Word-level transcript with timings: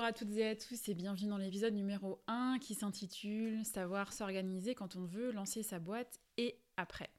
Bonjour 0.00 0.08
à 0.08 0.12
toutes 0.14 0.36
et 0.38 0.48
à 0.48 0.56
tous 0.56 0.88
et 0.88 0.94
bienvenue 0.94 1.28
dans 1.28 1.36
l'épisode 1.36 1.74
numéro 1.74 2.22
1 2.26 2.56
qui 2.58 2.74
s'intitule 2.74 3.62
Savoir 3.66 4.14
s'organiser 4.14 4.74
quand 4.74 4.96
on 4.96 5.04
veut 5.04 5.30
lancer 5.30 5.62
sa 5.62 5.78
boîte 5.78 6.20
et 6.38 6.58
après. 6.78 7.10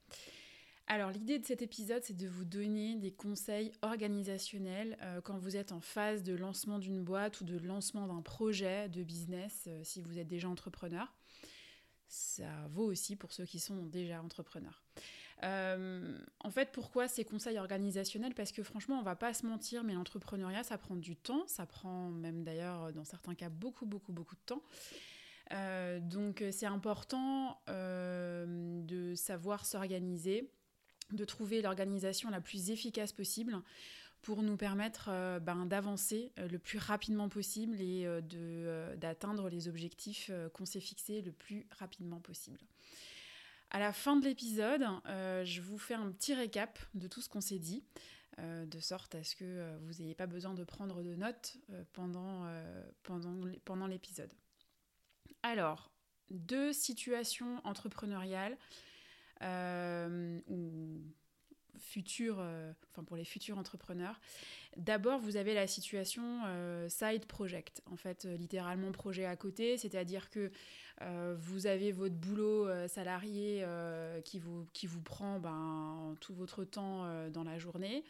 Alors 0.88 1.12
l'idée 1.12 1.38
de 1.38 1.46
cet 1.46 1.62
épisode 1.62 2.02
c'est 2.04 2.18
de 2.18 2.28
vous 2.28 2.44
donner 2.44 2.96
des 2.96 3.12
conseils 3.12 3.72
organisationnels 3.84 4.98
euh, 5.04 5.22
quand 5.22 5.38
vous 5.38 5.58
êtes 5.58 5.72
en 5.72 5.80
phase 5.80 6.24
de 6.24 6.34
lancement 6.34 6.80
d'une 6.80 7.04
boîte 7.04 7.42
ou 7.42 7.44
de 7.44 7.60
lancement 7.60 8.08
d'un 8.08 8.24
projet 8.24 8.90
de 8.90 9.04
business 9.04 9.66
euh, 9.68 9.82
si 9.84 10.02
vous 10.02 10.18
êtes 10.18 10.28
déjà 10.28 10.50
entrepreneur. 10.50 11.14
Ça 12.08 12.68
vaut 12.72 12.86
aussi 12.86 13.16
pour 13.16 13.32
ceux 13.32 13.46
qui 13.46 13.60
sont 13.60 13.86
déjà 13.86 14.24
entrepreneurs. 14.24 14.82
Euh, 15.44 16.18
en 16.40 16.52
fait, 16.52 16.72
pourquoi 16.72 17.08
ces 17.08 17.26
conseils 17.26 17.58
organisationnels? 17.58 18.34
Parce 18.34 18.52
que 18.52 18.64
franchement, 18.64 19.00
on 19.00 19.04
va 19.04 19.16
pas 19.16 19.34
se 19.34 19.46
mentir, 19.46 19.84
mais 19.84 19.94
l'entrepreneuriat, 19.94 20.64
ça 20.64 20.78
prend 20.78 20.96
du 20.96 21.16
temps. 21.16 21.44
Ça 21.48 21.66
prend 21.66 22.10
même 22.10 22.44
d'ailleurs, 22.44 22.94
dans 22.94 23.04
certains 23.04 23.36
cas, 23.36 23.50
beaucoup, 23.50 23.86
beaucoup, 23.86 24.12
beaucoup 24.12 24.36
de 24.36 24.42
temps. 24.46 24.62
Euh, 25.54 26.00
donc, 26.00 26.44
c'est 26.52 26.66
important 26.66 27.60
euh, 27.70 28.82
de 28.84 29.16
savoir 29.16 29.66
s'organiser, 29.66 30.50
de 31.12 31.26
trouver 31.26 31.62
l'organisation 31.62 32.30
la 32.30 32.40
plus 32.40 32.70
efficace 32.70 33.12
possible 33.12 33.60
pour 34.22 34.44
nous 34.44 34.56
permettre 34.56 35.10
ben, 35.40 35.66
d'avancer 35.66 36.32
le 36.38 36.60
plus 36.60 36.78
rapidement 36.78 37.28
possible 37.28 37.82
et 37.82 38.06
d'atteindre 38.98 39.50
les 39.50 39.68
objectifs 39.68 40.30
qu'on 40.54 40.66
s'est 40.66 40.80
fixés 40.80 41.22
le 41.22 41.32
plus 41.32 41.66
rapidement 41.80 42.20
possible. 42.20 42.60
À 43.74 43.80
la 43.80 43.94
fin 43.94 44.18
de 44.18 44.26
l'épisode, 44.26 44.86
euh, 45.06 45.46
je 45.46 45.62
vous 45.62 45.78
fais 45.78 45.94
un 45.94 46.12
petit 46.12 46.34
récap 46.34 46.78
de 46.94 47.08
tout 47.08 47.22
ce 47.22 47.30
qu'on 47.30 47.40
s'est 47.40 47.58
dit, 47.58 47.86
euh, 48.38 48.66
de 48.66 48.80
sorte 48.82 49.16
à 49.16 49.24
ce 49.24 49.34
que 49.34 49.46
euh, 49.46 49.78
vous 49.84 50.02
n'ayez 50.02 50.14
pas 50.14 50.28
besoin 50.28 50.54
de 50.54 50.66
prendre 50.66 51.02
de 51.02 51.16
notes 51.16 51.56
pendant, 51.94 52.46
pendant, 53.64 53.88
l'épisode. 53.88 54.34
Alors, 55.42 55.90
deux 56.30 56.74
situations 56.74 57.62
entrepreneuriales 57.64 58.58
ou 60.50 61.02
futures, 61.80 62.46
enfin 62.92 63.06
pour 63.06 63.16
les 63.16 63.26
futurs 63.26 63.58
entrepreneurs. 63.58 64.20
D'abord, 64.76 65.20
vous 65.20 65.38
avez 65.38 65.54
la 65.54 65.66
situation 65.66 66.42
side 66.90 67.26
project, 67.26 67.82
en 67.86 67.96
fait, 67.96 68.26
littéralement 68.26 68.92
projet 68.92 69.26
à 69.26 69.38
côté, 69.38 69.78
c'est-à-dire 69.78 70.30
que 70.30 70.40
euh, 70.40 70.91
vous 71.40 71.68
avez 71.68 71.92
votre 71.92 72.16
boulot 72.16 72.68
euh, 72.68 72.88
salarié 72.88 73.62
euh, 73.64 74.22
qui, 74.22 74.40
vous, 74.40 75.02
prend 75.04 75.42
tout 76.20 76.34
votre 76.34 76.64
temps 76.64 77.06
dans 77.30 77.44
la 77.44 77.58
journée, 77.58 78.04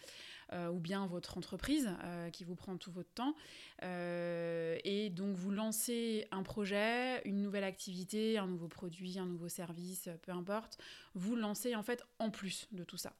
ou 0.54 0.80
bien 0.80 1.06
votre 1.08 1.38
entreprise 1.38 1.90
qui 2.34 2.44
vous 2.44 2.56
prend 2.56 2.78
tout 2.78 2.92
votre 2.92 3.14
temps. 3.14 3.36
et 3.82 5.10
donc 5.12 5.36
vous 5.36 5.52
lancez 5.52 6.28
un 6.32 6.44
projet, 6.44 7.22
une 7.26 7.42
nouvelle 7.42 7.64
activité, 7.64 8.38
un 8.38 8.48
nouveau 8.48 8.68
produit, 8.68 9.20
un 9.20 9.26
nouveau 9.26 9.48
service, 9.48 10.10
peu 10.24 10.32
importe. 10.32 10.78
Vous 11.16 11.36
lancez 11.36 11.76
en 11.76 11.84
fait 11.84 12.04
en 12.20 12.30
plus 12.30 12.68
de 12.72 12.84
tout 12.84 12.98
ça. 12.98 13.14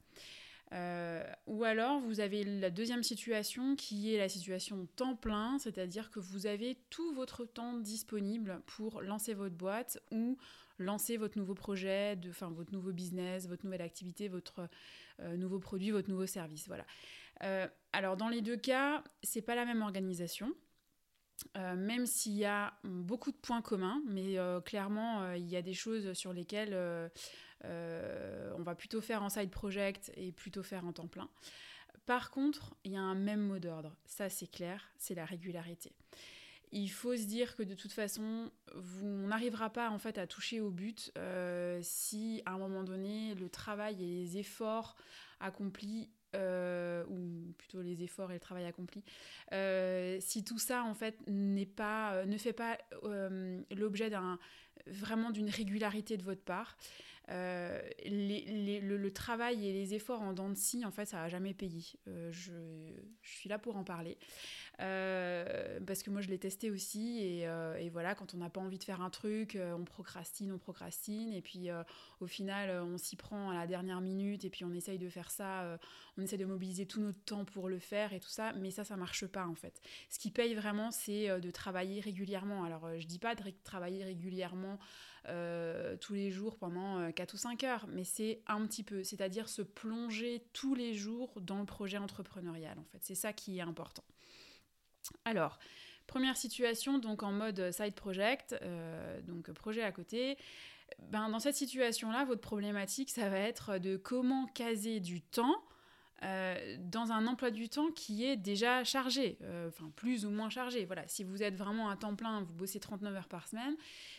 Euh, 0.72 1.22
ou 1.46 1.64
alors, 1.64 2.00
vous 2.00 2.20
avez 2.20 2.44
la 2.44 2.70
deuxième 2.70 3.02
situation 3.02 3.76
qui 3.76 4.14
est 4.14 4.18
la 4.18 4.28
situation 4.28 4.86
temps 4.96 5.16
plein, 5.16 5.58
c'est-à-dire 5.58 6.10
que 6.10 6.18
vous 6.18 6.46
avez 6.46 6.78
tout 6.88 7.12
votre 7.14 7.44
temps 7.44 7.74
disponible 7.74 8.62
pour 8.66 9.02
lancer 9.02 9.34
votre 9.34 9.54
boîte 9.54 9.98
ou 10.10 10.38
lancer 10.78 11.16
votre 11.18 11.36
nouveau 11.36 11.54
projet, 11.54 12.16
de, 12.16 12.30
enfin 12.30 12.50
votre 12.50 12.72
nouveau 12.72 12.92
business, 12.92 13.46
votre 13.48 13.64
nouvelle 13.64 13.82
activité, 13.82 14.28
votre 14.28 14.68
euh, 15.20 15.36
nouveau 15.36 15.58
produit, 15.58 15.90
votre 15.90 16.08
nouveau 16.08 16.26
service. 16.26 16.66
Voilà. 16.68 16.86
Euh, 17.42 17.68
alors, 17.92 18.16
dans 18.16 18.28
les 18.28 18.40
deux 18.40 18.56
cas, 18.56 19.04
c'est 19.22 19.42
pas 19.42 19.54
la 19.54 19.66
même 19.66 19.82
organisation. 19.82 20.54
même 21.56 22.06
s'il 22.06 22.36
y 22.36 22.44
a 22.44 22.72
beaucoup 22.84 23.32
de 23.32 23.36
points 23.36 23.62
communs, 23.62 24.00
mais 24.06 24.36
clairement, 24.64 25.32
il 25.32 25.48
y 25.48 25.56
a 25.56 25.62
des 25.62 25.74
choses 25.74 26.12
sur 26.12 26.32
lesquelles 26.32 27.10
on 27.64 28.62
va 28.62 28.74
plutôt 28.74 29.00
faire 29.00 29.22
en 29.22 29.28
side 29.28 29.50
project 29.50 30.12
et 30.16 30.32
plutôt 30.32 30.62
faire 30.62 30.86
en 30.86 30.92
temps 30.92 31.08
plein. 31.08 31.28
Par 32.06 32.30
contre, 32.30 32.74
il 32.84 32.92
y 32.92 32.96
a 32.96 33.00
un 33.00 33.14
même 33.14 33.40
mot 33.40 33.58
d'ordre, 33.58 33.96
ça 34.04 34.28
c'est 34.28 34.50
clair, 34.50 34.90
c'est 34.98 35.14
la 35.14 35.24
régularité. 35.24 35.92
Il 36.72 36.88
faut 36.88 37.16
se 37.16 37.24
dire 37.24 37.54
que 37.54 37.62
de 37.62 37.74
toute 37.74 37.92
façon, 37.92 38.50
vous, 38.74 39.06
on 39.06 39.28
n'arrivera 39.28 39.70
pas 39.70 39.90
en 39.90 39.98
fait 39.98 40.16
à 40.18 40.26
toucher 40.26 40.60
au 40.60 40.70
but 40.70 41.12
euh, 41.18 41.78
si 41.82 42.42
à 42.46 42.52
un 42.52 42.58
moment 42.58 42.82
donné 42.82 43.34
le 43.34 43.48
travail 43.50 44.02
et 44.02 44.06
les 44.06 44.38
efforts 44.38 44.96
accomplis 45.38 46.08
euh, 46.34 47.04
ou 47.08 47.52
plutôt 47.58 47.82
les 47.82 48.02
efforts 48.02 48.30
et 48.30 48.34
le 48.34 48.40
travail 48.40 48.64
accompli, 48.64 49.04
si 50.20 50.44
tout 50.44 50.58
ça 50.58 50.82
en 50.82 50.94
fait 50.94 51.16
n'est 51.26 51.66
pas, 51.66 52.24
ne 52.24 52.38
fait 52.38 52.54
pas 52.54 52.78
l'objet 53.70 54.08
d'un 54.08 54.38
vraiment 54.86 55.30
d'une 55.30 55.50
régularité 55.50 56.16
de 56.16 56.24
votre 56.24 56.42
part, 56.42 56.76
euh, 57.30 57.80
le, 58.04 59.08
travail 59.10 59.68
et 59.68 59.72
les 59.72 59.94
efforts 59.94 60.22
en 60.22 60.32
dents 60.32 60.48
de 60.48 60.54
scie, 60.54 60.84
en 60.84 60.90
fait, 60.90 61.06
ça 61.06 61.18
n'a 61.18 61.28
jamais 61.28 61.54
payé. 61.54 61.84
Euh, 62.08 62.30
je, 62.32 62.52
suis 63.22 63.48
là 63.48 63.58
pour 63.58 63.76
en 63.76 63.84
parler. 63.84 64.18
Euh, 64.82 65.78
parce 65.86 66.02
que 66.02 66.10
moi, 66.10 66.20
je 66.20 66.28
l'ai 66.28 66.38
testé 66.38 66.70
aussi. 66.70 67.18
Et, 67.20 67.42
et, 67.78 67.88
voilà, 67.90 68.14
quand 68.14 68.34
on 68.34 68.38
n'a 68.38 68.50
pas 68.50 68.60
envie 68.60 68.78
de 68.78 68.84
faire 68.84 69.00
un 69.00 69.10
truc, 69.10 69.56
on 69.56 69.84
procrastine, 69.84 70.52
on 70.52 70.58
procrastine. 70.58 71.32
Et 71.32 71.40
puis, 71.40 71.68
au 72.20 72.26
final, 72.26 72.82
on 72.82 72.98
s'y 72.98 73.16
prend 73.16 73.50
à 73.50 73.54
la 73.54 73.66
dernière 73.66 74.00
minute. 74.00 74.44
Et 74.44 74.50
puis, 74.50 74.64
on 74.64 74.72
essaye 74.72 74.98
de 74.98 75.08
faire 75.08 75.30
ça. 75.30 75.78
on 76.18 76.22
essaye 76.22 76.38
de 76.38 76.44
mobiliser 76.44 76.86
tout 76.86 77.00
notre 77.00 77.22
temps 77.24 77.44
pour 77.44 77.68
le 77.68 77.78
faire 77.78 78.12
et 78.12 78.20
tout 78.20 78.28
ça. 78.28 78.52
Mais 78.54 78.70
ça, 78.70 78.84
ça 78.84 78.96
marche 78.96 79.26
pas, 79.26 79.46
en 79.46 79.54
fait. 79.54 79.80
Ce 80.10 80.18
qui 80.18 80.30
paye 80.30 80.54
vraiment, 80.54 80.90
c'est 80.90 81.40
de 81.40 81.50
travailler 81.50 82.00
régulièrement. 82.00 82.64
Alors, 82.64 82.88
je 82.98 83.06
dis 83.06 83.18
pas 83.20 83.34
de 83.34 83.42
travailler 83.64 84.04
régulièrement 84.04 84.78
euh, 85.28 85.96
tous 85.98 86.14
les 86.14 86.32
jours 86.32 86.56
pendant 86.56 87.12
4 87.12 87.30
euh, 87.30 87.34
ou 87.34 87.38
5 87.38 87.64
heures, 87.64 87.86
mais 87.88 88.02
c'est 88.02 88.42
un 88.48 88.66
petit 88.66 88.82
peu, 88.82 89.04
c'est-à-dire 89.04 89.48
se 89.48 89.62
plonger 89.62 90.44
tous 90.52 90.74
les 90.74 90.94
jours 90.94 91.40
dans 91.40 91.60
le 91.60 91.64
projet 91.64 91.98
entrepreneurial 91.98 92.76
en 92.80 92.84
fait. 92.84 92.98
C'est 93.02 93.14
ça 93.14 93.32
qui 93.32 93.58
est 93.58 93.62
important. 93.62 94.02
Alors, 95.24 95.58
première 96.06 96.36
situation, 96.36 96.98
donc 96.98 97.22
en 97.22 97.32
mode 97.32 97.70
side 97.72 97.94
project, 97.94 98.56
euh, 98.62 99.20
donc 99.22 99.50
projet 99.52 99.82
à 99.82 99.92
côté. 99.92 100.36
Ben, 100.98 101.28
dans 101.30 101.38
cette 101.38 101.56
situation-là, 101.56 102.24
votre 102.24 102.40
problématique, 102.40 103.10
ça 103.10 103.28
va 103.28 103.38
être 103.38 103.78
de 103.78 103.96
comment 103.96 104.46
caser 104.46 105.00
du 105.00 105.22
temps 105.22 105.62
euh, 106.24 106.76
dans 106.78 107.10
un 107.10 107.26
emploi 107.26 107.50
du 107.50 107.68
temps 107.68 107.90
qui 107.90 108.24
est 108.24 108.36
déjà 108.36 108.84
chargé, 108.84 109.38
euh, 109.42 109.70
plus 109.96 110.24
ou 110.24 110.30
moins 110.30 110.50
chargé. 110.50 110.84
Voilà, 110.84 111.06
si 111.08 111.24
vous 111.24 111.42
êtes 111.42 111.56
vraiment 111.56 111.90
à 111.90 111.96
temps 111.96 112.14
plein, 112.14 112.42
vous 112.42 112.54
bossez 112.54 112.78
39 112.78 113.16
heures 113.16 113.28
par 113.28 113.48
semaine, 113.48 113.74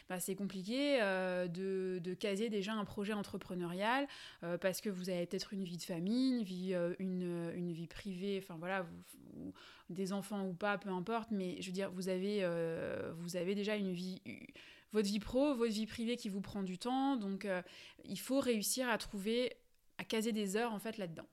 bah, 0.10 0.20
c'est 0.20 0.36
compliqué 0.36 1.00
euh, 1.02 1.48
de, 1.48 2.14
caser 2.14 2.50
déjà 2.50 2.74
un 2.74 2.86
projet 2.86 3.14
entrepreneurial 3.14 4.08
parce 4.62 4.82
que 4.82 4.90
vous 4.90 5.10
avez 5.10 5.26
peut-être 5.26 5.54
une 5.54 5.64
vie 5.64 5.78
de 5.78 5.84
famille, 5.84 6.38
une 6.38 6.44
vie, 6.44 6.76
une, 7.00 7.72
vie 7.72 7.88
privée, 7.88 8.40
enfin 8.42 8.56
voilà, 8.58 8.86
des 9.90 10.14
enfants 10.14 10.46
ou 10.46 10.54
pas, 10.54 10.78
peu 10.78 10.90
importe, 10.90 11.32
mais 11.32 11.60
je 11.60 11.68
veux 11.68 11.74
dire, 11.74 11.92
vous 11.92 12.08
avez, 12.08 12.48
vous 13.18 13.36
avez 13.36 13.56
déjà 13.56 13.76
une 13.76 13.92
vie 13.92 14.22
votre 14.92 15.08
vie 15.08 15.20
pro, 15.20 15.56
votre 15.56 15.74
vie 15.74 15.88
privée 15.88 16.18
qui 16.18 16.30
vous 16.30 16.40
prend 16.40 16.62
du 16.62 16.78
temps. 16.78 17.18
Donc, 17.18 17.48
il 18.06 18.20
faut 18.20 18.40
réussir 18.40 18.88
à 18.88 18.98
trouver, 18.98 19.54
à 19.98 20.04
caser 20.04 20.32
des 20.32 20.56
heures 20.56 20.72
en 20.72 20.80
fait 20.80 20.98
là-dedans. 20.98 21.28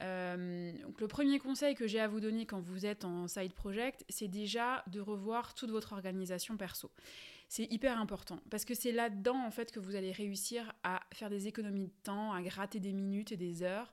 Euh, 0.00 0.72
donc 0.82 1.00
le 1.00 1.06
premier 1.06 1.38
conseil 1.38 1.74
que 1.74 1.86
j'ai 1.86 2.00
à 2.00 2.08
vous 2.08 2.20
donner 2.20 2.46
quand 2.46 2.60
vous 2.60 2.86
êtes 2.86 3.04
en 3.04 3.28
side 3.28 3.52
project, 3.52 4.04
c'est 4.08 4.28
déjà 4.28 4.82
de 4.88 5.00
revoir 5.00 5.54
toute 5.54 5.70
votre 5.70 5.92
organisation 5.92 6.56
perso. 6.56 6.90
C'est 7.48 7.70
hyper 7.70 8.00
important 8.00 8.40
parce 8.50 8.64
que 8.64 8.74
c'est 8.74 8.90
là-dedans 8.90 9.44
en 9.44 9.50
fait 9.50 9.70
que 9.70 9.78
vous 9.78 9.94
allez 9.94 10.12
réussir 10.12 10.72
à 10.82 11.00
faire 11.12 11.30
des 11.30 11.46
économies 11.46 11.86
de 11.86 12.02
temps, 12.02 12.32
à 12.32 12.42
gratter 12.42 12.80
des 12.80 12.92
minutes 12.92 13.32
et 13.32 13.36
des 13.36 13.62
heures. 13.62 13.92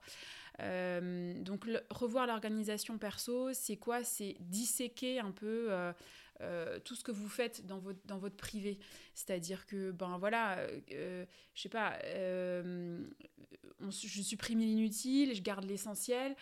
Euh, 0.61 1.33
donc 1.41 1.65
revoir 1.89 2.27
l'organisation 2.27 2.97
perso, 2.97 3.53
c'est 3.53 3.77
quoi? 3.77 4.03
C'est 4.03 4.35
disséquer 4.39 5.19
un 5.19 5.31
peu 5.31 5.67
euh, 5.69 5.91
euh, 6.41 6.79
tout 6.79 6.95
ce 6.95 7.03
que 7.03 7.11
vous 7.11 7.29
faites 7.29 7.65
dans 7.65 7.79
votre, 7.79 7.99
dans 8.05 8.17
votre 8.17 8.35
privé. 8.35 8.79
C'est-à-dire 9.13 9.65
que, 9.65 9.91
ben 9.91 10.17
voilà, 10.17 10.57
euh, 10.91 11.25
je 11.53 11.61
sais 11.61 11.69
pas, 11.69 11.97
euh, 12.05 13.03
je 13.89 14.21
supprime 14.21 14.59
l'inutile, 14.59 15.35
je 15.35 15.41
garde 15.41 15.65
l'essentiel. 15.65 16.35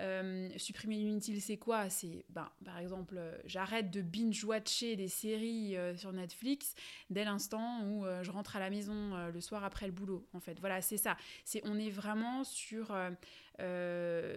Euh, 0.00 0.48
supprimer 0.56 0.96
l'inutile, 0.96 1.40
c'est 1.40 1.56
quoi? 1.56 1.88
C'est, 1.88 2.24
ben, 2.28 2.50
par 2.64 2.78
exemple, 2.78 3.14
euh, 3.16 3.38
j'arrête 3.44 3.90
de 3.90 4.02
binge-watcher 4.02 4.96
des 4.96 5.06
séries 5.06 5.76
euh, 5.76 5.96
sur 5.96 6.12
Netflix 6.12 6.74
dès 7.10 7.24
l'instant 7.24 7.84
où 7.86 8.04
je 8.22 8.30
rentre 8.30 8.56
à 8.56 8.60
la 8.60 8.70
maison 8.70 9.28
le 9.32 9.40
soir 9.40 9.64
après 9.64 9.86
le 9.86 9.92
boulot. 9.92 10.26
En 10.32 10.40
fait, 10.40 10.58
voilà, 10.58 10.82
c'est 10.82 10.96
ça. 10.96 11.16
C'est, 11.44 11.60
on 11.64 11.78
est 11.78 11.90
vraiment 11.90 12.44
sur, 12.44 12.96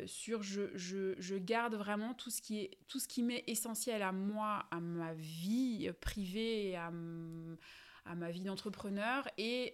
sur 0.06 0.44
je, 0.44 0.70
je, 0.76 1.16
je, 1.18 1.36
garde 1.36 1.76
vraiment 1.76 2.14
tout 2.14 2.30
ce 2.30 2.42
qui 2.42 2.60
est 2.60 2.78
tout 2.88 3.00
ce 3.00 3.08
qui 3.08 3.24
m'est 3.24 3.44
essentiel 3.48 4.02
à 4.02 4.12
moi, 4.12 4.66
à 4.72 4.80
ma 4.80 5.14
vie 5.14 5.90
privée, 6.02 6.76
à 6.76 6.92
à 8.06 8.16
ma 8.16 8.32
vie 8.32 8.42
d'entrepreneur 8.42 9.28
et 9.38 9.74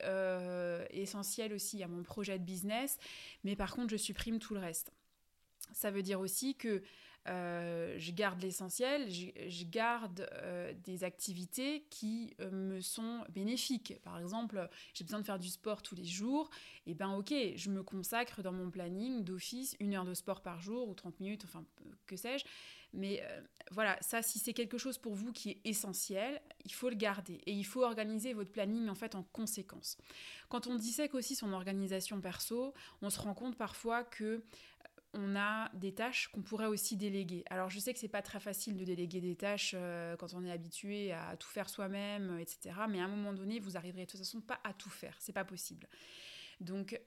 essentiel 0.91 1.53
aussi 1.53 1.83
à 1.83 1.87
mon 1.87 2.03
projet 2.03 2.39
de 2.39 2.43
business, 2.43 2.97
mais 3.43 3.55
par 3.55 3.75
contre 3.75 3.89
je 3.89 3.97
supprime 3.97 4.39
tout 4.39 4.53
le 4.53 4.59
reste. 4.59 4.91
Ça 5.73 5.91
veut 5.91 6.03
dire 6.03 6.19
aussi 6.19 6.55
que 6.55 6.81
euh, 7.29 7.95
je 7.97 8.11
garde 8.11 8.41
l'essentiel, 8.41 9.09
je, 9.09 9.63
garde 9.63 10.27
euh, 10.33 10.73
des 10.83 11.05
activités 11.05 11.85
qui 11.89 12.35
euh, 12.41 12.51
me 12.51 12.81
sont 12.81 13.23
bénéfiques. 13.29 13.93
Par 14.03 14.19
exemple, 14.19 14.67
j'ai 14.93 15.05
besoin 15.05 15.19
de 15.19 15.25
faire 15.25 15.39
du 15.39 15.47
sport 15.47 15.81
tous 15.81 15.95
les 15.95 16.03
jours, 16.03 16.49
et 16.85 16.91
eh 16.91 16.93
ben 16.93 17.13
ok, 17.15 17.33
je 17.55 17.69
me 17.69 17.81
consacre 17.81 18.41
dans 18.41 18.51
mon 18.51 18.69
planning 18.69 19.23
d'office 19.23 19.77
une 19.79 19.95
heure 19.95 20.03
de 20.03 20.13
sport 20.13 20.41
par 20.41 20.59
jour 20.59 20.89
ou 20.89 20.93
30 20.93 21.21
minutes, 21.21 21.45
enfin 21.45 21.63
que 22.07 22.17
sais-je. 22.17 22.43
Mais 22.95 23.23
voilà, 23.71 23.97
ça, 24.01 24.21
si 24.21 24.37
c'est 24.37 24.53
quelque 24.53 24.77
chose 24.77 24.99
pour 24.99 25.15
vous 25.15 25.31
qui 25.31 25.49
est 25.49 25.61
essentiel, 25.65 26.39
il 26.63 26.71
faut 26.71 26.89
le 26.89 26.95
garder 26.95 27.41
et 27.47 27.51
il 27.51 27.63
faut 27.63 27.81
organiser 27.83 28.33
votre 28.33 28.51
planning 28.51 28.87
en 28.87 28.93
fait 28.93 29.15
en 29.15 29.23
conséquence. 29.23 29.97
Quand 30.47 30.67
on 30.67 30.75
dissèque 30.75 31.15
aussi 31.15 31.33
son 31.33 31.53
organisation 31.53 32.21
perso, 32.21 32.75
on 33.01 33.09
se 33.09 33.19
rend 33.19 33.33
compte 33.33 33.57
parfois 33.57 34.03
que 34.03 34.43
on 35.13 35.35
a 35.35 35.69
des 35.73 35.93
tâches 35.93 36.29
qu'on 36.29 36.41
pourrait 36.41 36.65
aussi 36.65 36.97
déléguer. 36.97 37.43
Alors 37.49 37.69
je 37.69 37.79
sais 37.79 37.93
que 37.93 37.99
c'est 37.99 38.07
pas 38.07 38.21
très 38.21 38.39
facile 38.39 38.77
de 38.77 38.83
déléguer 38.83 39.21
des 39.21 39.35
tâches 39.35 39.75
euh, 39.77 40.15
quand 40.17 40.33
on 40.33 40.43
est 40.43 40.51
habitué 40.51 41.11
à 41.11 41.35
tout 41.37 41.49
faire 41.49 41.69
soi-même, 41.69 42.31
euh, 42.31 42.39
etc. 42.39 42.75
Mais 42.89 42.99
à 42.99 43.05
un 43.05 43.07
moment 43.07 43.33
donné, 43.33 43.59
vous 43.59 43.77
arriverez 43.77 44.05
de 44.05 44.11
toute 44.11 44.19
façon 44.19 44.41
pas 44.41 44.59
à 44.63 44.73
tout 44.73 44.89
faire, 44.89 45.15
c'est 45.19 45.33
pas 45.33 45.45
possible. 45.45 45.87
Donc 46.59 46.99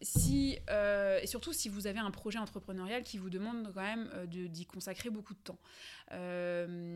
si 0.00 0.58
euh, 0.70 1.20
et 1.22 1.26
surtout 1.28 1.52
si 1.52 1.68
vous 1.68 1.86
avez 1.86 2.00
un 2.00 2.10
projet 2.10 2.38
entrepreneurial 2.38 3.04
qui 3.04 3.18
vous 3.18 3.30
demande 3.30 3.70
quand 3.72 3.82
même 3.82 4.10
d'y 4.26 4.66
consacrer 4.66 5.10
beaucoup 5.10 5.34
de 5.34 5.38
temps. 5.38 5.58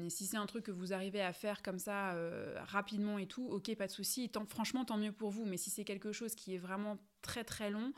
si 0.08 0.26
c'est 0.26 0.36
un 0.36 0.46
truc 0.46 0.64
que 0.64 0.72
vous 0.72 0.92
arrivez 0.92 1.20
à 1.20 1.32
faire 1.32 1.62
comme 1.62 1.78
ça 1.78 2.16
rapidement 2.64 3.18
et 3.18 3.26
tout, 3.26 3.46
ok, 3.46 3.72
pas 3.76 3.86
de 3.86 3.92
souci. 3.92 4.28
Franchement, 4.48 4.84
tant 4.84 4.96
mieux 4.96 5.12
pour 5.12 5.30
vous. 5.30 5.44
Mais 5.44 5.56
si 5.56 5.70
c'est 5.70 5.84
quelque 5.84 6.10
chose 6.10 6.34
qui 6.34 6.54
est 6.54 6.58
vraiment 6.58 6.98
très 7.22 7.44
très 7.44 7.70
long, 7.70 7.92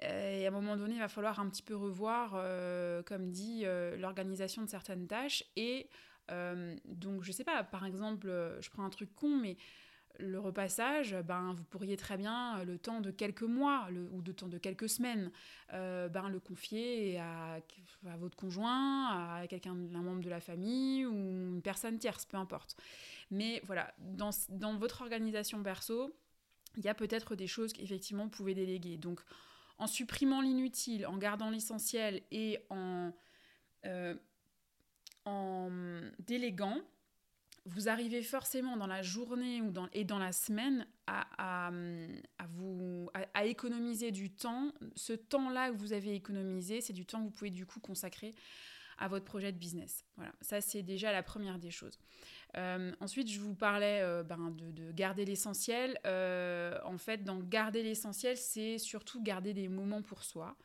et 0.00 0.46
à 0.46 0.48
un 0.48 0.52
moment 0.52 0.76
donné, 0.76 0.94
il 0.94 1.00
va 1.00 1.08
falloir 1.08 1.40
un 1.40 1.48
petit 1.48 1.62
peu 1.62 1.74
revoir, 1.74 2.34
euh, 2.36 3.02
comme 3.02 3.30
dit, 3.30 3.62
euh, 3.64 3.96
l'organisation 3.96 4.62
de 4.62 4.68
certaines 4.68 5.06
tâches. 5.06 5.44
Et 5.56 5.88
donc, 6.84 7.22
je 7.22 7.32
sais 7.32 7.42
pas, 7.42 7.64
par 7.64 7.86
exemple, 7.86 8.28
je 8.60 8.68
prends 8.68 8.84
un 8.84 8.90
truc 8.90 9.14
con, 9.14 9.38
mais 9.38 9.56
le 10.18 10.38
repassage, 10.38 11.16
ben, 11.24 11.54
vous 11.54 11.64
pourriez 11.64 11.96
très 11.96 12.18
bien, 12.18 12.62
le 12.64 12.76
temps 12.76 13.00
de 13.00 13.10
quelques 13.10 13.44
mois 13.44 13.88
ou 14.12 14.20
de 14.20 14.32
temps 14.32 14.48
de 14.48 14.58
quelques 14.58 14.90
semaines, 14.90 15.30
ben, 15.70 16.28
le 16.28 16.38
confier 16.38 17.18
à, 17.18 17.60
à 18.06 18.16
votre 18.18 18.36
conjoint, 18.36 19.38
à 19.38 19.46
quelqu'un, 19.46 19.72
un 19.72 20.02
membre 20.02 20.20
de 20.20 20.28
la 20.28 20.40
famille 20.40 21.06
ou 21.06 21.14
une 21.14 21.62
personne 21.62 21.98
tierce, 21.98 22.26
peu 22.26 22.36
importe. 22.36 22.76
Mais 23.30 23.62
voilà, 23.64 23.94
dans, 23.98 24.30
dans 24.50 24.76
votre 24.76 25.00
organisation 25.00 25.62
perso, 25.62 26.14
il 26.76 26.84
y 26.84 26.88
a 26.88 26.94
peut-être 26.94 27.36
des 27.36 27.46
choses 27.46 27.72
qu'effectivement 27.72 28.24
vous 28.24 28.30
pouvez 28.30 28.54
déléguer. 28.54 28.96
Donc, 28.96 29.20
en 29.78 29.86
supprimant 29.86 30.40
l'inutile, 30.40 31.06
en 31.06 31.16
gardant 31.16 31.50
l'essentiel 31.50 32.22
et 32.30 32.58
en, 32.70 33.12
euh, 33.86 34.14
déléguant, 36.20 36.80
vous 37.66 37.88
arrivez 37.88 38.22
forcément 38.22 38.76
dans 38.76 38.86
la 38.86 39.02
journée 39.02 39.60
et 39.92 40.04
dans 40.04 40.18
la 40.18 40.32
semaine 40.32 40.86
à, 41.06 41.70
vous, 42.48 43.10
à, 43.34 43.44
économiser 43.44 44.10
du 44.10 44.30
temps. 44.30 44.72
Ce 44.96 45.12
temps-là 45.12 45.70
que 45.70 45.76
vous 45.76 45.92
avez 45.92 46.14
économisé, 46.14 46.80
c'est 46.80 46.94
du 46.94 47.04
temps 47.04 47.18
que 47.18 47.24
vous 47.24 47.30
pouvez 47.30 47.50
du 47.50 47.66
coup 47.66 47.78
consacrer 47.78 48.34
à 48.96 49.06
votre 49.06 49.26
projet 49.26 49.52
de 49.52 49.58
business. 49.58 50.04
Voilà, 50.16 50.32
ça 50.40 50.60
c'est 50.60 50.82
déjà 50.82 51.12
la 51.12 51.22
première 51.22 51.58
des 51.58 51.70
choses. 51.70 51.98
Euh, 52.56 52.92
ensuite, 53.00 53.30
je 53.30 53.40
vous 53.40 53.54
parlais 53.54 54.00
euh, 54.02 54.22
ben, 54.22 54.54
de, 54.56 54.92
garder 54.92 55.24
l'essentiel. 55.24 55.98
Euh, 56.06 56.78
en 56.84 56.98
fait, 56.98 57.24
dans 57.24 57.38
garder 57.38 57.82
l'essentiel, 57.82 58.36
c'est 58.36 58.78
surtout 58.78 59.22
garder 59.22 59.52
des 59.54 59.68
moments 59.68 60.02
pour 60.02 60.24
soi. 60.24 60.56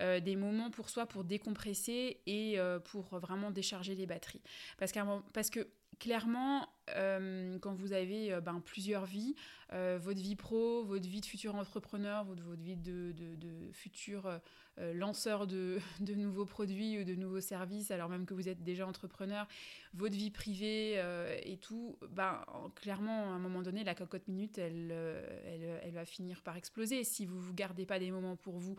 des 0.00 0.36
moments 0.36 0.70
pour 0.70 0.90
soi 0.90 1.06
pour 1.06 1.24
décompresser 1.24 2.18
et 2.26 2.58
pour 2.84 3.16
vraiment 3.18 3.50
décharger 3.50 3.94
les 3.94 4.06
batteries. 4.06 4.42
Parce, 4.76 4.92
parce 5.32 5.50
que 5.50 5.68
clairement, 6.00 6.68
quand 6.88 7.74
vous 7.74 7.92
avez 7.92 8.40
ben, 8.40 8.60
plusieurs 8.60 9.06
vies, 9.06 9.34
votre 9.70 10.20
vie 10.20 10.36
pro, 10.36 10.84
votre 10.84 11.08
vie 11.08 11.20
de 11.20 11.26
futur 11.26 11.54
entrepreneur, 11.54 12.24
votre, 12.24 12.42
votre 12.42 12.62
vie 12.62 12.76
de, 12.76 13.12
de, 13.12 13.36
de 13.36 13.72
futur 13.72 14.40
euh, 14.80 14.92
lanceur 14.92 15.46
de, 15.46 15.78
de, 16.00 16.14
nouveaux 16.14 16.46
produits 16.46 16.98
ou 16.98 17.04
de 17.04 17.14
nouveaux 17.14 17.40
services, 17.40 17.90
alors 17.92 18.08
même 18.08 18.26
que 18.26 18.34
vous 18.34 18.48
êtes 18.48 18.64
déjà 18.64 18.86
entrepreneur, 18.86 19.46
votre 19.92 20.16
vie 20.16 20.30
privée 20.30 20.94
euh, 20.96 21.38
et 21.44 21.56
tout, 21.58 21.96
ben, 22.10 22.44
clairement, 22.74 23.32
à 23.32 23.36
un 23.36 23.38
moment 23.38 23.62
donné, 23.62 23.84
la 23.84 23.94
cocotte 23.94 24.26
minute, 24.26 24.58
elle, 24.58 24.88
euh, 24.90 25.22
elle, 25.46 25.80
elle 25.84 25.94
va 25.94 26.04
finir 26.04 26.42
par 26.42 26.56
exploser 26.56 27.04
si 27.04 27.24
vous 27.24 27.36
ne 27.36 27.40
vous 27.40 27.54
gardez 27.54 27.86
pas 27.86 28.00
des 28.00 28.10
moments 28.10 28.34
pour 28.34 28.58
vous 28.58 28.76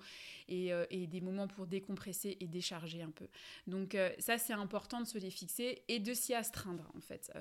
et, 0.49 0.71
et, 0.89 1.07
des 1.07 1.21
moments 1.21 1.47
pour 1.47 1.65
décompresser 1.65 2.37
et 2.39 2.47
décharger 2.47 3.01
un 3.01 3.11
peu. 3.11 3.27
Donc 3.67 3.97
ça, 4.19 4.37
c'est 4.37 4.53
important 4.53 4.99
de 4.99 5.05
se 5.05 5.17
les 5.17 5.29
fixer 5.29 5.81
et 5.87 5.99
de 5.99 6.13
s'y 6.13 6.33
astreindre, 6.33 6.91
en 6.95 6.99
fait. 6.99 7.31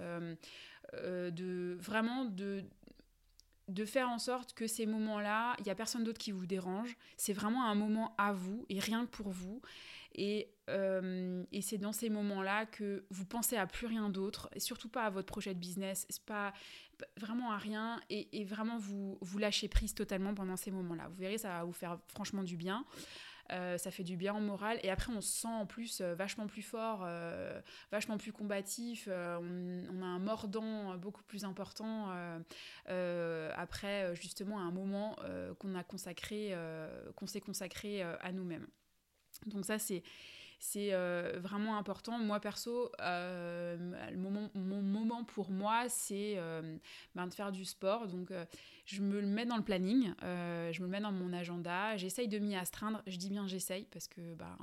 de 0.92 1.76
vraiment 1.80 2.24
de 2.24 2.64
de 3.68 3.84
faire 3.84 4.08
en 4.08 4.18
sorte 4.18 4.52
que 4.52 4.66
ces 4.66 4.86
moments-là, 4.86 5.54
il 5.58 5.64
n'y 5.64 5.70
a 5.70 5.74
personne 5.74 6.04
d'autre 6.04 6.18
qui 6.18 6.32
vous 6.32 6.46
dérange. 6.46 6.96
C'est 7.16 7.32
vraiment 7.32 7.64
un 7.64 7.74
moment 7.74 8.14
à 8.18 8.32
vous 8.32 8.66
et 8.68 8.78
rien 8.78 9.06
que 9.06 9.10
pour 9.10 9.30
vous. 9.30 9.62
Et, 10.14 10.50
euh, 10.70 11.44
c'est 11.60 11.78
dans 11.78 11.92
ces 11.92 12.08
moments-là 12.08 12.66
que 12.66 13.04
vous 13.10 13.26
pensez 13.26 13.56
à 13.56 13.66
plus 13.66 13.86
rien 13.86 14.08
d'autre, 14.08 14.48
et 14.54 14.60
surtout 14.60 14.88
pas 14.88 15.04
à 15.04 15.10
votre 15.10 15.26
projet 15.26 15.54
de 15.54 15.58
business, 15.58 16.06
pas 16.24 16.52
vraiment 17.16 17.50
à 17.50 17.58
rien, 17.58 18.00
et, 18.10 18.44
vraiment 18.44 18.78
vous, 18.78 19.18
vous 19.20 19.38
lâchez 19.38 19.68
prise 19.68 19.94
totalement 19.94 20.32
pendant 20.34 20.56
ces 20.56 20.70
moments-là. 20.70 21.08
Vous 21.08 21.16
verrez, 21.16 21.38
ça 21.38 21.48
va 21.48 21.64
vous 21.64 21.72
faire 21.72 21.98
franchement 22.06 22.44
du 22.44 22.56
bien. 22.56 22.84
Euh, 23.52 23.76
ça 23.78 23.90
fait 23.90 24.04
du 24.04 24.16
bien 24.16 24.34
au 24.34 24.40
moral. 24.40 24.78
Et 24.82 24.90
après, 24.90 25.12
on 25.12 25.20
se 25.20 25.40
sent 25.40 25.48
en 25.48 25.66
plus 25.66 26.00
euh, 26.00 26.14
vachement 26.14 26.46
plus 26.46 26.62
fort, 26.62 27.02
euh, 27.04 27.60
vachement 27.92 28.16
plus 28.16 28.32
combatif. 28.32 29.08
On, 29.08 30.02
a 30.02 30.06
un 30.06 30.18
mordant 30.18 30.96
beaucoup 30.96 31.22
plus 31.22 31.44
important 31.44 32.10
après, 32.86 34.14
justement, 34.16 34.60
un 34.60 34.70
moment 34.70 35.16
qu'on 35.58 35.74
a 35.74 35.84
consacré, 35.84 36.54
qu'on 37.16 37.26
s'est 37.26 37.40
consacré 37.40 38.02
à 38.02 38.32
nous-mêmes. 38.32 38.66
Donc 39.46 39.64
ça, 39.64 39.78
c'est 39.78 40.02
c'est 40.58 40.92
euh, 40.92 41.38
vraiment 41.40 41.76
important. 41.76 42.18
Moi, 42.18 42.40
perso, 42.40 42.90
euh, 43.00 43.76
moment, 44.16 44.50
mon 44.54 44.82
moment 44.82 45.24
pour 45.24 45.50
moi, 45.50 45.88
c'est 45.88 46.34
euh, 46.36 46.76
ben, 47.14 47.26
de 47.26 47.34
faire 47.34 47.52
du 47.52 47.64
sport. 47.64 48.08
Donc, 48.08 48.32
je 48.86 49.02
me 49.02 49.20
le 49.20 49.26
mets 49.26 49.46
dans 49.46 49.56
le 49.56 49.62
planning, 49.62 50.12
je 50.22 50.80
me 50.80 50.84
le 50.84 50.88
mets 50.88 51.00
dans 51.00 51.12
mon 51.12 51.32
agenda. 51.32 51.96
J'essaye 51.96 52.28
de 52.28 52.38
m'y 52.38 52.56
astreindre. 52.56 53.02
Je 53.06 53.16
dis 53.16 53.30
bien 53.30 53.46
j'essaye 53.46 53.84
parce 53.90 54.08
que 54.08 54.34
ben, 54.34 54.56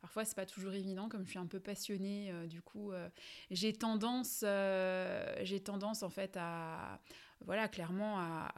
parfois, 0.00 0.24
c'est 0.24 0.36
pas 0.36 0.46
toujours 0.46 0.72
évident. 0.72 1.08
Comme 1.08 1.24
je 1.24 1.30
suis 1.30 1.38
un 1.38 1.46
peu 1.46 1.60
passionnée, 1.60 2.32
du 2.48 2.62
coup, 2.62 2.92
j'ai 3.50 3.72
tendance, 3.72 4.44
j'ai 5.42 5.60
tendance 5.60 6.02
en 6.02 6.10
fait 6.10 6.36
à 6.38 7.00
voilà, 7.46 7.68
clairement 7.68 8.18
à, 8.18 8.52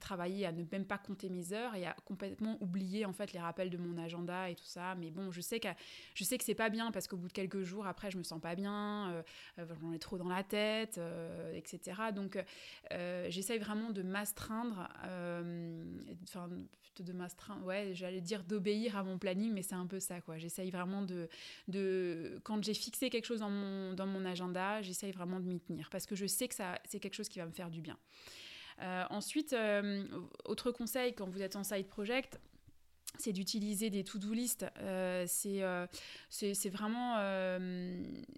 travailler, 0.00 0.46
à 0.46 0.52
ne 0.52 0.64
même 0.70 0.84
pas 0.84 0.98
compter 0.98 1.28
mes 1.28 1.52
heures 1.52 1.74
et 1.74 1.86
à 1.86 1.94
complètement 2.04 2.56
oublier 2.60 3.04
en 3.04 3.12
fait 3.12 3.32
les 3.32 3.38
rappels 3.38 3.70
de 3.70 3.76
mon 3.76 3.98
agenda 3.98 4.48
et 4.48 4.54
tout 4.54 4.64
ça. 4.64 4.94
Mais 4.96 5.10
bon, 5.10 5.30
je 5.30 5.40
sais 5.40 5.60
que 5.60 5.68
je 6.14 6.24
sais 6.24 6.38
c'est 6.42 6.54
pas 6.54 6.70
bien 6.70 6.90
parce 6.90 7.08
qu'au 7.08 7.16
bout 7.16 7.28
de 7.28 7.32
quelques 7.32 7.62
jours 7.62 7.86
après, 7.86 8.10
je 8.10 8.18
me 8.18 8.22
sens 8.22 8.40
pas 8.40 8.54
bien, 8.54 9.10
euh, 9.10 9.22
euh, 9.58 9.74
j'en 9.80 9.92
ai 9.92 9.98
trop 9.98 10.18
dans 10.18 10.28
la 10.28 10.42
tête, 10.42 10.98
euh, 10.98 11.54
etc. 11.54 12.12
Donc, 12.14 12.42
j'essaye 13.28 13.58
vraiment 13.58 13.90
de 13.90 14.02
m'astreindre, 14.02 14.88
de 17.00 17.12
m'astreindre, 17.12 17.64
ouais, 17.64 17.92
j'allais 17.94 18.20
dire 18.20 18.44
d'obéir 18.44 18.96
à 18.96 19.04
mon 19.04 19.18
planning, 19.18 19.52
mais 19.52 19.62
c'est 19.62 19.74
un 19.74 19.86
peu 19.86 20.00
ça 20.00 20.20
quoi. 20.20 20.36
J'essaye 20.36 20.70
vraiment 20.70 21.02
de, 21.02 21.28
de 21.68 22.40
quand 22.44 22.62
j'ai 22.62 22.74
fixé 22.74 23.08
quelque 23.08 23.26
chose 23.26 23.40
dans 23.40 23.50
mon 23.50 23.94
dans 23.94 24.06
mon 24.06 24.24
agenda, 24.24 24.82
j'essaye 24.82 25.12
vraiment 25.12 25.40
de 25.40 25.46
m'y 25.46 25.60
tenir 25.60 25.88
parce 25.90 26.06
que 26.06 26.14
je 26.14 26.26
sais 26.26 26.48
que 26.48 26.54
ça 26.54 26.78
c'est 26.84 27.00
quelque 27.00 27.14
chose 27.14 27.28
qui 27.28 27.38
va 27.38 27.46
me 27.46 27.52
faire 27.52 27.70
du 27.70 27.80
bien. 27.80 27.96
Euh, 28.80 29.04
ensuite, 29.10 29.52
euh, 29.52 30.04
autre 30.44 30.70
conseil 30.70 31.14
quand 31.14 31.28
vous 31.28 31.42
êtes 31.42 31.56
en 31.56 31.64
side 31.64 31.86
project, 31.86 32.40
c'est 33.18 33.32
d'utiliser 33.32 33.90
des 33.90 34.04
to-do 34.04 34.32
list. 34.32 34.64
Euh, 34.78 35.24
c'est 35.28 36.70
vraiment, 36.70 37.18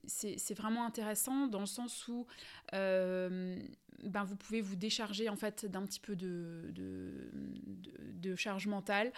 c'est 0.06 0.54
vraiment 0.54 0.84
intéressant 0.84 1.46
dans 1.46 1.61
le 1.61 1.66
sens 1.66 2.08
où 2.08 2.26
ben, 4.02 4.24
vous 4.24 4.36
pouvez 4.36 4.60
vous 4.60 4.76
décharger 4.76 5.28
en 5.28 5.36
fait 5.36 5.66
d'un 5.66 5.84
petit 5.84 6.00
peu 6.00 6.16
de, 6.16 6.72
de, 6.72 8.34
charge 8.36 8.66
mentale. 8.66 9.12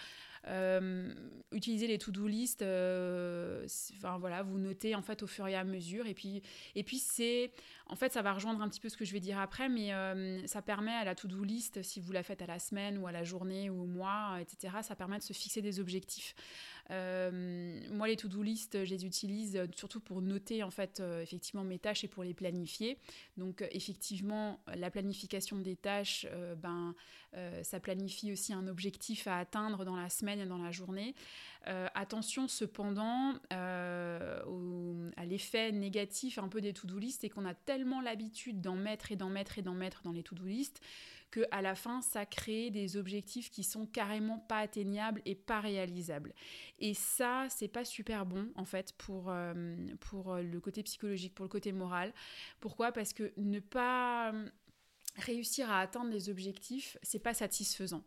Euh, 0.47 1.13
utilisez 1.51 1.87
les 1.87 1.97
to-do 1.97 2.27
list, 2.27 2.61
enfin 2.61 4.17
voilà, 4.19 4.43
vous 4.43 4.59
notez 4.59 4.95
en 4.95 5.01
fait 5.01 5.23
au 5.23 5.27
fur 5.27 5.47
et 5.47 5.55
à 5.55 5.63
mesure. 5.63 6.05
Et 6.07 6.13
puis, 6.13 6.41
et 6.75 6.83
puis 6.83 6.99
c'est, 6.99 7.51
en 7.87 7.95
fait, 7.95 8.13
ça 8.13 8.21
va 8.21 8.33
rejoindre 8.33 8.61
un 8.61 8.69
petit 8.69 8.79
peu 8.79 8.89
ce 8.89 8.97
que 8.97 9.05
je 9.05 9.13
vais 9.13 9.19
dire 9.19 9.39
après, 9.39 9.69
mais 9.69 9.91
ça 10.45 10.61
permet 10.61 10.93
à 10.93 11.03
la 11.03 11.15
to-do 11.15 11.43
list, 11.43 11.81
si 11.81 11.99
vous 11.99 12.11
la 12.11 12.23
faites 12.23 12.41
à 12.41 12.47
la 12.47 12.59
semaine 12.59 12.97
ou 12.97 13.07
à 13.07 13.11
la 13.11 13.23
journée 13.23 13.69
ou 13.69 13.83
au 13.83 13.87
mois, 13.87 14.37
etc., 14.39 14.77
ça 14.83 14.95
permet 14.95 15.17
de 15.17 15.23
se 15.23 15.33
fixer 15.33 15.61
des 15.61 15.79
objectifs. 15.79 16.35
Euh, 16.91 17.79
moi, 17.91 18.07
les 18.07 18.15
to-do 18.15 18.41
list, 18.41 18.83
je 18.85 18.89
les 18.93 19.05
utilise 19.05 19.61
surtout 19.75 19.99
pour 19.99 20.21
noter 20.21 20.63
en 20.63 20.71
fait 20.71 20.99
euh, 20.99 21.21
effectivement 21.21 21.63
mes 21.63 21.79
tâches 21.79 22.03
et 22.03 22.07
pour 22.07 22.23
les 22.23 22.33
planifier. 22.33 22.97
Donc 23.35 23.61
euh, 23.61 23.67
effectivement, 23.71 24.59
la 24.75 24.89
planification 24.89 25.57
des 25.57 25.75
tâches, 25.75 26.27
ben 26.57 26.95
ça 27.61 27.79
planifie 27.79 28.31
aussi 28.31 28.51
un 28.51 28.67
objectif 28.67 29.27
à 29.27 29.37
atteindre 29.37 29.85
dans 29.85 29.95
la 29.95 30.09
semaine 30.09 30.39
et 30.39 30.45
dans 30.47 30.57
la 30.57 30.71
journée. 30.71 31.13
attention 31.93 32.47
cependant 32.47 33.35
à 33.51 35.25
l'effet 35.25 35.71
négatif 35.71 36.39
un 36.39 36.47
peu 36.47 36.61
des 36.61 36.73
to-do 36.73 36.97
list 36.97 37.23
et 37.23 37.29
qu'on 37.29 37.45
a 37.45 37.53
tellement 37.53 38.01
l'habitude 38.01 38.59
d'en 38.59 38.75
mettre 38.75 39.11
et 39.11 39.15
d'en 39.15 39.29
mettre 39.29 39.59
et 39.59 39.61
d'en 39.61 39.75
mettre 39.75 40.01
dans 40.03 40.13
les 40.13 40.23
to-do 40.23 40.45
list 40.45 40.81
que 41.31 41.41
à 41.51 41.61
la 41.61 41.75
fin 41.75 42.01
ça 42.01 42.25
crée 42.25 42.69
des 42.69 42.97
objectifs 42.97 43.49
qui 43.49 43.63
sont 43.63 43.85
carrément 43.85 44.39
pas 44.39 44.59
atteignables 44.59 45.21
et 45.25 45.35
pas 45.35 45.59
réalisables. 45.59 46.33
Et 46.79 46.93
ça, 46.93 47.47
c'est 47.49 47.67
pas 47.67 47.85
super 47.85 48.25
bon 48.25 48.49
en 48.55 48.65
fait 48.65 48.93
pour 48.97 49.29
euh, 49.29 49.75
pour 49.99 50.35
le 50.35 50.59
côté 50.59 50.83
psychologique, 50.83 51.35
pour 51.35 51.43
le 51.45 51.49
côté 51.49 51.71
moral. 51.71 52.13
Pourquoi? 52.59 52.91
Parce 52.91 53.13
que 53.13 53.33
ne 53.37 53.59
pas 53.59 54.31
euh, 54.31 54.49
réussir 55.17 55.69
à 55.71 55.81
atteindre 55.81 56.11
les 56.11 56.29
objectifs, 56.29 56.97
c'est 57.01 57.19
pas 57.19 57.33
satisfaisant. 57.33 58.03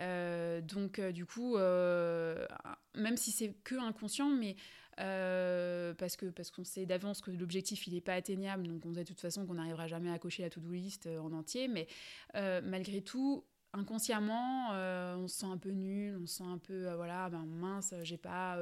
Euh, 0.00 0.60
donc 0.60 1.00
du 1.00 1.26
coup, 1.26 1.56
même 1.56 3.16
si 3.16 3.32
c'est 3.32 3.52
que 3.64 3.74
inconscient, 3.74 4.30
mais 4.30 4.56
euh, 5.00 5.94
parce 5.94 6.16
que 6.16 6.26
parce 6.26 6.50
qu'on 6.50 6.64
sait 6.64 6.86
d'avance 6.86 7.20
que 7.20 7.30
l'objectif 7.30 7.86
il 7.86 7.94
n'est 7.94 8.00
pas 8.00 8.14
atteignable, 8.14 8.66
donc 8.66 8.84
on 8.84 8.94
sait 8.94 9.04
de 9.04 9.08
toute 9.08 9.20
façon 9.20 9.46
qu'on 9.46 9.54
n'arrivera 9.54 9.86
jamais 9.86 10.10
à 10.10 10.18
cocher 10.18 10.42
la 10.42 10.50
to-do 10.50 10.72
list 10.72 11.06
euh, 11.06 11.20
en 11.20 11.32
entier, 11.32 11.68
mais 11.68 11.86
euh, 12.34 12.60
malgré 12.64 13.00
tout, 13.00 13.44
inconsciemment, 13.72 14.70
on 14.70 15.28
se 15.28 15.40
sent 15.40 15.46
un 15.46 15.58
peu 15.58 15.70
nul, 15.70 16.18
on 16.20 16.26
se 16.26 16.38
sent 16.38 16.44
un 16.44 16.58
peu 16.58 16.92
voilà, 16.94 17.28
ben 17.28 17.44
mince, 17.44 17.94
j'ai 18.02 18.16
pas 18.16 18.58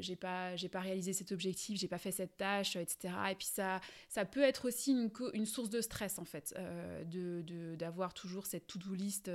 j'ai 0.00 0.16
pas 0.16 0.56
j'ai 0.56 0.70
pas 0.70 0.80
réalisé 0.80 1.12
cet 1.12 1.32
objectif, 1.32 1.78
j'ai 1.78 1.86
pas 1.86 1.98
fait 1.98 2.10
cette 2.10 2.36
tâche, 2.38 2.76
etc. 2.76 3.14
Et 3.30 3.34
puis 3.34 3.46
ça 3.46 3.80
ça 4.08 4.24
peut 4.24 4.42
être 4.42 4.66
aussi 4.66 4.92
une, 4.92 5.10
une 5.34 5.44
source 5.44 5.68
de 5.68 5.82
stress 5.82 6.18
en 6.18 6.24
fait, 6.24 6.58
de 7.06 7.74
d'avoir 7.76 8.14
toujours 8.14 8.46
cette 8.46 8.66
to-do 8.66 8.94
list 8.94 9.30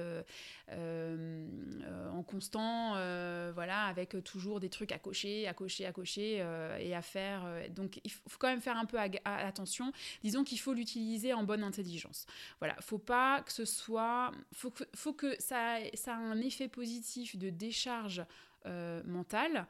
euh, 2.25 2.31
constant, 2.31 3.53
voilà, 3.53 3.85
avec 3.85 4.23
toujours 4.23 4.59
des 4.59 4.69
trucs 4.69 4.91
à 4.91 4.99
cocher, 4.99 5.47
à 5.47 5.53
cocher, 5.53 5.85
à 5.85 5.91
cocher 5.91 6.45
et 6.79 6.95
à 6.95 7.01
faire. 7.01 7.45
donc 7.71 7.99
il 8.03 8.11
faut 8.11 8.37
quand 8.39 8.49
même 8.49 8.61
faire 8.61 8.77
un 8.77 8.85
peu 8.85 8.97
attention. 9.25 9.91
Disons 10.23 10.43
qu'il 10.43 10.59
faut 10.59 10.73
l'utiliser 10.73 11.33
en 11.33 11.43
bonne 11.43 11.63
intelligence. 11.63 12.25
Voilà, 12.59 12.75
faut 12.81 12.97
pas 12.97 13.41
que 13.41 13.51
ce 13.51 13.65
soit, 13.65 14.31
faut 14.53 15.13
que, 15.13 15.35
ça, 15.39 15.77
ça 15.93 16.13
a 16.13 16.17
un 16.17 16.39
effet 16.41 16.67
positif 16.67 17.37
de 17.37 17.49
décharge 17.49 18.23
mentale 19.05 19.67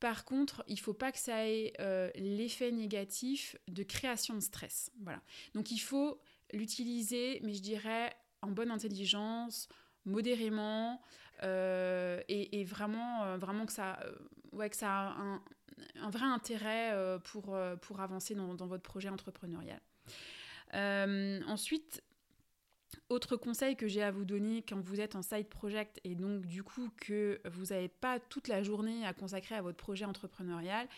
par 0.00 0.24
contre, 0.24 0.64
il 0.68 0.74
ne 0.74 0.80
faut 0.80 0.94
pas 0.94 1.10
que 1.10 1.18
ça 1.18 1.46
ait 1.46 1.72
euh, 1.80 2.10
l'effet 2.14 2.70
négatif 2.70 3.56
de 3.66 3.82
création 3.82 4.34
de 4.34 4.40
stress. 4.40 4.92
Voilà. 5.02 5.20
Donc 5.54 5.70
il 5.72 5.78
faut 5.78 6.20
l'utiliser, 6.52 7.40
mais 7.42 7.52
je 7.52 7.62
dirais 7.62 8.14
en 8.40 8.48
bonne 8.48 8.70
intelligence, 8.70 9.68
modérément, 10.04 11.02
euh, 11.42 12.20
et, 12.28 12.64
vraiment, 12.64 13.24
euh, 13.24 13.36
vraiment 13.36 13.66
que 13.66 13.72
ça, 13.72 13.98
ouais, 14.52 14.68
que 14.70 14.76
ça 14.76 14.90
a 14.90 15.40
un, 16.00 16.10
vrai 16.10 16.24
intérêt 16.24 16.92
pour, 17.24 17.56
pour 17.82 18.00
avancer 18.00 18.34
dans, 18.34 18.66
votre 18.66 18.82
projet 18.82 19.08
entrepreneurial. 19.08 19.80
ensuite, 20.72 22.02
autre 23.08 23.36
conseil 23.36 23.76
que 23.76 23.86
j'ai 23.86 24.02
à 24.02 24.10
vous 24.10 24.24
donner 24.24 24.62
quand 24.62 24.80
vous 24.80 25.00
êtes 25.00 25.14
en 25.14 25.22
side 25.22 25.48
project 25.48 26.00
et 26.04 26.14
donc 26.14 26.46
du 26.46 26.62
coup 26.62 26.90
que 26.96 27.40
vous 27.50 27.66
n'avez 27.66 27.88
pas 27.88 28.18
toute 28.18 28.48
la 28.48 28.62
journée 28.62 29.06
à 29.06 29.12
consacrer 29.12 29.54
à 29.54 29.62
votre 29.62 29.76
projet 29.76 30.04
entrepreneurial, 30.04 30.88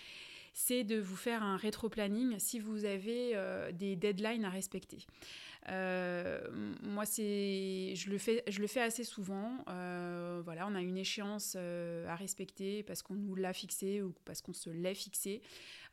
c'est 0.52 0.85
de 0.85 0.99
vous 0.99 1.16
faire 1.16 1.42
un 1.42 1.57
rétro-planning 1.57 2.38
si 2.38 2.59
vous 2.59 2.85
avez 2.85 3.33
euh, 3.35 3.73
des 3.73 3.97
deadlines 3.97 4.45
à 4.45 4.50
respecter. 4.50 5.07
Euh, 5.69 6.40
moi, 6.83 7.04
c'est, 7.04 7.95
je 7.95 8.11
le 8.11 8.19
fais, 8.19 8.42
je 8.49 8.61
le 8.61 8.66
fais 8.66 8.80
assez 8.80 9.04
souvent. 9.04 9.64
Euh, 9.69 10.40
voilà, 10.45 10.66
on 10.66 10.75
a 10.75 10.80
une 10.80 10.97
échéance 10.97 11.54
à 11.54 12.16
respecter 12.16 12.83
parce 12.83 13.02
qu'on 13.02 13.14
nous 13.14 13.35
l'a 13.35 13.52
fixé 13.52 14.02
ou 14.02 14.14
parce 14.25 14.40
qu'on 14.40 14.54
se 14.54 14.71
l'est 14.71 14.95
fixé 14.95 15.42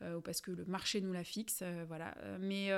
ou 0.01 0.21
parce 0.21 0.41
que 0.41 0.51
le 0.51 0.63
marché 0.65 1.01
nous 1.01 1.11
la 1.11 1.23
fixe. 1.23 1.63
voilà. 1.87 2.15
Mais 2.39 2.71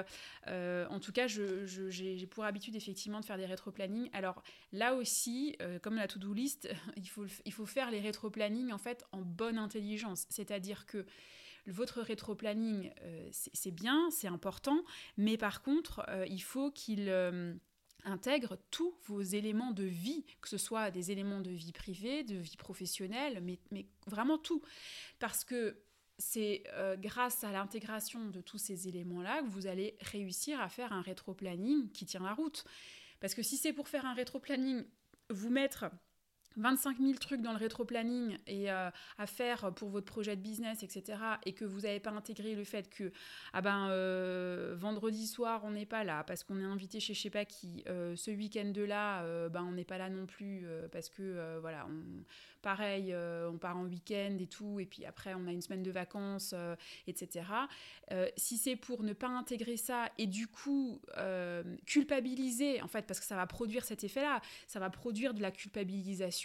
en 0.47 0.99
tout 0.99 1.11
cas, 1.11 1.27
j'ai 1.27 2.27
pour 2.27 2.43
habitude 2.43 2.75
effectivement 2.75 3.19
de 3.19 3.25
faire 3.25 3.37
des 3.37 3.45
rétro-plannings. 3.45 4.09
Alors 4.13 4.41
là 4.73 4.95
aussi, 4.95 5.57
comme 5.83 5.95
la 5.95 6.07
to-do 6.07 6.33
list, 6.33 6.69
il 6.97 7.07
faut, 7.07 7.25
il 7.45 7.53
faut 7.53 7.67
faire 7.67 7.91
les 7.91 7.99
rétro-plannings 7.99 8.71
en 8.71 8.79
fait 8.79 9.05
en 9.11 9.21
bonne 9.21 9.59
intelligence. 9.59 10.25
C'est-à-dire 10.29 10.87
que 10.87 11.05
votre 11.67 12.01
rétro-planning, 12.01 12.91
euh, 13.01 13.29
c'est 13.31 13.71
bien, 13.71 14.09
c'est 14.11 14.27
important, 14.27 14.83
mais 15.17 15.37
par 15.37 15.61
contre, 15.61 16.03
euh, 16.09 16.25
il 16.27 16.41
faut 16.41 16.71
qu'il 16.71 17.09
euh, 17.09 17.53
intègre 18.03 18.57
tous 18.71 18.93
vos 19.05 19.21
éléments 19.21 19.71
de 19.71 19.83
vie, 19.83 20.25
que 20.41 20.49
ce 20.49 20.57
soit 20.57 20.91
des 20.91 21.11
éléments 21.11 21.41
de 21.41 21.51
vie 21.51 21.71
privée, 21.71 22.23
de 22.23 22.37
vie 22.37 22.57
professionnelle, 22.57 23.41
mais, 23.43 23.59
mais 23.71 23.87
vraiment 24.07 24.37
tout. 24.37 24.61
Parce 25.19 25.43
que 25.43 25.81
c'est 26.17 26.63
grâce 26.97 27.45
à 27.45 27.51
l'intégration 27.53 28.27
de 28.27 28.41
tous 28.41 28.57
ces 28.57 28.89
éléments-là 28.89 29.41
que 29.41 29.47
vous 29.47 29.67
allez 29.67 29.95
réussir 30.01 30.59
à 30.59 30.67
faire 30.67 30.91
un 30.91 31.01
rétro-planning 31.01 31.89
qui 31.91 32.05
tient 32.05 32.19
la 32.19 32.33
route. 32.33 32.65
Parce 33.21 33.33
que 33.33 33.41
si 33.41 33.55
c'est 33.55 33.71
pour 33.71 33.87
faire 33.87 34.05
un 34.05 34.13
rétro-planning, 34.13 34.83
vous 35.29 35.49
mettre 35.49 35.85
25 36.57 36.97
000 36.99 37.13
trucs 37.13 37.41
dans 37.41 37.51
le 37.51 37.57
rétro-planning 37.57 38.37
et 38.47 38.71
euh, 38.71 38.89
à 39.17 39.25
faire 39.25 39.71
pour 39.73 39.89
votre 39.89 40.05
projet 40.05 40.35
de 40.35 40.41
business, 40.41 40.83
etc., 40.83 41.17
et 41.45 41.53
que 41.53 41.65
vous 41.65 41.81
n'avez 41.81 41.99
pas 41.99 42.11
intégré 42.11 42.55
le 42.55 42.63
fait 42.63 42.89
que 42.89 43.11
ah 43.53 43.61
ben, 43.61 43.89
euh, 43.89 44.75
vendredi 44.77 45.27
soir, 45.27 45.61
on 45.63 45.71
n'est 45.71 45.85
pas 45.85 46.03
là 46.03 46.23
parce 46.23 46.43
qu'on 46.43 46.59
est 46.59 46.65
invité 46.65 46.99
chez 46.99 47.13
je 47.13 47.21
sais 47.21 47.29
pas 47.29 47.45
qui, 47.45 47.83
euh, 47.87 48.15
ce 48.15 48.31
week-end-là, 48.31 49.49
ben, 49.49 49.63
on 49.63 49.71
n'est 49.71 49.83
pas 49.83 49.97
là 49.97 50.09
non 50.09 50.25
plus 50.25 50.65
parce 50.91 51.09
que, 51.09 51.59
voilà, 51.59 51.87
pareil, 52.61 53.15
on 53.15 53.57
part 53.57 53.77
en 53.77 53.85
week-end 53.85 54.37
et 54.39 54.47
tout, 54.47 54.79
et 54.79 54.85
puis 54.85 55.05
après, 55.05 55.33
on 55.33 55.47
a 55.47 55.51
une 55.51 55.61
semaine 55.61 55.83
de 55.83 55.91
vacances, 55.91 56.53
etc. 57.07 57.45
si 58.35 58.57
c'est 58.57 58.75
pour 58.75 59.03
ne 59.03 59.13
pas 59.13 59.27
intégrer 59.27 59.77
ça 59.77 60.09
et 60.17 60.27
du 60.27 60.47
coup 60.47 61.01
culpabiliser, 61.85 62.81
en 62.81 62.87
fait, 62.87 63.05
parce 63.05 63.19
que 63.19 63.25
ça 63.25 63.35
va 63.35 63.47
produire 63.47 63.83
cet 63.85 64.03
effet-là, 64.03 64.41
ça 64.67 64.79
va 64.79 64.89
produire 64.89 65.33
de 65.33 65.41
la 65.41 65.51
culpabilisation 65.51 66.38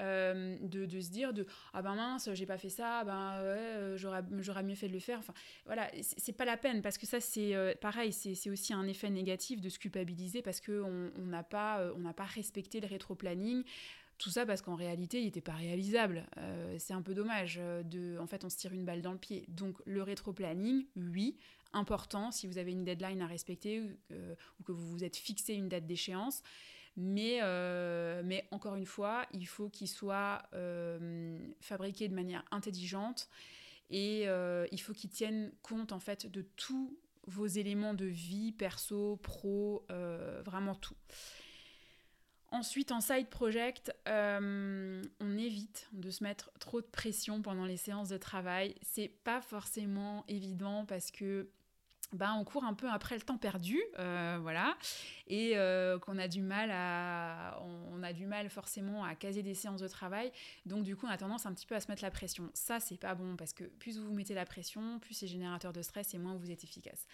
euh, 0.00 0.56
de, 0.60 1.00
se 1.00 1.10
dire 1.10 1.32
de 1.32 1.46
ah 1.72 1.80
ben 1.80 1.94
mince 1.94 2.28
j'ai 2.34 2.44
pas 2.44 2.58
fait 2.58 2.68
ça 2.68 3.02
ben 3.04 3.40
ouais, 3.40 3.46
euh, 3.46 3.96
j'aurais 3.96 4.62
mieux 4.62 4.74
fait 4.74 4.88
de 4.88 4.92
le 4.92 4.98
faire 4.98 5.18
enfin 5.20 5.32
voilà 5.64 5.90
c'est 6.02 6.34
pas 6.34 6.44
la 6.44 6.58
peine 6.58 6.82
parce 6.82 6.98
que 6.98 7.06
ça 7.06 7.18
c'est 7.18 7.54
euh, 7.54 7.72
pareil 7.80 8.12
c'est 8.12 8.50
aussi 8.50 8.74
un 8.74 8.86
effet 8.86 9.08
négatif 9.08 9.62
de 9.62 9.70
se 9.70 9.78
culpabiliser 9.78 10.42
parce 10.42 10.60
que 10.60 10.82
on 10.82 11.24
n'a 11.24 11.42
pas 11.42 11.90
on 11.94 12.00
n'a 12.00 12.12
pas 12.12 12.24
respecté 12.24 12.80
le 12.80 12.88
rétro-planning 12.88 13.64
tout 14.18 14.30
ça 14.30 14.46
parce 14.46 14.62
qu'en 14.62 14.76
réalité, 14.76 15.20
il 15.20 15.26
n'était 15.26 15.42
pas 15.42 15.52
réalisable. 15.52 16.24
c'est 16.78 16.94
un 16.94 17.02
peu 17.02 17.12
dommage. 17.12 17.60
De, 17.84 18.16
en 18.18 18.26
fait, 18.26 18.46
on 18.46 18.48
se 18.48 18.56
tire 18.56 18.72
une 18.72 18.86
balle 18.86 19.02
dans 19.02 19.12
le 19.12 19.18
pied. 19.18 19.44
Donc, 19.48 19.76
le 19.84 20.02
rétro-planning, 20.02 20.86
oui, 20.96 21.36
important 21.74 22.30
si 22.30 22.46
vous 22.46 22.56
avez 22.56 22.72
une 22.72 22.82
deadline 22.82 23.20
à 23.20 23.26
respecter 23.26 23.82
ou 23.82 24.62
que 24.64 24.72
vous 24.72 24.88
vous 24.88 25.04
êtes 25.04 25.16
fixé 25.16 25.52
une 25.52 25.68
date 25.68 25.86
d'échéance. 25.86 26.42
Mais, 26.96 27.40
euh, 27.42 28.22
mais 28.24 28.48
encore 28.50 28.74
une 28.74 28.86
fois, 28.86 29.26
il 29.32 29.46
faut 29.46 29.68
qu'il 29.68 29.88
soit 29.88 30.42
euh, 30.54 31.38
fabriqué 31.60 32.08
de 32.08 32.14
manière 32.14 32.42
intelligente 32.50 33.28
et 33.90 34.24
euh, 34.26 34.66
il 34.72 34.80
faut 34.80 34.94
qu'il 34.94 35.10
tienne 35.10 35.52
compte 35.62 35.92
en 35.92 35.98
fait 36.00 36.26
de 36.26 36.42
tous 36.56 36.98
vos 37.26 37.46
éléments 37.46 37.92
de 37.92 38.06
vie, 38.06 38.52
perso, 38.52 39.16
pro, 39.16 39.84
vraiment 40.44 40.74
tout. 40.74 40.94
Ensuite, 42.52 42.92
en 42.92 43.00
side 43.00 43.28
project, 43.28 43.92
on 44.06 45.36
évite 45.36 45.88
de 45.92 46.10
se 46.10 46.22
mettre 46.22 46.52
trop 46.60 46.80
de 46.80 46.86
pression 46.86 47.42
pendant 47.42 47.64
les 47.66 47.76
séances 47.76 48.08
de 48.08 48.16
travail. 48.16 48.76
C'est 48.80 49.08
pas 49.08 49.42
forcément 49.42 50.24
évident 50.28 50.86
parce 50.86 51.10
que 51.10 51.50
ben, 52.12 52.34
on 52.38 52.44
court 52.44 52.64
un 52.64 52.74
peu 52.74 52.88
après 52.88 53.16
le 53.16 53.22
temps 53.22 53.36
perdu, 53.36 53.80
euh, 53.98 54.38
voilà, 54.40 54.76
et 55.26 55.52
euh, 55.56 55.98
qu'on 55.98 56.18
a 56.18 56.28
du 56.28 56.40
mal 56.40 56.70
à, 56.72 57.60
on, 57.92 58.02
a 58.02 58.12
du 58.12 58.26
mal 58.26 58.48
forcément 58.48 59.04
à 59.04 59.14
caser 59.14 59.42
des 59.42 59.54
séances 59.54 59.80
de 59.80 59.88
travail, 59.88 60.30
donc 60.66 60.84
du 60.84 60.96
coup 60.96 61.06
on 61.06 61.10
a 61.10 61.16
tendance 61.16 61.46
un 61.46 61.52
petit 61.52 61.66
peu 61.66 61.74
à 61.74 61.80
se 61.80 61.90
mettre 61.90 62.02
la 62.02 62.10
pression. 62.10 62.48
Ça 62.54 62.78
c'est 62.80 62.98
pas 62.98 63.14
bon 63.14 63.36
parce 63.36 63.52
que 63.52 63.64
plus 63.64 63.98
vous 63.98 64.06
vous 64.06 64.14
mettez 64.14 64.34
la 64.34 64.44
pression, 64.44 64.98
plus 65.00 65.14
c'est 65.14 65.26
générateur 65.26 65.72
de 65.72 65.82
stress 65.82 66.14
et 66.14 66.18
moins 66.18 66.36
vous 66.36 66.50
êtes 66.50 66.64
efficace. 66.64 67.06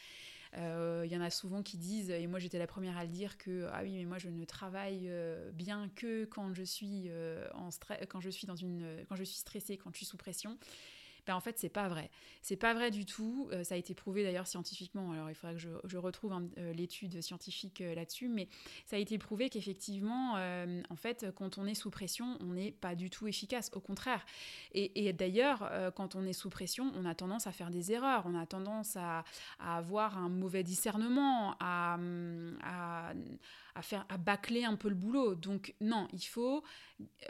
Il 0.54 1.10
y 1.10 1.16
en 1.16 1.22
a 1.22 1.30
souvent 1.30 1.62
qui 1.62 1.78
disent, 1.78 2.10
et 2.10 2.26
moi 2.26 2.38
j'étais 2.38 2.58
la 2.58 2.66
première 2.66 2.98
à 2.98 3.04
le 3.04 3.08
dire, 3.08 3.38
que 3.38 3.68
ah 3.72 3.80
oui, 3.82 3.96
mais 3.96 4.04
moi 4.04 4.18
je 4.18 4.28
ne 4.28 4.44
travaille 4.44 5.10
bien 5.54 5.88
que 5.96 6.26
quand 6.26 6.52
je 6.52 6.62
suis 6.62 7.10
en 7.54 7.70
quand 8.10 8.20
je 8.20 8.28
suis 8.28 8.46
dans 8.46 8.56
une, 8.56 8.86
quand 9.08 9.16
je 9.16 9.24
suis 9.24 9.38
stressée, 9.38 9.78
quand 9.78 9.90
je 9.92 9.96
suis 9.96 10.06
sous 10.06 10.18
pression. 10.18 10.58
Ben, 11.26 11.36
en 11.36 11.40
fait, 11.40 11.56
c'est 11.58 11.68
pas 11.68 11.88
vrai. 11.88 12.10
C'est 12.42 12.56
pas 12.56 12.74
vrai 12.74 12.90
du 12.90 13.06
tout. 13.06 13.48
Euh, 13.52 13.62
ça 13.62 13.76
a 13.76 13.78
été 13.78 13.94
prouvé 13.94 14.24
d'ailleurs 14.24 14.48
scientifiquement. 14.48 15.12
Alors, 15.12 15.30
il 15.30 15.36
faudrait 15.36 15.54
que 15.54 15.60
je, 15.60 15.96
retrouve 15.96 16.32
euh, 16.58 16.72
l'étude 16.72 17.22
scientifique 17.22 17.80
euh, 17.80 17.94
là-dessus, 17.94 18.26
mais 18.26 18.48
ça 18.86 18.96
a 18.96 18.98
été 18.98 19.18
prouvé 19.18 19.48
qu'effectivement, 19.48 20.32
en 20.32 20.96
fait, 20.96 21.26
quand 21.36 21.58
on 21.58 21.66
est 21.66 21.74
sous 21.74 21.90
pression, 21.90 22.36
on 22.40 22.54
n'est 22.54 22.72
pas 22.72 22.94
du 22.94 23.10
tout 23.10 23.28
efficace. 23.28 23.70
Au 23.74 23.80
contraire. 23.80 24.24
Et, 24.72 25.12
d'ailleurs, 25.12 25.70
quand 25.94 26.14
on 26.16 26.26
est 26.26 26.32
sous 26.32 26.50
pression, 26.50 26.90
on 26.96 27.04
a 27.04 27.14
tendance 27.14 27.46
à 27.46 27.52
faire 27.52 27.70
des 27.70 27.92
erreurs. 27.92 28.24
On 28.26 28.34
a 28.34 28.46
tendance 28.46 28.96
à, 28.96 29.24
avoir 29.60 30.18
un 30.18 30.28
mauvais 30.28 30.62
discernement, 30.62 31.56
à 31.60 31.98
à 33.74 33.82
faire 33.82 34.04
à 34.08 34.18
bâcler 34.18 34.64
un 34.64 34.76
peu 34.76 34.88
le 34.88 34.94
boulot. 34.94 35.34
Donc 35.34 35.74
non, 35.80 36.08
il 36.12 36.22
faut 36.22 36.62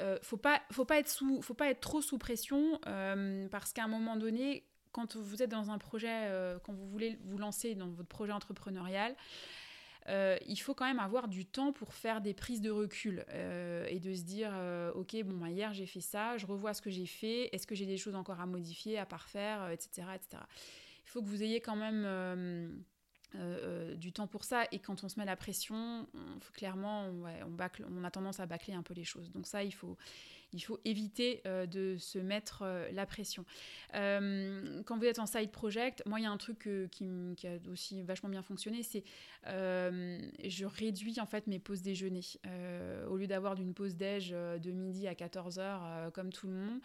euh, 0.01 0.19
faut 0.23 0.37
pas 0.37 0.63
faut 0.71 0.85
pas 0.85 0.99
être 0.99 1.09
sous 1.09 1.41
faut 1.43 1.55
pas 1.55 1.71
être 1.71 1.81
trop 1.81 2.01
sous 2.01 2.19
pression 2.19 2.81
euh, 2.87 3.49
parce 3.49 3.73
qu'à 3.73 3.85
un 3.85 3.89
moment 3.89 4.17
donné, 4.17 4.65
quand 4.93 5.17
vous 5.17 5.43
êtes 5.43 5.51
dans 5.51 5.71
un 5.71 5.79
projet, 5.79 6.09
euh, 6.11 6.59
quand 6.65 6.73
vous 6.73 6.89
voulez 6.89 7.19
vous 7.25 7.39
lancer 7.39 7.75
dans 7.75 7.89
votre 7.89 8.09
projet 8.09 8.33
entrepreneurial. 8.33 9.15
il 10.09 10.57
faut 10.57 10.75
quand 10.75 10.87
même 10.87 10.99
avoir 10.99 11.29
du 11.29 11.47
temps 11.47 11.73
pour 11.73 11.95
faire 11.95 12.21
des 12.21 12.35
prises 12.35 12.61
de 12.61 12.71
recul 12.71 13.25
et 13.89 14.01
de 14.01 14.15
se 14.15 14.23
dire 14.23 14.53
ok 14.97 15.23
bon 15.25 15.37
bah, 15.39 15.49
hier 15.49 15.73
j'ai 15.73 15.87
fait 15.87 16.01
ça 16.01 16.37
je 16.39 16.47
revois 16.47 16.75
ce 16.75 16.83
que 16.83 16.91
j'ai 16.91 17.07
fait 17.07 17.55
est-ce 17.55 17.69
que 17.69 17.77
j'ai 17.77 17.87
des 17.87 17.99
choses 17.99 18.17
encore 18.17 18.41
à 18.41 18.47
modifier 18.47 18.99
à 18.99 19.07
parfaire 19.07 19.71
etc 19.71 20.09
etc 20.17 20.43
il 21.05 21.09
faut 21.09 21.23
que 21.23 21.29
vous 21.29 21.45
ayez 21.45 21.61
quand 21.61 21.77
même 21.77 22.83
euh, 23.35 23.93
euh, 23.93 23.95
du 23.95 24.13
temps 24.13 24.27
pour 24.27 24.45
ça. 24.45 24.65
Et 24.73 24.79
quand 24.79 25.05
on 25.05 25.09
se 25.09 25.19
met 25.19 25.25
la 25.25 25.37
pression, 25.37 26.07
clairement, 26.53 27.07
on, 27.07 28.05
a 28.05 28.11
tendance 28.11 28.41
à 28.41 28.47
bâcler 28.47 28.75
un 28.75 28.83
peu 28.83 28.95
les 28.95 29.05
choses. 29.05 29.31
Donc 29.33 29.47
ça, 29.47 29.65
il 29.65 29.73
faut, 29.73 29.97
éviter 30.85 31.41
euh, 31.47 31.65
de 31.65 31.97
se 31.99 32.19
mettre 32.19 32.65
la 32.93 33.07
pression. 33.07 33.45
quand 33.93 34.99
vous 34.99 35.05
êtes 35.05 35.19
en 35.19 35.27
side 35.27 35.51
project, 35.51 36.03
moi, 36.05 36.21
il 36.21 36.25
y 36.25 36.27
a 36.27 36.31
un 36.31 36.37
truc 36.37 36.69
qui, 36.91 37.09
qui, 37.37 37.47
a 37.47 37.57
aussi 37.71 38.03
vachement 38.03 38.29
bien 38.29 38.43
fonctionné, 38.43 38.83
c'est 38.83 39.05
je 39.47 40.65
réduis 40.65 41.19
en 41.21 41.27
fait 41.27 41.47
mes 41.47 41.59
pauses 41.59 41.83
déjeuner. 41.83 42.23
au 43.09 43.17
lieu 43.17 43.27
d'avoir 43.27 43.55
d'une 43.55 43.73
pause 43.73 43.97
déj 43.97 44.31
de 44.31 44.71
midi 44.73 45.09
à 45.09 45.15
14h 45.15 46.11
comme 46.11 46.33
tout 46.33 46.49
le 46.49 46.55
monde, 46.55 46.81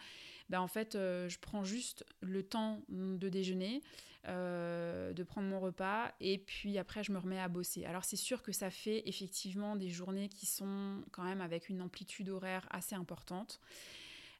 ben, 0.48 0.60
en 0.60 0.68
fait, 0.68 0.94
je 0.94 1.38
prends 1.38 1.64
juste 1.64 2.04
le 2.20 2.42
temps 2.42 2.80
de 2.88 3.28
déjeuner. 3.28 3.82
Euh, 4.26 5.14
de 5.14 5.22
prendre 5.22 5.48
mon 5.48 5.58
repas 5.58 6.12
et 6.20 6.36
puis 6.38 6.76
après 6.76 7.02
je 7.02 7.12
me 7.12 7.18
remets 7.18 7.40
à 7.40 7.48
bosser. 7.48 7.86
Alors 7.86 8.04
c'est 8.04 8.16
sûr 8.16 8.42
que 8.42 8.52
ça 8.52 8.68
fait 8.68 9.08
effectivement 9.08 9.74
des 9.74 9.88
journées 9.88 10.28
qui 10.28 10.44
sont 10.44 11.02
quand 11.12 11.22
même 11.22 11.40
avec 11.40 11.70
une 11.70 11.80
amplitude 11.80 12.28
horaire 12.28 12.66
assez 12.70 12.94
importante. 12.94 13.58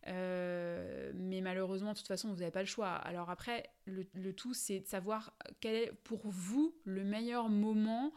Euh, 0.08 1.12
mais 1.14 1.40
malheureusement, 1.40 1.92
de 1.92 1.98
toute 1.98 2.08
façon, 2.08 2.28
vous 2.28 2.40
n'avez 2.40 2.50
pas 2.50 2.60
le 2.60 2.66
choix. 2.66 2.90
Alors 2.90 3.30
après, 3.30 3.70
le, 3.86 4.32
tout, 4.32 4.52
c'est 4.52 4.80
de 4.80 4.86
savoir 4.86 5.32
quel 5.60 5.74
est 5.74 5.92
pour 6.04 6.20
vous 6.24 6.74
le 6.84 7.04
meilleur 7.04 7.48
moment 7.48 8.12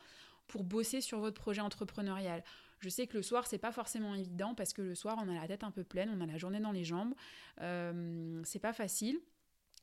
pour 0.47 0.63
bosser 0.63 0.99
sur 0.99 1.19
votre 1.19 1.39
projet 1.39 1.61
entrepreneurial. 1.61 2.43
Je 2.81 2.89
sais 2.89 3.07
que 3.07 3.15
le 3.15 3.23
soir, 3.23 3.45
c'est 3.47 3.59
pas 3.59 3.71
forcément 3.71 4.15
évident 4.15 4.55
parce 4.55 4.73
que 4.73 4.81
le 4.81 4.95
soir, 4.95 5.17
on 5.23 5.29
a 5.29 5.39
la 5.39 5.47
tête 5.47 5.63
un 5.63 5.71
peu 5.71 5.83
pleine, 5.83 6.09
on 6.15 6.19
a 6.19 6.25
la 6.25 6.37
journée 6.37 6.59
dans 6.59 6.71
les 6.71 6.83
jambes. 6.83 7.13
Euh, 7.61 8.41
c'est 8.43 8.59
pas 8.59 8.73
facile. 8.73 9.19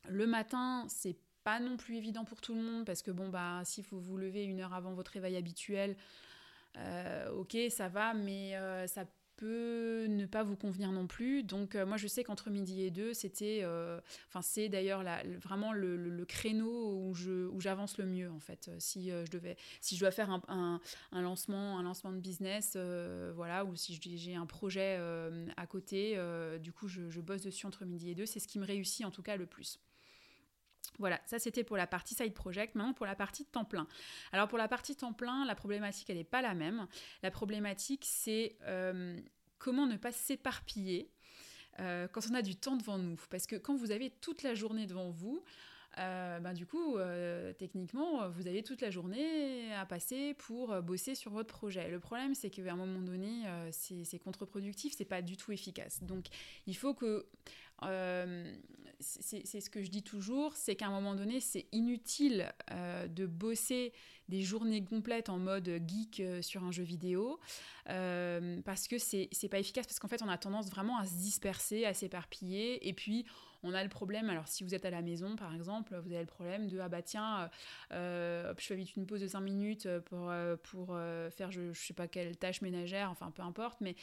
Le 0.08 0.26
matin, 0.26 0.84
c'est 0.88 1.16
pas 1.44 1.60
non 1.60 1.76
plus 1.76 1.96
évident 1.96 2.24
pour 2.24 2.40
tout 2.40 2.54
le 2.54 2.60
monde 2.60 2.84
parce 2.84 3.02
que 3.02 3.10
bon 3.10 3.28
bah 3.28 3.62
s'il 3.64 3.84
faut 3.84 3.98
vous 3.98 4.16
lever 4.16 4.44
une 4.44 4.60
heure 4.60 4.74
avant 4.74 4.92
votre 4.92 5.12
réveil 5.12 5.36
habituel, 5.36 5.96
euh, 6.76 7.30
ok 7.30 7.56
ça 7.70 7.88
va, 7.88 8.12
mais 8.12 8.56
euh, 8.56 8.86
ça 8.86 9.04
peut 9.04 9.10
ne 9.46 10.26
pas 10.26 10.42
vous 10.42 10.56
convenir 10.56 10.92
non 10.92 11.06
plus. 11.06 11.42
Donc 11.42 11.74
euh, 11.74 11.86
moi 11.86 11.96
je 11.96 12.06
sais 12.06 12.24
qu'entre 12.24 12.50
midi 12.50 12.82
et 12.82 12.90
deux 12.90 13.14
c'était, 13.14 13.64
enfin 14.28 14.42
c'est 14.42 14.68
d'ailleurs 14.68 15.04
vraiment 15.42 15.72
le, 15.72 16.24
créneau 16.24 17.08
où 17.08 17.14
je 17.14 17.46
où 17.48 17.60
j'avance 17.60 17.98
le 17.98 18.06
mieux 18.06 18.30
en 18.30 18.40
fait. 18.40 18.70
Si 18.78 19.10
je 19.10 19.30
devais, 19.30 19.56
si 19.80 19.96
je 19.96 20.00
dois 20.00 20.10
faire 20.10 20.30
un, 20.30 20.80
un, 21.12 21.22
lancement, 21.22 21.78
un 21.78 21.82
lancement 21.82 22.12
de 22.12 22.18
business, 22.18 22.76
voilà, 23.34 23.64
ou 23.64 23.76
si 23.76 23.98
j'ai 24.02 24.34
un 24.34 24.46
projet 24.46 25.00
à 25.56 25.66
côté, 25.66 26.18
du 26.60 26.72
coup 26.72 26.88
je, 26.88 27.20
bosse 27.20 27.42
dessus 27.42 27.66
entre 27.66 27.84
midi 27.84 28.10
et 28.10 28.14
deux. 28.14 28.26
C'est 28.26 28.40
ce 28.40 28.48
qui 28.48 28.58
me 28.58 28.64
réussit 28.64 29.04
en 29.04 29.10
tout 29.10 29.22
cas 29.22 29.36
le 29.36 29.46
plus. 29.46 29.80
Voilà, 30.98 31.20
ça 31.26 31.38
c'était 31.38 31.64
pour 31.64 31.76
la 31.76 31.86
partie 31.86 32.14
side 32.14 32.34
project. 32.34 32.74
Maintenant 32.74 32.92
pour 32.92 33.06
la 33.06 33.14
partie 33.14 33.44
temps 33.44 33.64
plein. 33.64 33.86
Alors 34.32 34.48
pour 34.48 34.58
la 34.58 34.68
partie 34.68 34.96
temps 34.96 35.12
plein, 35.12 35.44
la 35.44 35.54
problématique 35.54 36.10
elle 36.10 36.16
n'est 36.16 36.24
pas 36.24 36.42
la 36.42 36.54
même. 36.54 36.86
La 37.22 37.30
problématique 37.30 38.04
c'est 38.04 38.56
euh, 38.62 39.18
comment 39.58 39.86
ne 39.86 39.96
pas 39.96 40.12
s'éparpiller 40.12 41.10
euh, 41.80 42.08
quand 42.08 42.22
on 42.30 42.34
a 42.34 42.42
du 42.42 42.56
temps 42.56 42.76
devant 42.76 42.98
nous. 42.98 43.20
Parce 43.30 43.46
que 43.46 43.56
quand 43.56 43.76
vous 43.76 43.90
avez 43.90 44.10
toute 44.10 44.42
la 44.42 44.54
journée 44.54 44.86
devant 44.86 45.10
vous, 45.10 45.44
euh, 45.98 46.38
ben, 46.38 46.52
du 46.52 46.66
coup, 46.66 46.96
techniquement, 47.58 48.28
vous 48.28 48.46
avez 48.46 48.62
toute 48.62 48.80
la 48.80 48.90
journée 48.90 49.72
à 49.74 49.84
passer 49.86 50.34
pour 50.34 50.80
bosser 50.82 51.14
sur 51.14 51.32
votre 51.32 51.48
projet. 51.48 51.90
Le 51.90 51.98
problème, 51.98 52.34
c'est 52.34 52.50
qu'à 52.50 52.72
un 52.72 52.76
moment 52.76 53.00
donné, 53.00 53.44
c'est 53.72 54.18
contre-productif, 54.18 54.94
c'est 54.96 55.04
pas 55.04 55.22
du 55.22 55.36
tout 55.36 55.50
efficace. 55.50 56.02
Donc, 56.02 56.26
il 56.66 56.76
faut 56.76 56.94
que 56.94 57.26
c'est 59.00 59.60
ce 59.60 59.70
que 59.70 59.82
je 59.82 59.90
dis 59.90 60.02
toujours, 60.02 60.56
c'est 60.56 60.74
qu'à 60.74 60.86
un 60.86 60.90
moment 60.90 61.14
donné, 61.14 61.40
c'est 61.40 61.66
inutile 61.72 62.52
euh, 62.72 63.06
de 63.06 63.26
bosser 63.26 63.92
des 64.28 64.42
journées 64.42 64.84
complètes 64.84 65.28
en 65.28 65.38
mode 65.38 65.70
geek 65.86 66.20
euh, 66.20 66.42
sur 66.42 66.64
un 66.64 66.72
jeu 66.72 66.82
vidéo 66.82 67.38
euh, 67.88 68.60
parce 68.62 68.88
que 68.88 68.98
c'est 68.98 69.48
pas 69.50 69.58
efficace 69.58 69.86
parce 69.86 69.98
qu'en 69.98 70.08
fait 70.08 70.22
on 70.22 70.28
a 70.28 70.36
tendance 70.36 70.68
vraiment 70.68 70.98
à 70.98 71.06
se 71.06 71.14
disperser, 71.14 71.86
à 71.86 71.94
s'éparpiller 71.94 72.86
et 72.86 72.92
puis 72.92 73.24
on 73.62 73.74
a 73.74 73.82
le 73.82 73.88
problème, 73.88 74.30
alors 74.30 74.46
si 74.46 74.62
vous 74.62 74.74
êtes 74.74 74.84
à 74.84 74.90
la 74.90 75.02
maison 75.02 75.36
par 75.36 75.54
exemple, 75.54 75.96
vous 76.04 76.12
avez 76.12 76.20
le 76.20 76.26
problème 76.26 76.68
de 76.68 76.78
ah 76.78 76.88
bah 76.88 77.02
tiens, 77.02 77.50
euh, 77.92 78.52
je 78.56 78.66
fais 78.66 78.76
vite 78.76 78.94
une 78.96 79.06
pause 79.06 79.20
de 79.20 79.26
5 79.26 79.40
minutes 79.40 79.88
pour, 80.06 80.30
euh, 80.30 80.56
pour 80.62 80.88
euh, 80.90 81.30
faire 81.30 81.50
je, 81.50 81.72
je, 81.72 81.86
sais 81.86 81.94
pas 81.94 82.06
quelle 82.06 82.36
tâche 82.36 82.62
ménagère, 82.62 83.10
enfin 83.10 83.30
peu 83.30 83.42
importe, 83.42 83.80
mais 83.80 83.96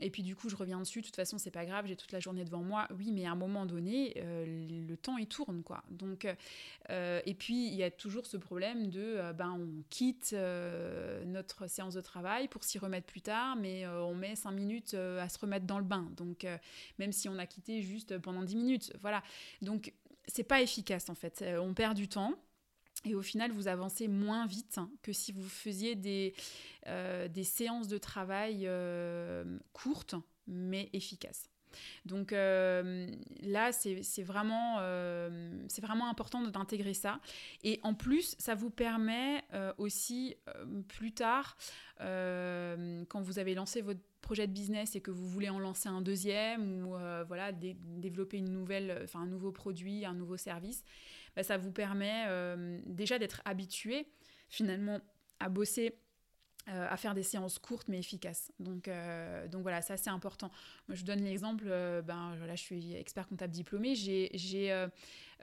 et 0.00 0.10
puis 0.10 0.22
du 0.22 0.36
coup 0.36 0.48
je 0.48 0.54
reviens 0.54 0.78
dessus, 0.78 1.00
de 1.00 1.06
toute 1.06 1.16
façon 1.16 1.36
c'est 1.36 1.50
pas 1.50 1.64
grave, 1.64 1.86
j'ai 1.86 1.96
toute 1.96 2.12
la 2.12 2.20
journée 2.20 2.44
devant 2.44 2.62
moi, 2.62 2.86
oui, 2.96 3.10
mais 3.10 3.26
à 3.26 3.32
un 3.32 3.34
moment 3.34 3.66
donné, 3.66 4.14
le 4.16 4.94
temps 4.94 5.16
il 5.16 5.26
tourne 5.26 5.64
quoi. 5.64 5.82
Donc, 5.90 6.28
et 6.88 7.34
puis 7.36 7.66
il 7.66 7.74
y 7.74 7.82
a 7.82 7.90
toujours 7.90 8.24
ce 8.26 8.36
problème 8.36 8.88
de 8.88 9.32
ben 9.32 9.58
on 9.58 9.82
quitte 9.90 10.32
notre 11.24 11.68
séance 11.68 11.94
de 11.94 12.00
travail 12.00 12.46
pour 12.46 12.62
s'y 12.62 12.78
remettre 12.78 13.08
plus 13.08 13.20
tard, 13.20 13.56
mais 13.56 13.84
on 13.88 14.14
met 14.14 14.36
5 14.36 14.52
minutes 14.52 14.94
à 14.94 15.28
se 15.28 15.40
remettre 15.40 15.66
dans 15.66 15.78
le 15.78 15.84
bain. 15.84 16.08
Donc 16.16 16.46
même 17.00 17.10
si 17.10 17.28
on 17.28 17.36
a 17.36 17.46
quitté 17.46 17.82
juste 17.82 18.16
pendant 18.26 18.42
10 18.42 18.56
minutes. 18.56 18.92
Voilà. 19.00 19.22
Donc, 19.62 19.92
c'est 20.26 20.42
pas 20.42 20.60
efficace 20.60 21.08
en 21.08 21.14
fait. 21.14 21.42
Euh, 21.42 21.58
on 21.58 21.72
perd 21.72 21.96
du 21.96 22.08
temps. 22.08 22.34
Et 23.04 23.14
au 23.14 23.22
final, 23.22 23.52
vous 23.52 23.68
avancez 23.68 24.08
moins 24.08 24.46
vite 24.46 24.80
que 25.02 25.12
si 25.12 25.30
vous 25.30 25.48
faisiez 25.48 25.94
des, 25.94 26.34
euh, 26.88 27.28
des 27.28 27.44
séances 27.44 27.86
de 27.86 27.98
travail 27.98 28.62
euh, 28.64 29.58
courtes, 29.72 30.16
mais 30.48 30.90
efficaces. 30.92 31.48
Donc 32.06 32.30
là, 32.30 33.70
c'est 33.72 34.22
vraiment, 34.22 34.78
c'est 35.68 35.82
vraiment 35.82 36.08
important 36.08 36.40
d'intégrer 36.40 36.94
ça. 36.94 37.20
Et 37.64 37.80
en 37.82 37.92
plus, 37.92 38.34
ça 38.38 38.54
vous 38.54 38.70
permet 38.70 39.44
aussi 39.76 40.36
plus 40.88 41.12
tard, 41.12 41.58
quand 41.98 43.20
vous 43.20 43.38
avez 43.38 43.54
lancé 43.54 43.82
votre 43.82 44.00
projet 44.26 44.48
de 44.48 44.52
business 44.52 44.96
et 44.96 45.00
que 45.00 45.12
vous 45.12 45.28
voulez 45.28 45.48
en 45.50 45.60
lancer 45.60 45.88
un 45.88 46.02
deuxième 46.02 46.84
ou 46.84 46.96
euh, 46.96 47.22
voilà 47.28 47.52
développer 47.52 48.38
une 48.38 48.50
nouvelle, 48.50 49.02
enfin 49.04 49.20
un 49.20 49.26
nouveau 49.26 49.52
produit, 49.52 50.04
un 50.04 50.14
nouveau 50.14 50.36
service, 50.36 50.82
bah, 51.36 51.44
ça 51.44 51.56
vous 51.56 51.70
permet 51.70 52.24
euh, 52.26 52.80
déjà 52.86 53.20
d'être 53.20 53.40
habitué 53.44 54.08
finalement 54.48 54.98
à 55.38 55.48
bosser 55.48 55.94
euh, 56.68 56.88
à 56.90 56.96
faire 56.96 57.14
des 57.14 57.22
séances 57.22 57.60
courtes 57.60 57.86
mais 57.86 58.00
efficaces. 58.00 58.50
Donc, 58.58 58.90
donc 59.52 59.62
voilà, 59.62 59.80
ça 59.80 59.96
c'est 59.96 60.10
important. 60.10 60.50
Je 60.88 60.98
vous 60.98 61.06
donne 61.06 61.22
l'exemple, 61.22 61.66
ben, 62.04 62.34
là 62.34 62.56
je 62.56 62.62
suis 62.62 62.94
expert 62.96 63.28
comptable 63.28 63.52
diplômé, 63.52 63.94
j'ai 63.94 64.88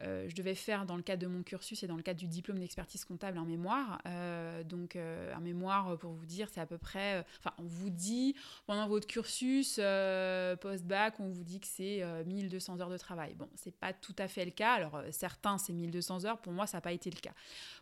euh, 0.02 0.28
je 0.28 0.36
devais 0.36 0.56
faire 0.56 0.86
dans 0.86 0.96
le 0.96 1.04
cadre 1.04 1.22
de 1.22 1.28
mon 1.28 1.44
cursus 1.44 1.84
et 1.84 1.88
dans 1.88 1.96
le 1.96 2.02
cadre 2.02 2.20
du 2.20 2.28
diplôme 2.28 2.60
d'expertise 2.60 3.06
comptable 3.06 3.38
un 3.38 3.46
mémoire. 3.46 4.02
Euh, 4.08 4.64
donc 4.64 4.96
euh, 4.96 5.34
un 5.36 5.40
mémoire, 5.40 5.98
pour 6.00 6.14
vous 6.14 6.26
dire, 6.26 6.50
c'est 6.52 6.62
à 6.62 6.66
peu 6.66 6.78
près... 6.78 7.26
Enfin, 7.40 7.54
on 7.60 7.64
vous 7.64 7.90
dit, 7.90 8.36
pendant 8.66 8.88
votre 8.88 9.08
cursus 9.08 9.76
post-bac, 9.76 11.20
on 11.20 11.30
vous 11.30 11.44
dit 11.44 11.60
que 11.60 11.68
c'est 11.68 12.04
1200 12.26 12.82
heures 12.82 12.90
de 12.90 12.98
travail. 12.98 13.36
Bon, 13.36 13.50
c'est 13.56 13.76
pas 13.76 13.94
tout 13.94 14.16
à 14.18 14.28
fait 14.28 14.46
le 14.46 14.52
cas. 14.52 14.74
Alors 14.74 15.02
certains, 15.12 15.58
c'est 15.58 15.74
1200 15.74 16.26
heures. 16.26 16.40
Pour 16.40 16.54
moi, 16.54 16.68
ça 16.68 16.78
n'a 16.78 16.82
pas 16.82 16.94
été 16.94 17.10
le 17.10 17.20
cas. 17.20 17.34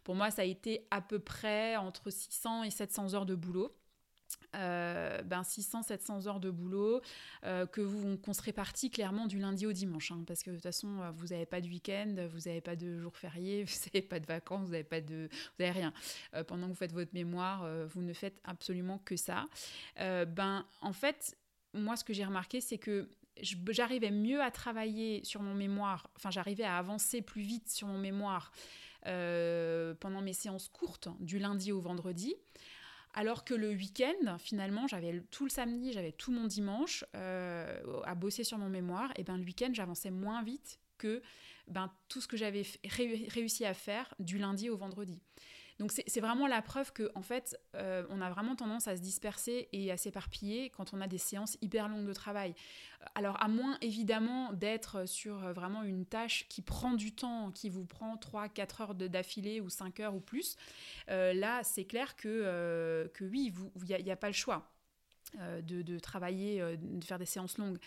Pour 0.03 0.15
moi, 0.15 0.31
ça 0.31 0.41
a 0.41 0.45
été 0.45 0.85
à 0.91 1.01
peu 1.01 1.19
près 1.19 1.77
entre 1.77 2.09
600 2.09 2.63
et 2.63 2.71
700 2.71 3.13
heures 3.13 3.25
de 3.25 3.35
boulot. 3.35 3.75
Euh, 4.55 5.21
ben 5.23 5.41
600-700 5.41 6.27
heures 6.27 6.39
de 6.39 6.51
boulot 6.51 7.01
euh, 7.45 7.65
que 7.65 7.81
vous 7.81 8.17
qu'on 8.17 8.33
se 8.33 8.41
répartit 8.41 8.89
clairement 8.89 9.27
du 9.27 9.39
lundi 9.39 9.65
au 9.65 9.71
dimanche 9.71 10.11
hein, 10.11 10.23
parce 10.27 10.43
que 10.43 10.49
de 10.49 10.55
toute 10.55 10.63
façon 10.63 10.99
euh, 10.99 11.11
vous 11.11 11.27
n'avez 11.27 11.45
pas 11.45 11.61
de 11.61 11.67
week-end 11.67 12.15
vous 12.29 12.39
n'avez 12.45 12.61
pas 12.61 12.75
de 12.75 12.97
jours 12.97 13.17
fériés 13.17 13.63
vous 13.65 13.73
n'avez 13.87 14.01
pas 14.01 14.19
de 14.19 14.25
vacances 14.25 14.65
vous 14.65 14.71
n'avez 14.71 14.83
pas 14.83 15.01
de 15.01 15.29
vous 15.31 15.63
avez 15.63 15.71
rien. 15.71 15.93
Pendant 16.47 16.67
que 16.67 16.71
vous 16.71 16.77
faites 16.77 16.93
votre 16.93 17.13
mémoire 17.13 17.67
vous 17.87 18.01
ne 18.01 18.13
faites 18.13 18.39
absolument 18.43 18.97
que 18.99 19.15
ça. 19.15 19.45
Ben 19.97 20.65
en 20.81 20.93
fait 20.93 21.37
moi 21.73 21.95
ce 21.95 22.03
que 22.03 22.13
j'ai 22.13 22.25
remarqué 22.25 22.61
c'est 22.61 22.77
que 22.77 23.09
j'arrivais 23.41 24.11
mieux 24.11 24.41
à 24.41 24.51
travailler 24.51 25.23
sur 25.23 25.41
mon 25.41 25.53
mémoire 25.53 26.09
enfin 26.15 26.31
j'arrivais 26.31 26.63
à 26.63 26.77
avancer 26.77 27.21
plus 27.21 27.41
vite 27.41 27.69
sur 27.69 27.87
mon 27.87 27.97
mémoire 27.97 28.51
pendant 29.03 30.21
mes 30.21 30.33
séances 30.33 30.67
courtes 30.69 31.09
du 31.19 31.39
lundi 31.39 31.71
au 31.71 31.79
vendredi 31.79 32.35
alors 33.13 33.43
que 33.43 33.53
le 33.53 33.69
week-end, 33.69 34.37
finalement, 34.37 34.87
j'avais 34.87 35.21
tout 35.31 35.43
le 35.43 35.49
samedi, 35.49 35.91
j'avais 35.91 36.11
tout 36.11 36.31
mon 36.31 36.45
dimanche 36.45 37.03
euh, 37.15 37.81
à 38.03 38.15
bosser 38.15 38.43
sur 38.43 38.57
mon 38.57 38.69
mémoire. 38.69 39.11
Et 39.17 39.23
ben 39.23 39.37
le 39.37 39.43
week-end, 39.43 39.69
j'avançais 39.73 40.11
moins 40.11 40.43
vite 40.43 40.79
que 40.97 41.21
ben, 41.67 41.91
tout 42.07 42.21
ce 42.21 42.27
que 42.27 42.37
j'avais 42.37 42.63
réussi 42.83 43.65
à 43.65 43.73
faire 43.73 44.13
du 44.19 44.37
lundi 44.37 44.69
au 44.69 44.77
vendredi. 44.77 45.19
Donc 45.81 45.91
c'est 45.91 46.21
vraiment 46.21 46.45
la 46.45 46.61
preuve 46.61 46.93
que 46.93 47.11
en 47.15 47.23
fait, 47.23 47.59
euh, 47.75 48.05
on 48.11 48.21
a 48.21 48.29
vraiment 48.29 48.55
tendance 48.55 48.87
à 48.87 48.95
se 48.95 49.01
disperser 49.01 49.67
et 49.73 49.91
à 49.91 49.97
s'éparpiller 49.97 50.69
quand 50.69 50.93
on 50.93 51.01
a 51.01 51.07
des 51.07 51.17
séances 51.17 51.57
hyper 51.59 51.89
longues 51.89 52.05
de 52.05 52.13
travail. 52.13 52.53
Alors 53.15 53.41
à 53.41 53.47
moins 53.47 53.79
évidemment 53.81 54.53
d'être 54.53 55.07
sur 55.07 55.43
euh, 55.43 55.53
vraiment 55.53 55.81
une 55.81 56.05
tâche 56.05 56.45
qui 56.49 56.61
prend 56.61 56.93
du 56.93 57.15
temps, 57.15 57.49
qui 57.49 57.67
vous 57.67 57.83
prend 57.83 58.15
3-4 58.15 58.83
heures 58.83 58.93
d'affilée 58.93 59.59
ou 59.59 59.69
5 59.69 60.01
heures 60.01 60.13
ou 60.13 60.19
plus, 60.19 60.55
euh, 61.09 61.33
là 61.33 61.63
c'est 61.63 61.85
clair 61.85 62.15
que, 62.15 63.09
oui, 63.19 63.51
il 63.89 64.03
n'y 64.03 64.11
a, 64.11 64.15
pas 64.15 64.27
le 64.27 64.33
choix. 64.33 64.71
de, 65.39 65.97
travailler, 65.97 66.77
de 66.77 67.03
faire 67.03 67.17
des 67.17 67.25
séances 67.25 67.57
longues. 67.57 67.79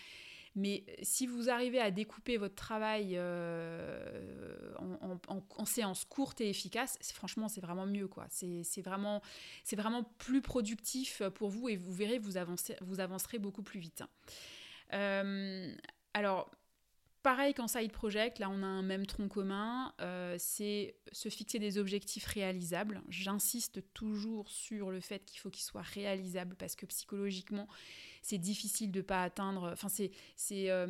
Mais 0.55 0.85
si 1.01 1.27
vous 1.27 1.49
arrivez 1.49 1.79
à 1.79 1.91
découper 1.91 2.37
votre 2.37 2.55
travail 2.55 3.15
euh, 3.17 4.73
en, 4.77 5.65
séances 5.65 6.05
courtes 6.05 6.39
et 6.39 6.49
efficaces, 6.49 6.97
franchement, 7.13 7.49
c'est 7.49 7.59
vraiment 7.61 7.85
mieux. 7.85 8.07
quoi. 8.07 8.27
C'est 8.29 8.81
vraiment, 8.81 9.21
plus 10.17 10.41
productif 10.41 11.21
pour 11.35 11.49
vous 11.49 11.67
et 11.67 11.75
vous 11.75 11.93
verrez, 11.93 12.19
vous, 12.19 12.33
vous 12.81 12.99
avancerez 12.99 13.37
beaucoup 13.37 13.63
plus 13.63 13.79
vite. 13.79 14.03
Euh, 14.93 15.75
alors, 16.13 16.49
Pareil 17.25 17.55
qu'en 17.55 17.67
side 17.67 17.91
project, 17.91 18.37
là 18.37 18.51
on 18.51 18.61
a 18.61 18.67
un 18.67 18.83
même 18.83 19.07
tronc 19.07 19.29
commun, 19.29 19.91
euh, 19.99 20.35
c'est 20.37 20.95
se 21.11 21.27
fixer 21.27 21.57
des 21.57 21.79
objectifs 21.79 22.27
réalisables. 22.27 23.01
J'insiste 23.09 23.81
toujours 23.95 24.47
sur 24.47 24.91
le 24.91 24.99
fait 24.99 25.25
qu'il 25.25 25.39
faut 25.39 25.49
qu'ils 25.49 25.63
soient 25.63 25.81
réalisables 25.81 26.55
parce 26.55 26.75
que 26.75 26.85
psychologiquement, 26.85 27.67
c'est 28.25 28.39
difficile 28.39 28.91
de 28.91 29.01
pas 29.01 29.21
atteindre. 29.21 29.69
Enfin, 29.71 29.87
c'est 29.87 30.09
c'est 30.35 30.71
euh, 30.71 30.87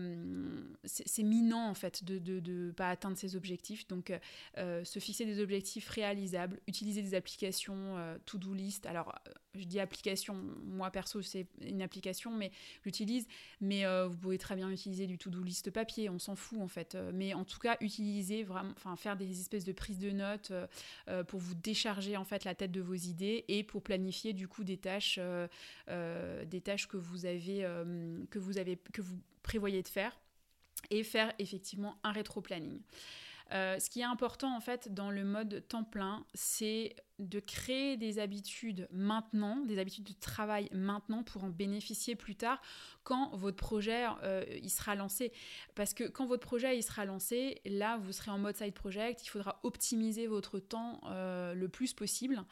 minant 1.17 1.67
en 1.67 1.73
fait 1.73 2.05
de 2.05 2.39
ne 2.39 2.71
pas 2.71 2.89
atteindre 2.89 3.17
ses 3.17 3.35
objectifs. 3.35 3.85
Donc, 3.89 4.13
euh, 4.57 4.85
se 4.85 4.99
fixer 4.99 5.25
des 5.25 5.41
objectifs 5.41 5.89
réalisables, 5.89 6.61
utiliser 6.65 7.01
des 7.01 7.13
applications 7.13 7.97
to-do 8.25 8.53
list. 8.53 8.85
Alors, 8.85 9.13
je 9.53 9.65
dis 9.65 9.81
application, 9.81 10.35
moi 10.63 10.91
perso, 10.91 11.21
c'est 11.21 11.47
une 11.59 11.81
application, 11.81 12.31
mais 12.31 12.51
j'utilise. 12.85 13.27
Mais 13.59 13.83
vous 14.05 14.15
pouvez 14.15 14.37
très 14.37 14.55
bien 14.55 14.71
utiliser 14.71 15.05
du 15.05 15.17
to-do 15.17 15.43
list 15.43 15.71
papier. 15.71 16.09
On 16.09 16.19
s'en 16.19 16.35
fout 16.37 16.59
en 16.61 16.69
fait. 16.69 16.97
Mais 17.13 17.33
en 17.33 17.43
tout 17.43 17.59
cas, 17.59 17.75
utiliser 17.81 18.43
vraiment, 18.43 18.71
enfin, 18.77 18.95
faire 18.95 19.17
des 19.17 19.41
espèces 19.41 19.65
de 19.65 19.73
prises 19.73 19.99
de 19.99 20.11
notes 20.11 20.53
pour 21.27 21.41
vous 21.41 21.55
décharger 21.55 22.15
en 22.15 22.23
fait 22.23 22.45
la 22.45 22.55
tête 22.55 22.71
de 22.71 22.81
vos 22.81 22.93
idées 22.93 23.43
et 23.49 23.63
pour 23.63 23.81
planifier 23.81 24.31
du 24.31 24.47
coup 24.47 24.63
des 24.63 24.77
tâches, 24.77 25.19
des 25.89 26.61
tâches 26.61 26.87
que 26.87 26.95
vous 26.95 27.24
euh, 27.27 28.17
que 28.29 28.39
vous 28.39 28.57
avez, 28.57 28.77
que 28.93 29.01
vous 29.01 29.17
prévoyez 29.43 29.81
de 29.81 29.87
faire, 29.87 30.17
et 30.89 31.03
faire 31.03 31.33
effectivement 31.39 31.97
un 32.03 32.11
rétro-planning. 32.11 32.79
Euh, 33.51 33.79
ce 33.79 33.89
qui 33.89 34.01
est 34.01 34.05
important 34.05 34.55
en 34.55 34.59
fait 34.59 34.93
dans 34.93 35.11
le 35.11 35.23
mode 35.23 35.63
temps 35.67 35.83
plein, 35.83 36.25
c'est 36.33 36.95
de 37.19 37.39
créer 37.39 37.95
des 37.95 38.19
habitudes 38.19 38.89
maintenant, 38.91 39.61
des 39.61 39.79
habitudes 39.79 40.03
de 40.03 40.19
travail 40.19 40.67
maintenant 40.73 41.23
pour 41.23 41.45
en 41.45 41.49
bénéficier 41.49 42.15
plus 42.15 42.35
tard 42.35 42.61
quand 43.03 43.33
votre 43.37 43.55
projet 43.55 44.05
euh, 44.23 44.43
sera 44.67 44.95
lancé. 44.95 45.31
Parce 45.75 45.93
que 45.93 46.03
quand 46.03 46.25
votre 46.25 46.45
projet 46.45 46.77
il 46.77 46.83
sera 46.83 47.05
lancé, 47.05 47.61
là 47.65 47.97
vous 47.97 48.11
serez 48.11 48.31
en 48.31 48.37
mode 48.37 48.57
side 48.57 48.73
project, 48.73 49.23
il 49.23 49.29
faudra 49.29 49.61
optimiser 49.63 50.27
votre 50.27 50.59
temps 50.59 50.99
euh, 51.05 51.53
le 51.53 51.69
plus 51.69 51.93
possible 51.93 52.43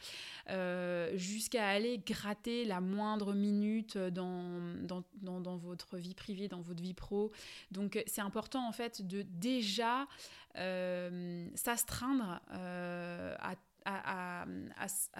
jusqu'à 1.15 1.67
aller 1.67 1.97
gratter 1.97 2.63
la 2.63 2.79
moindre 2.79 3.33
minute 3.33 3.97
dans 3.97 4.61
dans, 4.81 5.03
dans, 5.15 5.41
dans, 5.41 5.57
votre 5.57 5.97
vie 5.97 6.13
privée, 6.13 6.47
dans 6.47 6.61
votre 6.61 6.81
vie 6.81 6.93
pro. 6.93 7.31
Donc 7.71 8.01
c'est 8.07 8.21
important 8.21 8.67
en 8.67 8.71
fait 8.71 9.05
de 9.05 9.23
déjà 9.23 10.07
s'astreindre 10.55 12.41
euh, 12.51 13.35
à 13.39 13.55
à, 13.85 14.45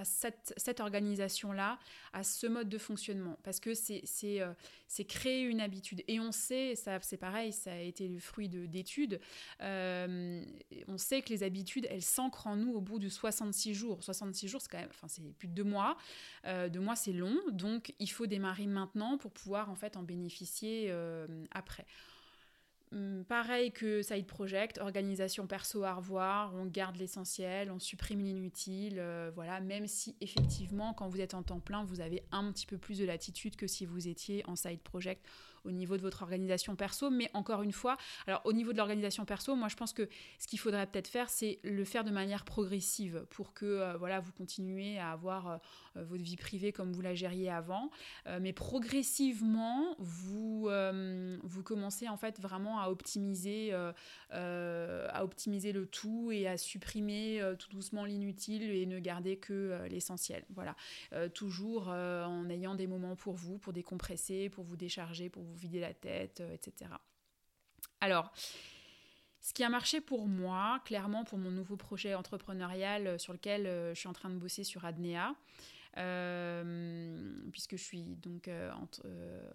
cette, 0.05 0.53
cette 0.57 0.79
organisation-là, 0.79 1.79
à 2.13 2.23
ce 2.23 2.47
mode 2.47 2.69
de 2.69 2.77
fonctionnement. 2.77 3.37
Parce 3.43 3.59
que 3.59 3.73
c'est 3.73 4.03
euh, 4.41 4.53
créer 5.07 5.41
une 5.41 5.59
habitude. 5.61 6.03
Et 6.07 6.19
on 6.19 6.31
sait, 6.31 6.75
ça 6.75 6.99
c'est 7.01 7.17
pareil, 7.17 7.51
ça 7.51 7.73
a 7.73 7.79
été 7.79 8.07
le 8.07 8.19
fruit 8.19 8.47
d'études, 8.47 9.19
on 9.59 10.97
sait 10.97 11.21
que 11.21 11.29
les 11.29 11.43
habitudes, 11.43 11.87
elles 11.89 12.01
s'ancrent 12.01 12.47
en 12.47 12.55
nous 12.55 12.73
au 12.73 12.81
bout 12.81 12.99
de 12.99 13.09
66 13.09 13.73
jours. 13.73 14.03
66 14.03 14.47
jours, 14.47 14.61
c'est 14.61 14.71
quand 14.71 14.79
même, 14.79 14.89
enfin 14.89 15.07
c'est 15.07 15.21
plus 15.33 15.47
de 15.47 15.53
deux 15.53 15.63
mois. 15.63 15.97
deux 16.45 16.79
mois, 16.79 16.95
c'est 16.95 17.13
long. 17.13 17.37
Donc 17.51 17.93
il 17.99 18.09
faut 18.09 18.27
démarrer 18.27 18.67
maintenant 18.67 19.17
pour 19.17 19.31
pouvoir 19.31 19.69
en 19.69 19.75
fait 19.75 19.97
en 19.97 20.03
bénéficier 20.03 20.93
après. 21.51 21.85
Hum, 22.93 23.25
pareil 23.27 23.71
que 23.71 24.03
Side 24.03 24.27
Project, 24.27 24.77
organisation 24.77 25.47
perso 25.47 25.83
à 25.83 25.95
revoir, 25.95 26.53
on 26.53 26.65
garde 26.65 26.95
l'essentiel, 26.97 27.71
on 27.71 27.79
supprime 27.79 28.19
l'inutile, 28.19 28.99
euh, 28.99 29.31
voilà, 29.33 29.59
même 29.61 29.87
si 29.87 30.15
effectivement 30.21 30.93
quand 30.93 31.07
vous 31.07 31.19
êtes 31.19 31.33
en 31.33 31.41
temps 31.41 31.59
plein, 31.59 31.83
vous 31.85 32.01
avez 32.01 32.23
un 32.31 32.51
petit 32.51 32.67
peu 32.67 32.77
plus 32.77 32.99
de 32.99 33.05
latitude 33.05 33.55
que 33.55 33.65
si 33.65 33.87
vous 33.87 34.07
étiez 34.07 34.47
en 34.47 34.55
Side 34.55 34.81
Project 34.81 35.25
au 35.65 35.71
niveau 35.71 35.97
de 35.97 36.01
votre 36.01 36.21
organisation 36.21 36.75
perso. 36.75 37.09
Mais 37.09 37.29
encore 37.33 37.63
une 37.63 37.71
fois, 37.71 37.97
alors 38.27 38.41
au 38.45 38.53
niveau 38.53 38.73
de 38.73 38.77
l'organisation 38.77 39.25
perso, 39.25 39.55
moi 39.55 39.67
je 39.67 39.75
pense 39.75 39.93
que 39.93 40.07
ce 40.39 40.47
qu'il 40.47 40.59
faudrait 40.59 40.87
peut-être 40.87 41.07
faire, 41.07 41.29
c'est 41.29 41.59
le 41.63 41.83
faire 41.83 42.03
de 42.03 42.11
manière 42.11 42.45
progressive 42.45 43.25
pour 43.29 43.53
que 43.53 43.65
euh, 43.65 43.97
voilà, 43.97 44.19
vous 44.19 44.31
continuez 44.31 44.99
à 44.99 45.11
avoir 45.11 45.47
euh, 45.47 45.57
euh, 45.97 46.03
votre 46.03 46.23
vie 46.23 46.35
privée 46.35 46.71
comme 46.71 46.91
vous 46.91 47.01
la 47.01 47.13
gériez 47.13 47.49
avant. 47.49 47.89
mais 48.41 48.53
progressivement, 48.53 49.95
vous, 49.99 50.69
vous 51.43 51.63
commencez 51.63 52.07
en 52.09 52.17
fait 52.17 52.39
vraiment 52.39 52.79
à 52.79 52.89
optimiser, 52.89 53.73
à 54.31 55.23
optimiser 55.23 55.71
le 55.71 55.85
tout 55.85 56.31
et 56.31 56.47
à 56.47 56.57
supprimer 56.57 57.41
tout 57.59 57.69
doucement 57.69 58.05
l'inutile 58.05 58.63
et 58.63 58.85
ne 58.85 58.99
garder 58.99 59.37
que 59.37 59.85
l'essentiel. 59.89 60.45
Voilà. 60.49 60.75
toujours 61.33 61.89
en 61.89 62.49
ayant 62.49 62.75
des 62.75 62.87
moments 62.87 63.15
pour 63.15 63.35
vous, 63.35 63.57
pour 63.57 63.73
décompresser, 63.73 64.49
pour 64.49 64.63
vous 64.63 64.77
décharger, 64.77 65.29
pour 65.29 65.43
vous 65.43 65.52
vous 65.53 65.59
vider 65.59 65.79
la 65.79 65.93
tête, 65.93 66.41
euh, 66.41 66.53
etc. 66.53 66.91
Alors, 68.01 68.31
ce 69.43 69.53
qui 69.53 69.63
a 69.63 69.69
marché 69.69 70.01
pour 70.01 70.27
moi, 70.27 70.81
clairement 70.85 71.23
pour 71.23 71.37
mon 71.37 71.51
nouveau 71.51 71.75
projet 71.75 72.15
entrepreneurial 72.15 73.07
euh, 73.07 73.17
sur 73.17 73.33
lequel 73.33 73.67
euh, 73.67 73.93
je 73.93 73.99
suis 73.99 74.07
en 74.09 74.13
train 74.13 74.29
de 74.29 74.37
bosser 74.37 74.63
sur 74.63 74.85
Adnea, 74.85 75.35
puisque 77.51 77.77
je 77.77 77.83
suis 77.83 78.03
donc 78.21 78.49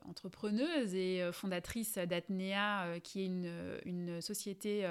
entrepreneuse 0.05 0.94
et 0.94 1.29
fondatrice 1.33 1.98
d'Adnea, 1.98 3.01
qui 3.01 3.22
est 3.22 3.27
une, 3.27 3.53
une 3.85 4.20
société 4.20 4.87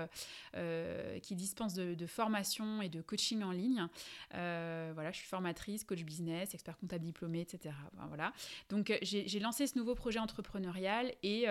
qui 1.21 1.35
dispense 1.35 1.73
de, 1.73 1.93
de, 1.93 2.05
formation 2.05 2.81
et 2.81 2.89
de 2.89 3.01
coaching 3.01 3.43
en 3.43 3.51
ligne. 3.51 3.87
voilà, 4.31 5.11
je 5.11 5.17
suis 5.17 5.27
formatrice, 5.27 5.83
coach 5.83 6.03
business, 6.03 6.53
expert 6.53 6.77
comptable 6.77 7.05
diplômé, 7.05 7.41
etc. 7.41 7.73
voilà. 8.07 8.33
Donc 8.69 8.97
j'ai 9.01 9.39
lancé 9.39 9.67
ce 9.67 9.77
nouveau 9.77 9.95
projet 9.95 10.19
entrepreneurial 10.19 11.13
et 11.23 11.47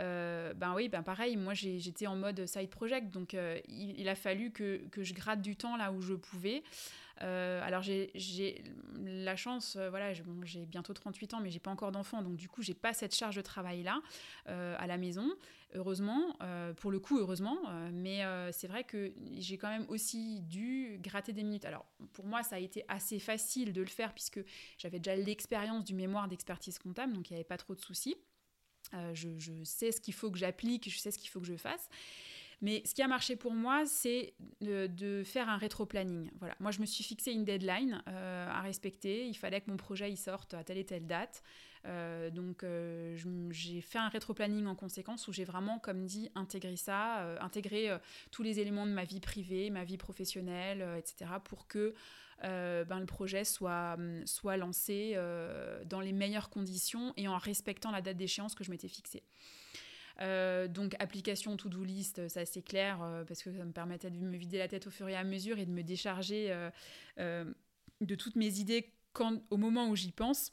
euh, 0.00 0.54
ben 0.54 0.74
oui, 0.74 0.88
ben 0.88 1.02
pareil, 1.02 1.36
moi 1.36 1.54
j'étais 1.54 2.06
en 2.06 2.16
mode 2.16 2.46
side 2.46 2.70
project, 2.70 3.10
donc 3.10 3.34
euh, 3.34 3.60
il, 3.68 4.08
a 4.08 4.14
fallu 4.14 4.50
que, 4.50 4.80
je 4.96 5.14
gratte 5.14 5.42
du 5.42 5.56
temps 5.56 5.76
là 5.76 5.92
où 5.92 6.00
je 6.00 6.14
pouvais. 6.14 6.62
Euh, 7.20 7.60
alors 7.62 7.82
j'ai 7.82 8.64
la 9.04 9.36
chance, 9.36 9.76
voilà, 9.76 10.12
j'ai 10.44 10.66
bientôt 10.66 10.94
38 10.94 11.34
ans, 11.34 11.40
mais 11.40 11.50
j'ai 11.50 11.60
pas 11.60 11.70
encore 11.70 11.92
d'enfants, 11.92 12.22
donc 12.22 12.36
du 12.36 12.48
coup 12.48 12.62
j'ai 12.62 12.74
pas 12.74 12.94
cette 12.94 13.14
charge 13.14 13.36
de 13.36 13.42
travail 13.42 13.82
là 13.82 14.00
à 14.46 14.86
la 14.86 14.96
maison, 14.96 15.30
heureusement, 15.74 16.36
pour 16.78 16.90
le 16.90 16.98
coup 16.98 17.18
heureusement, 17.18 17.58
mais 17.92 18.22
c'est 18.50 18.66
vrai 18.66 18.84
que 18.84 19.12
j'ai 19.38 19.58
quand 19.58 19.68
même 19.68 19.86
aussi 19.88 20.40
dû 20.40 20.98
gratter 21.00 21.32
des 21.32 21.42
minutes. 21.42 21.66
Alors 21.66 21.84
pour 22.14 22.24
moi 22.24 22.42
ça 22.42 22.56
a 22.56 22.58
été 22.58 22.84
assez 22.88 23.18
facile 23.18 23.72
de 23.72 23.82
le 23.82 23.88
faire 23.88 24.14
puisque 24.14 24.40
j'avais 24.78 24.98
déjà 24.98 25.14
l'expérience 25.14 25.84
du 25.84 25.94
mémoire 25.94 26.28
d'expertise 26.28 26.78
comptable, 26.78 27.12
donc 27.12 27.30
il 27.30 27.34
n'y 27.34 27.36
avait 27.36 27.44
pas 27.44 27.58
trop 27.58 27.74
de 27.74 27.80
soucis. 27.80 28.16
Euh, 28.94 29.14
je, 29.14 29.28
sais 29.64 29.92
ce 29.92 30.00
qu'il 30.00 30.14
faut 30.14 30.30
que 30.30 30.38
j'applique, 30.38 30.90
je 30.90 30.98
sais 30.98 31.10
ce 31.10 31.18
qu'il 31.18 31.30
faut 31.30 31.40
que 31.40 31.46
je 31.46 31.56
fasse. 31.56 31.88
Mais 32.60 32.82
ce 32.84 32.94
qui 32.94 33.02
a 33.02 33.08
marché 33.08 33.34
pour 33.34 33.52
moi, 33.52 33.84
c'est 33.86 34.34
de, 34.60 35.22
faire 35.24 35.48
un 35.48 35.56
rétro-planning. 35.56 36.30
Voilà. 36.38 36.54
Moi, 36.60 36.70
je 36.70 36.80
me 36.80 36.86
suis 36.86 37.02
fixé 37.02 37.32
une 37.32 37.44
deadline 37.44 38.02
à 38.06 38.60
respecter. 38.60 39.26
Il 39.26 39.34
fallait 39.34 39.60
que 39.60 39.68
mon 39.68 39.76
projet 39.76 40.08
il 40.12 40.16
sorte 40.16 40.54
à 40.54 40.62
telle 40.62 40.78
et 40.78 40.84
telle 40.84 41.08
date. 41.08 41.42
Euh, 41.84 42.30
donc 42.30 42.62
euh, 42.62 43.16
j'ai 43.50 43.80
fait 43.80 43.98
un 43.98 44.08
rétro-planning 44.08 44.66
en 44.66 44.74
conséquence 44.74 45.26
où 45.28 45.32
j'ai 45.32 45.44
vraiment, 45.44 45.78
comme 45.78 46.06
dit, 46.06 46.30
intégré 46.34 46.76
ça, 46.76 47.20
euh, 47.20 47.36
intégré 47.40 47.90
tous 48.30 48.42
les 48.42 48.60
éléments 48.60 48.86
de 48.86 48.92
ma 48.92 49.04
vie 49.04 49.20
privée, 49.20 49.70
ma 49.70 49.84
vie 49.84 49.96
professionnelle, 49.96 50.84
etc. 50.98 51.30
pour 51.44 51.66
que 51.66 51.94
ben, 52.42 52.98
le 52.98 53.06
projet 53.06 53.44
soit, 53.44 53.96
lancé 54.56 55.16
dans 55.86 56.00
les 56.00 56.12
meilleures 56.12 56.50
conditions 56.50 57.12
et 57.16 57.28
en 57.28 57.38
respectant 57.38 57.90
la 57.90 58.02
date 58.02 58.16
d'échéance 58.16 58.54
que 58.54 58.64
je 58.64 58.70
m'étais 58.70 58.88
fixée. 58.88 59.22
donc 60.68 60.94
application 60.98 61.56
to-do 61.56 61.84
list, 61.84 62.28
ça 62.28 62.44
c'est 62.44 62.62
clair, 62.62 62.98
parce 63.28 63.42
que 63.42 63.56
ça 63.56 63.64
me 63.64 63.72
permettait 63.72 64.10
de 64.10 64.18
me 64.18 64.36
vider 64.36 64.58
la 64.58 64.68
tête 64.68 64.86
au 64.88 64.90
fur 64.90 65.08
et 65.08 65.14
à 65.14 65.22
mesure 65.22 65.58
et 65.58 65.66
de 65.66 65.70
me 65.70 65.82
décharger 65.82 66.52
de 67.18 68.14
toutes 68.16 68.36
mes 68.36 68.58
idées 68.58 68.92
quand, 69.12 69.40
au 69.50 69.56
moment 69.56 69.88
où 69.88 69.94
j'y 69.94 70.10
pense 70.10 70.52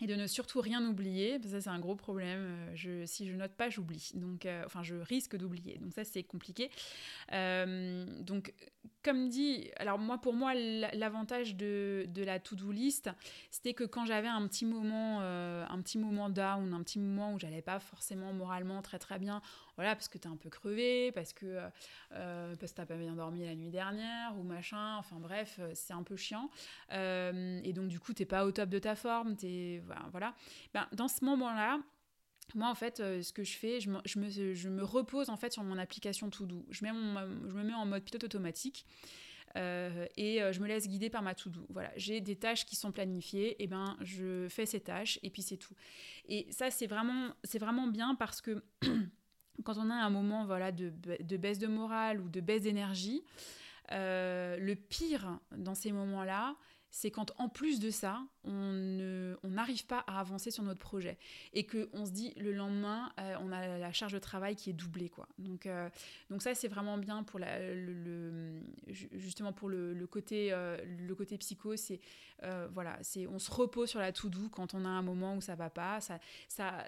et 0.00 0.06
de 0.06 0.14
ne 0.14 0.26
surtout 0.26 0.60
rien 0.60 0.84
oublier, 0.86 1.40
ça 1.48 1.60
c'est 1.60 1.70
un 1.70 1.78
gros 1.78 1.94
problème. 1.94 2.40
Euh, 2.40 2.70
je, 2.74 3.06
si 3.06 3.26
je 3.26 3.34
note 3.34 3.52
pas, 3.52 3.70
j'oublie. 3.70 4.10
Donc, 4.14 4.44
euh, 4.44 4.62
enfin, 4.66 4.82
je 4.82 4.96
risque 4.96 5.36
d'oublier. 5.36 5.78
Donc 5.78 5.92
ça 5.94 6.04
c'est 6.04 6.22
compliqué. 6.22 6.70
Euh, 7.32 8.04
donc, 8.20 8.52
comme 9.06 9.28
dit, 9.28 9.70
alors 9.76 9.98
moi 9.98 10.18
pour 10.18 10.34
moi 10.34 10.52
l'avantage 10.54 11.56
de, 11.56 12.06
la 12.16 12.40
to-do 12.40 12.72
list, 12.72 13.08
c'était 13.50 13.72
que 13.72 13.84
quand 13.84 14.04
j'avais 14.04 14.28
un 14.28 14.46
petit 14.48 14.66
moment, 14.66 15.20
un 15.20 15.80
petit 15.80 15.98
moment 15.98 16.28
down, 16.28 16.74
un 16.74 16.82
petit 16.82 16.98
moment 16.98 17.32
où 17.32 17.38
j'allais 17.38 17.62
pas 17.62 17.78
forcément 17.78 18.32
moralement 18.32 18.82
très 18.82 18.98
très 18.98 19.18
bien, 19.18 19.40
voilà, 19.76 19.94
parce 19.94 20.08
que 20.08 20.16
tu 20.18 20.26
es 20.26 20.30
un 20.30 20.36
peu 20.36 20.48
crevé, 20.48 21.12
parce 21.12 21.32
que, 21.32 21.46
euh, 21.46 21.68
euh, 22.12 22.56
parce 22.56 22.72
que 22.72 22.76
t'as 22.76 22.86
pas 22.86 22.96
bien 22.96 23.14
dormi 23.14 23.44
la 23.44 23.54
nuit 23.54 23.70
dernière, 23.70 24.36
ou 24.38 24.42
machin, 24.42 24.96
enfin 24.96 25.16
bref, 25.20 25.56
euh, 25.58 25.70
c'est 25.74 25.92
un 25.92 26.02
peu 26.02 26.16
chiant. 26.16 26.50
et 26.90 27.72
donc, 27.74 27.88
du 27.88 28.00
coup, 28.00 28.12
t'es 28.12 28.24
pas 28.24 28.46
au 28.46 28.52
top 28.52 28.70
de 28.70 28.78
ta 28.78 28.94
forme, 28.96 29.36
t'es, 29.36 29.82
voilà. 30.10 30.34
Ben, 30.72 30.86
dans 30.92 31.08
ce 31.08 31.24
moment-là, 31.24 31.78
moi, 32.54 32.70
en 32.70 32.74
fait, 32.74 32.98
ce 32.98 33.32
que 33.32 33.44
je 33.44 33.56
fais, 33.56 33.80
je 33.80 33.88
me, 34.68 34.82
repose 34.82 35.30
en 35.30 35.36
fait 35.36 35.52
sur 35.52 35.64
mon 35.64 35.78
application 35.78 36.30
To 36.30 36.46
Do. 36.46 36.64
Je, 36.70 36.84
mon, 36.84 37.48
je 37.48 37.54
me 37.54 37.62
mets 37.62 37.74
en 37.74 37.86
mode 37.86 38.04
pilote 38.04 38.24
automatique. 38.24 38.86
et 39.56 40.40
je 40.52 40.60
me 40.60 40.66
laisse 40.66 40.86
guider 40.88 41.10
par 41.10 41.22
ma 41.22 41.34
to-do. 41.34 41.66
Voilà, 41.70 41.90
j'ai 41.96 42.20
des 42.20 42.36
tâches 42.36 42.64
qui 42.66 42.76
sont 42.76 42.92
planifiées, 42.92 43.62
et 43.62 43.66
ben 43.66 43.96
je 44.02 44.48
fais 44.48 44.66
ces 44.66 44.80
tâches 44.80 45.18
et 45.22 45.30
puis 45.30 45.42
c'est 45.42 45.56
tout. 45.56 45.74
Et 46.28 46.46
ça 46.50 46.70
c'est 46.70 46.86
vraiment 46.86 47.34
c'est 47.44 47.58
vraiment 47.58 47.86
bien 47.86 48.14
parce 48.14 48.40
que 48.40 48.62
quand 49.64 49.78
on 49.78 49.90
a 49.90 49.94
un 49.94 50.10
moment 50.10 50.44
voilà, 50.44 50.72
de, 50.72 50.90
baisse 51.36 51.58
de 51.58 51.66
morale 51.66 52.20
ou 52.20 52.28
de 52.28 52.40
baisse 52.40 52.62
d'énergie, 52.62 53.22
euh, 53.92 54.56
le 54.58 54.74
pire 54.74 55.38
dans 55.56 55.74
ces 55.74 55.92
moments-là, 55.92 56.56
c'est 56.90 57.10
quand 57.10 57.32
en 57.38 57.48
plus 57.48 57.80
de 57.80 57.90
ça, 57.90 58.26
on 58.44 59.38
n'arrive 59.44 59.86
pas 59.86 60.04
à 60.06 60.20
avancer 60.20 60.50
sur 60.50 60.62
notre 60.62 60.80
projet 60.80 61.18
et 61.52 61.66
qu'on 61.66 62.06
se 62.06 62.10
dit 62.10 62.32
le 62.36 62.52
lendemain, 62.52 63.12
euh, 63.20 63.36
on 63.40 63.52
a 63.52 63.78
la 63.78 63.92
charge 63.92 64.12
de 64.12 64.18
travail 64.18 64.56
qui 64.56 64.70
est 64.70 64.72
doublée. 64.72 65.08
Quoi. 65.08 65.28
Donc, 65.38 65.66
euh, 65.66 65.88
donc 66.30 66.42
ça, 66.42 66.54
c'est 66.54 66.68
vraiment 66.68 66.98
bien 66.98 67.22
pour 67.22 67.38
la, 67.38 67.74
le, 67.74 68.62
justement 68.86 69.52
pour 69.52 69.68
le, 69.68 70.06
côté, 70.06 70.50
le 70.50 71.14
côté 71.14 71.36
psycho. 71.38 71.76
C'est 71.76 72.00
voilà, 72.70 72.98
on 73.30 73.38
se 73.38 73.50
repose 73.50 73.90
sur 73.90 74.00
la 74.00 74.12
tout 74.12 74.30
doux 74.30 74.48
quand 74.48 74.74
on 74.74 74.84
a 74.84 74.88
un 74.88 75.02
moment 75.02 75.36
où 75.36 75.40
ça 75.40 75.54
va 75.54 75.70
pas. 75.70 76.00
Ça, 76.00 76.18
ça, 76.48 76.86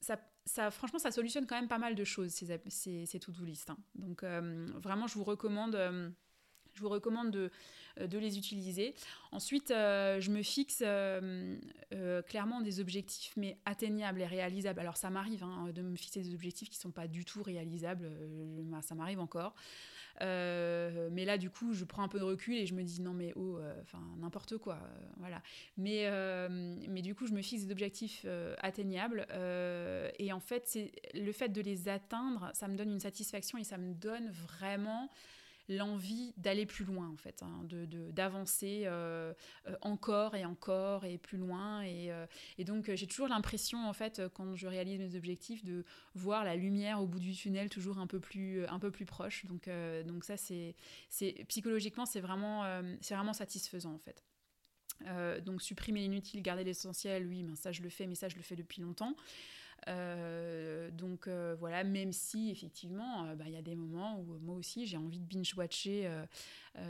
ça 0.00 0.18
ça, 0.46 0.70
franchement, 0.70 1.00
ça 1.00 1.10
solutionne 1.10 1.44
quand 1.46 1.56
même 1.56 1.68
pas 1.68 1.78
mal 1.78 1.94
de 1.94 2.04
choses, 2.04 2.30
ces, 2.30 2.60
ces, 2.68 3.04
ces 3.04 3.20
to-do 3.20 3.44
list. 3.44 3.68
Hein. 3.70 3.76
Donc, 3.96 4.22
euh, 4.22 4.68
vraiment, 4.76 5.08
je 5.08 5.14
vous 5.14 5.24
recommande, 5.24 5.74
euh, 5.74 6.08
je 6.76 6.82
vous 6.82 6.88
recommande 6.88 7.30
de, 7.30 7.50
euh, 8.00 8.20
les 8.20 8.38
utiliser. 8.38 8.94
Ensuite, 9.32 9.68
je 9.68 10.30
me 10.30 10.42
fixe 10.42 10.82
clairement 12.28 12.60
des 12.60 12.80
objectifs, 12.80 13.32
mais 13.36 13.58
atteignables 13.64 14.20
et 14.20 14.26
réalisables. 14.26 14.80
Alors, 14.80 14.96
ça 14.96 15.10
m'arrive 15.10 15.42
hein, 15.42 15.70
de 15.74 15.82
me 15.82 15.96
fixer 15.96 16.22
des 16.22 16.34
objectifs 16.34 16.70
qui 16.70 16.78
ne 16.78 16.82
sont 16.82 16.90
pas 16.90 17.06
du 17.06 17.24
tout 17.24 17.42
réalisables. 17.42 18.10
ça 18.82 18.94
m'arrive 18.94 19.20
encore. 19.20 19.54
Euh, 20.22 21.08
mais 21.12 21.24
là, 21.24 21.38
du 21.38 21.50
coup, 21.50 21.72
je 21.72 21.84
prends 21.84 22.02
un 22.02 22.08
peu 22.08 22.18
de 22.18 22.24
recul 22.24 22.54
et 22.54 22.66
je 22.66 22.74
me 22.74 22.82
dis 22.82 23.00
non, 23.02 23.12
mais 23.12 23.32
oh, 23.36 23.58
euh, 23.58 23.74
enfin, 23.82 24.02
n'importe 24.18 24.56
quoi. 24.58 24.74
Euh, 24.74 25.06
voilà. 25.18 25.42
Mais, 25.76 26.08
mais 26.88 27.02
du 27.02 27.14
coup, 27.14 27.26
je 27.26 27.32
me 27.32 27.42
fixe 27.42 27.64
des 27.64 27.72
objectifs 27.72 28.26
atteignables. 28.58 29.26
et 30.18 30.32
en 30.32 30.40
fait, 30.40 30.62
c'est 30.66 30.92
le 31.14 31.32
fait 31.32 31.48
de 31.48 31.60
les 31.60 31.88
atteindre, 31.88 32.50
ça 32.54 32.68
me 32.68 32.76
donne 32.76 32.90
une 32.90 33.00
satisfaction 33.00 33.58
et 33.58 33.64
ça 33.64 33.78
me 33.78 33.94
donne 33.94 34.30
vraiment 34.30 35.10
l'envie 35.68 36.32
d'aller 36.36 36.66
plus 36.66 36.84
loin 36.84 37.08
en 37.08 37.16
fait, 37.16 37.42
hein, 37.42 37.62
de, 37.64 37.86
d'avancer 38.10 38.82
euh, 38.84 39.32
euh, 39.66 39.76
encore 39.80 40.34
et 40.34 40.44
encore 40.44 41.04
et 41.04 41.18
plus 41.18 41.38
loin. 41.38 41.82
Et, 41.82 42.12
euh, 42.12 42.26
et 42.58 42.64
donc 42.64 42.90
j'ai 42.94 43.06
toujours 43.06 43.28
l'impression 43.28 43.86
en 43.86 43.92
fait 43.92 44.22
quand 44.34 44.54
je 44.54 44.66
réalise 44.66 44.98
mes 44.98 45.16
objectifs 45.16 45.64
de 45.64 45.84
voir 46.14 46.44
la 46.44 46.56
lumière 46.56 47.00
au 47.00 47.06
bout 47.06 47.18
du 47.18 47.34
tunnel 47.34 47.68
toujours 47.68 47.98
un 47.98 48.06
peu 48.06 48.20
plus, 48.20 48.64
un 48.66 48.78
peu 48.78 48.90
plus 48.90 49.06
proche. 49.06 49.44
Donc, 49.46 49.68
donc 50.06 50.24
ça 50.24 50.36
c'est, 50.36 50.74
c'est 51.08 51.44
psychologiquement 51.48 52.06
c'est 52.06 52.20
vraiment, 52.20 52.64
c'est 53.00 53.14
vraiment 53.14 53.32
satisfaisant 53.32 53.94
en 53.94 53.98
fait. 53.98 54.24
donc 55.42 55.62
supprimer 55.62 56.00
l'inutile, 56.00 56.42
garder 56.42 56.64
l'essentiel, 56.64 57.26
oui, 57.26 57.42
ben 57.42 57.56
ça 57.56 57.72
je 57.72 57.82
le 57.82 57.88
fais, 57.88 58.06
mais 58.06 58.14
ça 58.14 58.28
je 58.28 58.36
le 58.36 58.42
fais 58.42 58.56
depuis 58.56 58.82
longtemps. 58.82 59.14
Euh, 59.88 60.90
donc 60.90 61.28
euh, 61.28 61.54
voilà, 61.58 61.84
même 61.84 62.12
si 62.12 62.50
effectivement, 62.50 63.24
euh, 63.24 63.34
bah, 63.34 63.44
il 63.46 63.52
y 63.52 63.56
a 63.56 63.62
des 63.62 63.76
moments 63.76 64.18
où 64.20 64.38
moi 64.40 64.56
aussi 64.56 64.86
j'ai 64.86 64.96
envie 64.96 65.20
de 65.20 65.24
binge-watcher 65.24 66.08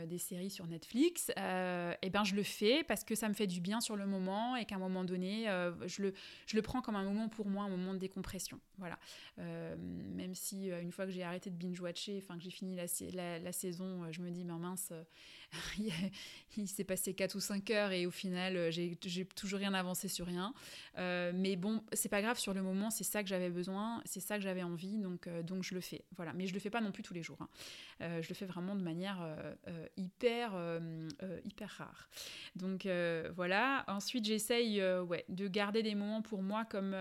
des 0.05 0.17
séries 0.17 0.49
sur 0.49 0.67
Netflix, 0.67 1.29
et 1.29 2.09
ben 2.09 2.25
je 2.25 2.35
le 2.35 2.43
fais 2.43 2.83
parce 2.83 3.05
que 3.05 3.15
ça 3.15 3.29
me 3.29 3.33
fait 3.33 3.47
du 3.47 3.61
bien 3.61 3.79
sur 3.79 3.95
le 3.95 4.05
moment 4.05 4.57
et 4.57 4.65
qu'à 4.65 4.75
un 4.75 4.79
moment 4.79 5.05
donné, 5.05 5.45
je, 5.85 6.01
le, 6.01 6.13
je 6.45 6.57
le 6.57 6.61
prends 6.61 6.81
comme 6.81 6.97
un 6.97 7.05
moment 7.05 7.29
pour 7.29 7.47
moi, 7.47 7.63
un 7.63 7.69
moment 7.69 7.93
de 7.93 7.97
décompression. 7.97 8.59
Voilà. 8.79 8.99
même 9.37 10.35
si 10.35 10.67
une 10.67 10.91
fois 10.91 11.05
que 11.05 11.11
j'ai 11.11 11.23
arrêté 11.23 11.49
de 11.49 11.55
binge-watcher, 11.55 12.19
enfin 12.21 12.37
que 12.37 12.43
j'ai 12.43 12.51
fini 12.51 12.75
la, 12.75 13.39
la, 13.39 13.51
saison, 13.53 14.11
je 14.11 14.21
me 14.21 14.29
dis, 14.29 14.43
ben 14.43 14.57
mince, 14.57 14.91
il 16.57 16.67
s'est 16.67 16.83
passé 16.83 17.13
4 17.13 17.35
ou 17.35 17.39
5 17.39 17.69
heures 17.71 17.91
et 17.91 18.05
au 18.05 18.11
final, 18.11 18.71
j'ai 18.71 19.25
toujours 19.25 19.59
rien 19.59 19.73
avancé 19.73 20.07
sur 20.07 20.25
rien. 20.25 20.53
mais 20.97 21.55
bon, 21.55 21.83
c'est 21.93 22.09
pas 22.09 22.21
grave 22.21 22.37
sur 22.37 22.53
le 22.53 22.61
moment 22.61 22.89
c'est 22.89 23.03
ça 23.03 23.23
que 23.23 23.29
j'avais 23.29 23.49
besoin, 23.49 24.01
c'est 24.05 24.19
ça 24.19 24.37
que 24.37 24.43
j'avais 24.43 24.63
envie, 24.63 24.97
donc, 24.97 25.27
euh, 25.27 25.43
donc 25.43 25.63
je 25.63 25.75
le 25.75 25.81
fais. 25.81 26.03
Voilà. 26.15 26.33
Mais 26.33 26.47
je 26.47 26.53
le 26.53 26.59
fais 26.59 26.69
pas 26.69 26.81
non 26.81 26.91
plus 26.91 27.03
tous 27.03 27.13
les 27.13 27.23
jours. 27.23 27.37
Hein. 27.41 27.49
Euh, 28.01 28.21
je 28.21 28.29
le 28.29 28.35
fais 28.35 28.45
vraiment 28.45 28.75
de 28.75 28.81
manière 28.81 29.19
euh, 29.21 29.87
hyper, 29.97 30.53
hyper 31.45 31.69
rare. 31.69 32.09
Donc 32.55 32.87
voilà. 33.35 33.83
Ensuite, 33.87 34.25
j'essaye 34.25 34.81
ouais, 34.83 35.25
de 35.29 35.47
garder 35.47 35.83
des 35.83 35.95
moments 35.95 36.21
pour 36.21 36.41
moi 36.41 36.65
comme 36.65 36.95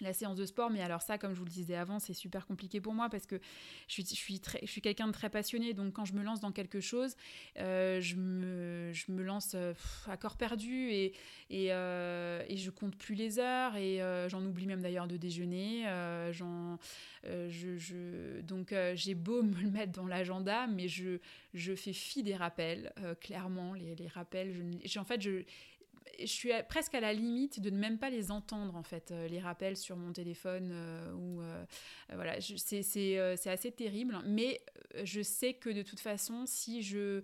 la 0.00 0.12
séance 0.12 0.36
de 0.36 0.44
sport, 0.44 0.70
mais 0.70 0.80
alors 0.80 1.02
ça, 1.02 1.18
comme 1.18 1.34
je 1.34 1.38
vous 1.38 1.44
le 1.44 1.50
disais 1.50 1.76
avant, 1.76 1.98
c'est 1.98 2.14
super 2.14 2.46
compliqué 2.46 2.80
pour 2.80 2.94
moi 2.94 3.08
parce 3.08 3.26
que 3.26 3.40
je 3.88 3.92
suis, 3.92 4.04
je 4.04 4.14
suis, 4.14 4.40
je 4.62 4.66
suis 4.66 4.80
quelqu'un 4.80 5.06
de 5.06 5.12
très 5.12 5.30
passionné, 5.30 5.74
donc 5.74 5.92
quand 5.92 6.04
je 6.04 6.14
me 6.14 6.22
lance 6.22 6.40
dans 6.40 6.52
quelque 6.52 6.80
chose, 6.80 7.16
euh, 7.58 8.00
je, 8.00 8.16
me, 8.16 8.92
je 8.92 9.12
me 9.12 9.22
lance 9.22 9.52
euh, 9.54 9.74
à 10.06 10.16
corps 10.16 10.36
perdu 10.36 10.90
et, 10.90 11.14
et, 11.50 11.72
euh, 11.72 12.42
et, 12.48 12.56
je 12.56 12.70
compte 12.70 12.96
plus 12.96 13.14
les 13.14 13.38
heures 13.38 13.76
et 13.76 14.00
j'en 14.28 14.44
oublie 14.44 14.66
même 14.66 14.82
d'ailleurs 14.82 15.06
de 15.06 15.16
déjeuner. 15.16 15.84
j'en, 16.32 16.78
je, 17.24 17.76
je, 17.76 18.40
donc 18.42 18.74
j'ai 18.94 19.14
beau 19.14 19.42
me 19.42 19.60
le 19.60 19.70
mettre 19.70 19.92
dans 19.92 20.06
l'agenda, 20.06 20.66
mais 20.66 20.88
je, 20.88 21.18
je 21.54 21.74
fais 21.74 21.92
fi 21.92 22.22
des 22.22 22.34
rappels, 22.36 22.92
clairement, 23.20 23.74
les, 23.74 23.94
les 23.94 24.08
rappels. 24.08 24.52
Je, 24.84 24.98
en 24.98 25.04
fait, 25.04 25.20
je, 25.20 25.42
je 26.20 26.26
suis 26.26 26.50
presque 26.68 26.94
à 26.94 27.00
la 27.00 27.12
limite 27.12 27.60
de 27.60 27.70
ne 27.70 27.78
même 27.78 27.98
pas 27.98 28.10
les 28.10 28.30
entendre 28.30 28.76
en 28.76 28.82
fait 28.82 29.10
euh, 29.10 29.28
les 29.28 29.38
rappels 29.38 29.76
sur 29.76 29.96
mon 29.96 30.12
téléphone 30.12 30.70
euh, 30.72 31.12
ou 31.12 31.42
euh, 31.42 31.64
voilà 32.14 32.40
c'est 32.40 33.46
assez 33.46 33.70
terrible 33.70 34.18
mais 34.26 34.60
je 35.04 35.20
sais 35.20 35.54
que 35.54 35.70
de 35.70 35.82
toute 35.82 36.00
façon 36.00 36.44
si 36.46 36.82
je 36.82 37.22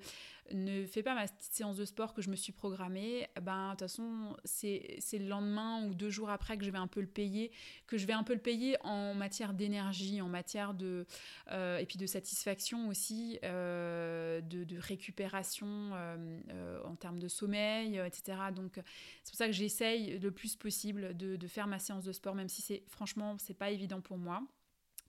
ne 0.50 0.84
fais 0.84 1.02
pas 1.02 1.14
ma 1.14 1.26
petite 1.26 1.52
séance 1.52 1.76
de 1.76 1.84
sport 1.84 2.14
que 2.14 2.22
je 2.22 2.30
me 2.30 2.36
suis 2.36 2.52
programmée, 2.52 3.28
ben, 3.40 3.66
de 3.66 3.70
toute 3.70 3.80
façon, 3.80 4.36
c'est 4.44 4.98
le 5.12 5.26
lendemain 5.26 5.86
ou 5.86 5.94
deux 5.94 6.10
jours 6.10 6.30
après 6.30 6.58
que 6.58 6.64
je 6.64 6.70
vais 6.70 6.78
un 6.78 6.86
peu 6.86 7.00
le 7.00 7.06
payer, 7.06 7.50
que 7.86 7.96
je 7.96 8.06
vais 8.06 8.12
un 8.12 8.22
peu 8.22 8.34
le 8.34 8.40
payer 8.40 8.76
en 8.82 9.14
matière 9.14 9.54
d'énergie, 9.54 10.20
en 10.20 10.28
matière 10.28 10.74
de. 10.74 11.06
Euh, 11.50 11.78
et 11.78 11.86
puis 11.86 11.98
de 11.98 12.06
satisfaction 12.06 12.88
aussi, 12.88 13.38
euh, 13.44 14.40
de, 14.40 14.78
récupération 14.78 15.90
euh, 15.94 16.82
en 16.84 16.96
termes 16.96 17.18
de 17.18 17.28
sommeil, 17.28 17.98
etc. 17.98 18.38
Donc, 18.54 18.80
c'est 19.22 19.30
pour 19.30 19.38
ça 19.38 19.46
que 19.46 19.52
j'essaye 19.52 20.18
le 20.18 20.30
plus 20.30 20.56
possible 20.56 21.16
de, 21.16 21.36
de, 21.36 21.46
faire 21.46 21.66
ma 21.66 21.78
séance 21.78 22.04
de 22.04 22.12
sport, 22.12 22.34
même 22.34 22.48
si 22.48 22.62
c'est 22.62 22.82
franchement, 22.88 23.36
c'est 23.38 23.54
pas 23.54 23.70
évident 23.70 24.00
pour 24.00 24.18
moi 24.18 24.42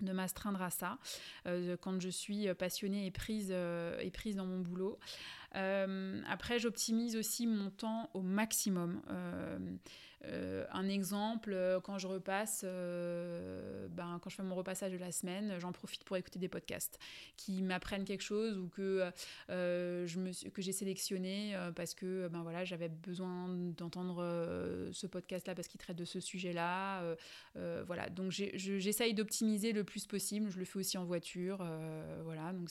de 0.03 0.11
m'astreindre 0.11 0.61
à 0.61 0.69
ça 0.69 0.97
euh, 1.47 1.75
quand 1.79 1.99
je 1.99 2.09
suis 2.09 2.53
passionnée 2.53 3.05
et 3.05 3.11
prise, 3.11 3.49
euh, 3.51 3.97
et 3.99 4.11
prise 4.11 4.35
dans 4.35 4.45
mon 4.45 4.59
boulot. 4.59 4.99
Euh, 5.55 6.21
après, 6.29 6.59
j'optimise 6.59 7.15
aussi 7.15 7.47
mon 7.47 7.69
temps 7.69 8.09
au 8.13 8.21
maximum. 8.21 9.01
Un 10.71 10.87
exemple, 10.87 11.55
quand 11.83 11.97
je 11.97 12.07
repasse, 12.07 12.63
ben, 12.63 14.19
quand 14.21 14.29
je 14.29 14.35
fais 14.35 14.43
mon 14.43 14.55
repassage 14.55 14.91
de 14.91 14.97
la 14.97 15.11
semaine, 15.11 15.55
j'en 15.59 15.71
profite 15.71 16.03
pour 16.03 16.17
écouter 16.17 16.39
des 16.39 16.47
podcasts 16.47 16.99
qui 17.37 17.61
m'apprennent 17.61 18.05
quelque 18.05 18.23
chose 18.23 18.57
ou 18.57 18.67
que, 18.67 19.11
j'ai 19.49 20.71
sélectionné 20.71 21.57
parce 21.75 21.93
que 21.93 22.27
ben 22.29 22.41
voilà, 22.41 22.63
j'avais 22.65 22.89
besoin 22.89 23.47
d'entendre 23.77 24.23
ce 24.91 25.07
podcast-là 25.07 25.55
parce 25.55 25.67
qu'il 25.67 25.79
traite 25.79 25.97
de 25.97 26.05
ce 26.05 26.19
sujet-là. 26.19 27.15
voilà, 27.85 28.09
donc 28.09 28.31
j'essaye 28.31 29.13
d'optimiser 29.13 29.73
le 29.73 29.83
plus 29.83 30.05
possible. 30.05 30.49
Je 30.49 30.59
le 30.59 30.65
fais 30.65 30.79
aussi 30.79 30.97
en 30.97 31.05
voiture. 31.05 31.65
voilà, 32.23 32.53
donc 32.53 32.69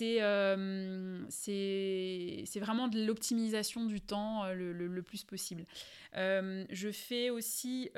euh, 0.00 1.24
c'est 1.28 2.44
c'est 2.46 2.60
vraiment 2.60 2.88
de 2.88 3.04
l'optimisation 3.04 3.84
du 3.84 4.00
temps 4.00 4.44
euh, 4.44 4.54
le, 4.54 4.72
le, 4.72 5.02
plus 5.02 5.24
possible. 5.24 5.66
Euh, 6.16 6.64
je 6.70 6.90
fais 6.90 7.30
aussi 7.30 7.90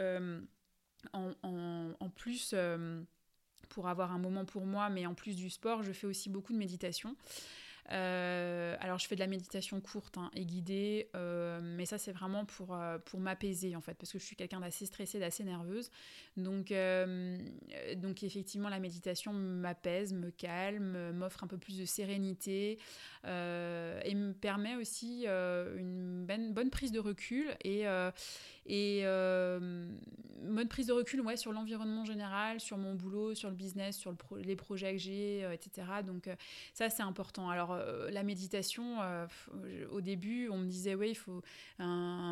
en, 1.13 1.33
en, 1.43 1.91
en, 2.01 2.09
plus 2.11 2.55
pour 3.69 3.89
avoir 3.89 4.13
un 4.13 4.19
moment 4.19 4.45
pour 4.45 4.65
moi, 4.65 4.89
mais 4.89 5.07
en 5.07 5.15
plus 5.15 5.37
du 5.37 5.51
sport, 5.51 5.83
je 5.83 5.93
fais 5.93 6.07
aussi 6.07 6.31
beaucoup 6.31 6.53
de 6.53 6.59
méditation. 6.59 7.17
Euh, 7.93 8.77
alors 8.81 8.99
je 8.99 9.07
fais 9.07 9.15
de 9.15 9.21
la 9.21 9.27
méditation 9.27 9.81
courte 9.81 10.17
hein, 10.17 10.31
et 10.35 10.45
guidée, 10.47 11.11
euh, 11.15 11.61
mais 11.63 11.85
ça 11.85 11.99
c'est 11.99 12.13
vraiment 12.13 12.47
pour, 12.47 12.75
euh, 12.75 12.99
pour 12.99 13.21
m'apaiser 13.21 13.77
en 13.77 13.83
fait, 13.83 13.95
parce 13.95 14.11
que 14.11 14.19
je 14.19 14.25
suis 14.25 14.37
quelqu'un 14.37 14.61
d'assez 14.61 14.87
stressé, 14.87 15.19
d'assez 15.19 15.45
nerveuse. 15.45 15.91
Donc, 16.37 16.73
donc 17.97 18.23
effectivement 18.23 18.69
la 18.69 18.81
méditation 18.81 19.33
m'apaise, 19.33 20.13
me 20.13 20.31
calme, 20.31 21.13
m'offre 21.13 21.45
un 21.45 21.47
peu 21.47 21.59
plus 21.59 21.79
de 21.79 21.85
sérénité 21.85 22.79
et 23.25 24.15
me 24.15 24.33
permet 24.33 24.77
aussi 24.77 25.27
une 25.27 26.25
bonne, 26.27 26.53
bonne, 26.53 26.71
prise 26.71 26.91
de 26.91 26.99
recul 26.99 27.55
et, 27.63 27.85
et 28.67 29.03
bonne 29.05 30.69
prise 30.69 30.89
de 30.89 30.93
recul 30.93 31.21
ouais, 31.21 31.37
sur 31.37 31.53
l'environnement 31.53 32.05
général, 32.05 32.59
sur 32.61 32.79
mon 32.79 32.95
boulot, 32.95 33.35
sur 33.35 33.49
le 33.49 33.57
business, 33.57 33.97
sur 33.97 34.15
les 34.39 34.57
projets 34.57 34.93
que 34.93 34.99
j'ai, 34.99 35.49
etc. 35.53 35.87
Donc 36.05 36.29
ça 36.73 36.91
c'est 36.91 37.03
important. 37.03 37.49
Alors 37.49 37.74
euh, 37.75 38.11
la 38.11 38.23
méditation, 38.23 39.01
euh, 39.03 39.27
au 39.91 40.01
début, 40.01 40.49
on 40.51 40.59
me 40.59 40.67
disait, 40.67 40.95
oui, 40.95 41.11
il 41.11 41.15
faut 41.15 41.43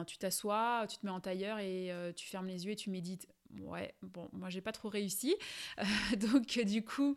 tu 0.07 0.18
t'assois, 0.18 0.87
tu 0.88 0.98
te 0.98 1.07
mets 1.07 1.12
en 1.12 1.20
tailleur 1.20 1.59
et 1.59 1.92
euh, 1.92 2.12
tu 2.12 2.26
fermes 2.26 2.46
les 2.46 2.66
yeux 2.66 2.72
et 2.72 2.76
tu 2.76 2.90
médites. 2.90 3.28
Ouais, 3.61 3.94
bon, 4.00 4.31
moi 4.33 4.48
j'ai 4.48 4.62
pas 4.62 4.72
trop 4.72 4.88
réussi. 4.88 5.37
donc 6.16 6.59
du 6.64 6.83
coup, 6.83 7.16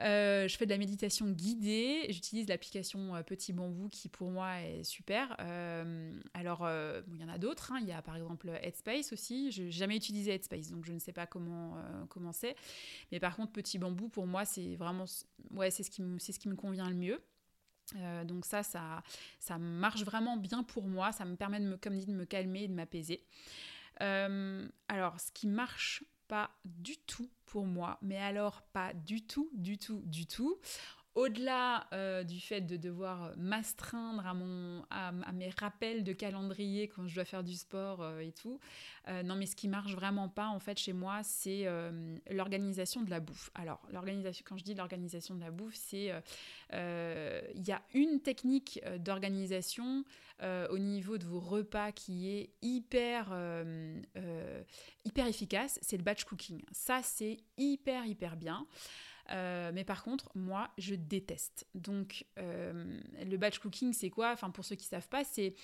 je 0.00 0.54
fais 0.58 0.66
de 0.66 0.70
la 0.70 0.78
méditation 0.78 1.30
guidée. 1.30 2.06
J'utilise 2.08 2.48
l'application 2.48 3.22
Petit 3.24 3.52
Bambou 3.52 3.88
qui 3.88 4.08
pour 4.08 4.32
moi 4.32 4.60
est 4.62 4.82
super. 4.82 5.36
alors, 6.34 6.68
il 7.12 7.20
y 7.20 7.24
en 7.24 7.28
a 7.28 7.38
d'autres. 7.38 7.70
Hein. 7.70 7.78
Il 7.82 7.88
y 7.88 7.92
a 7.92 8.02
par 8.02 8.16
exemple 8.16 8.50
Headspace 8.62 9.12
aussi. 9.12 9.52
Je 9.52 9.62
n'ai 9.62 9.70
jamais 9.70 9.96
utilisé 9.96 10.34
Headspace, 10.34 10.70
donc 10.70 10.84
je 10.84 10.92
ne 10.92 10.98
sais 10.98 11.12
pas 11.12 11.26
comment 11.26 11.76
comment 12.08 12.32
c'est. 12.32 12.56
Mais 13.12 13.20
par 13.20 13.36
contre, 13.36 13.52
Petit 13.52 13.78
Bambou 13.78 14.08
pour 14.08 14.26
moi 14.26 14.44
c'est 14.44 14.74
vraiment 14.74 15.04
ouais 15.52 15.70
c'est 15.70 15.84
ce 15.84 15.90
c'est 16.18 16.32
ce 16.32 16.38
qui 16.40 16.48
me 16.48 16.56
convient 16.56 16.88
le 16.88 16.96
mieux. 16.96 17.20
Euh, 17.94 18.24
donc 18.24 18.44
ça, 18.44 18.62
ça, 18.62 19.02
ça 19.38 19.58
marche 19.58 20.02
vraiment 20.02 20.36
bien 20.36 20.62
pour 20.62 20.86
moi. 20.86 21.12
Ça 21.12 21.24
me 21.24 21.36
permet, 21.36 21.60
de 21.60 21.66
me, 21.66 21.76
comme 21.76 21.96
dit, 21.96 22.06
de 22.06 22.12
me 22.12 22.24
calmer 22.24 22.64
et 22.64 22.68
de 22.68 22.74
m'apaiser. 22.74 23.24
Euh, 24.02 24.68
alors, 24.88 25.20
ce 25.20 25.30
qui 25.32 25.46
marche 25.46 26.04
pas 26.28 26.50
du 26.64 26.96
tout 26.98 27.30
pour 27.44 27.66
moi, 27.66 27.98
mais 28.02 28.18
alors 28.18 28.62
pas 28.72 28.92
du 28.92 29.24
tout, 29.24 29.48
du 29.54 29.78
tout, 29.78 30.02
du 30.04 30.26
tout, 30.26 30.58
au-delà 31.16 31.86
euh, 31.94 32.22
du 32.22 32.38
fait 32.38 32.60
de 32.60 32.76
devoir 32.76 33.32
m'astreindre 33.38 34.22
à, 34.90 35.08
à, 35.08 35.32
mes 35.32 35.48
rappels 35.58 36.04
de 36.04 36.12
calendrier 36.12 36.88
quand 36.88 37.08
je 37.08 37.14
dois 37.14 37.24
faire 37.24 37.42
du 37.42 37.54
sport 37.54 38.02
euh, 38.02 38.20
et 38.20 38.32
tout, 38.32 38.60
euh, 39.08 39.22
non 39.22 39.34
mais 39.34 39.46
ce 39.46 39.56
qui 39.56 39.66
marche 39.66 39.94
vraiment 39.94 40.28
pas 40.28 40.48
en 40.48 40.60
fait 40.60 40.78
chez 40.78 40.92
moi, 40.92 41.22
c'est 41.22 41.66
l'organisation 42.30 43.02
de 43.02 43.10
la 43.10 43.20
bouffe. 43.20 43.50
Alors 43.54 43.80
l'organisation, 43.90 44.44
quand 44.46 44.58
je 44.58 44.64
dis 44.64 44.74
l'organisation 44.74 45.34
de 45.34 45.40
la 45.40 45.50
bouffe, 45.50 45.74
c'est 45.74 46.12
il 46.72 47.66
y 47.66 47.72
a 47.72 47.82
une 47.94 48.20
technique 48.20 48.80
d'organisation 48.98 50.04
au 50.42 50.78
niveau 50.78 51.16
de 51.16 51.24
vos 51.24 51.40
repas 51.40 51.92
qui 51.92 52.28
est 52.28 52.50
hyper 52.60 53.34
hyper 55.04 55.26
efficace, 55.26 55.78
c'est 55.80 55.96
le 55.96 56.02
batch 56.02 56.24
cooking. 56.24 56.62
Ça 56.72 57.00
c'est 57.02 57.38
hyper 57.56 58.04
hyper 58.04 58.36
bien. 58.36 58.66
Euh, 59.30 59.70
mais 59.74 59.84
par 59.84 60.02
contre, 60.02 60.30
moi, 60.34 60.70
je 60.78 60.94
déteste. 60.94 61.66
Donc, 61.74 62.24
euh, 62.38 63.00
le 63.24 63.36
batch 63.36 63.58
cooking, 63.58 63.92
c'est 63.92 64.10
quoi? 64.10 64.32
Enfin, 64.32 64.50
pour 64.50 64.64
ceux 64.64 64.76
qui 64.76 64.86
savent 64.86 65.08
pas, 65.08 65.24
c'est 65.24 65.54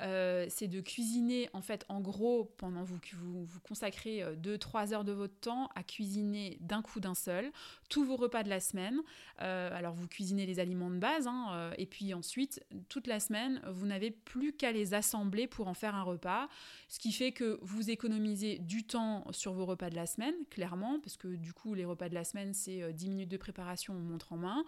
euh, 0.00 0.46
c'est 0.48 0.68
de 0.68 0.80
cuisiner, 0.80 1.48
en 1.52 1.60
fait, 1.60 1.84
en 1.88 2.00
gros, 2.00 2.52
pendant 2.56 2.84
vous, 2.84 2.98
vous, 3.14 3.44
vous 3.44 3.60
consacrez 3.60 4.22
2-3 4.36 4.92
heures 4.92 5.04
de 5.04 5.12
votre 5.12 5.38
temps 5.40 5.68
à 5.74 5.82
cuisiner 5.82 6.58
d'un 6.60 6.82
coup 6.82 7.00
d'un 7.00 7.14
seul 7.14 7.50
tous 7.88 8.04
vos 8.04 8.16
repas 8.16 8.42
de 8.42 8.48
la 8.48 8.60
semaine. 8.60 9.00
alors, 9.38 9.94
vous 9.94 10.08
cuisinez 10.08 10.46
les 10.46 10.60
aliments 10.60 10.90
de 10.90 10.98
base, 10.98 11.26
hein, 11.26 11.72
et 11.78 11.86
puis 11.86 12.14
ensuite, 12.14 12.64
toute 12.88 13.06
la 13.06 13.20
semaine, 13.20 13.60
vous 13.68 13.86
n'avez 13.86 14.10
plus 14.10 14.52
qu'à 14.52 14.72
les 14.72 14.94
assembler 14.94 15.46
pour 15.46 15.68
en 15.68 15.74
faire 15.74 15.94
un 15.94 16.02
repas, 16.02 16.48
ce 16.88 16.98
qui 16.98 17.12
fait 17.12 17.32
que 17.32 17.58
vous 17.62 17.90
économisez 17.90 18.58
du 18.58 18.84
temps 18.84 19.24
sur 19.32 19.52
vos 19.52 19.66
repas 19.66 19.90
de 19.90 19.96
la 19.96 20.06
semaine, 20.06 20.34
clairement, 20.50 21.00
parce 21.00 21.16
que 21.16 21.28
du 21.28 21.52
coup, 21.52 21.74
les 21.74 21.84
repas 21.84 22.08
de 22.08 22.14
la 22.14 22.24
semaine, 22.24 22.52
c'est 22.54 22.92
10 22.92 23.08
minutes 23.10 23.30
de 23.30 23.36
préparation, 23.36 23.94
on 23.94 24.00
montre 24.00 24.32
en 24.32 24.36
main. 24.36 24.64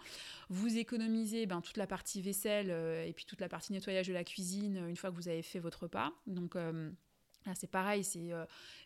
Vous 0.49 0.77
économisez 0.77 1.45
ben, 1.45 1.61
toute 1.61 1.77
la 1.77 1.87
partie 1.87 2.21
vaisselle 2.21 2.67
euh, 2.69 3.05
et 3.05 3.13
puis 3.13 3.25
toute 3.25 3.41
la 3.41 3.49
partie 3.49 3.73
nettoyage 3.73 4.07
de 4.07 4.13
la 4.13 4.23
cuisine 4.23 4.77
euh, 4.77 4.89
une 4.89 4.97
fois 4.97 5.11
que 5.11 5.15
vous 5.15 5.27
avez 5.27 5.41
fait 5.41 5.59
votre 5.59 5.83
repas. 5.83 6.11
Donc 6.27 6.55
euh, 7.47 7.51
c'est 7.55 7.69
pareil, 7.69 8.03
c'est 8.03 8.31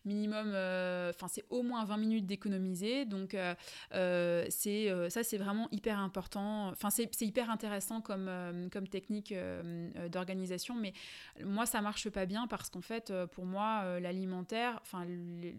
minimum, 0.06 0.52
euh, 0.54 1.10
enfin 1.10 1.28
c'est 1.28 1.44
au 1.50 1.64
moins 1.64 1.84
20 1.84 1.98
minutes 1.98 2.26
d'économiser. 2.26 3.06
Donc 3.06 3.34
euh, 3.34 3.54
euh, 3.94 4.46
c'est 4.50 4.92
ça 5.10 5.24
c'est 5.24 5.38
vraiment 5.38 5.68
hyper 5.72 6.00
important. 6.00 6.70
Enfin 6.70 6.90
c'est 6.90 7.10
hyper 7.22 7.50
intéressant 7.50 8.02
comme, 8.02 8.30
comme 8.72 8.88
technique 8.88 9.34
d'organisation, 10.12 10.76
mais 10.76 10.94
moi 11.44 11.66
ça 11.66 11.82
marche 11.82 12.10
pas 12.10 12.26
bien 12.26 12.48
parce 12.48 12.70
qu'en 12.70 12.82
fait 12.82 13.12
pour 13.34 13.46
moi 13.46 14.00
l'alimentaire, 14.00 14.80
enfin 14.82 15.06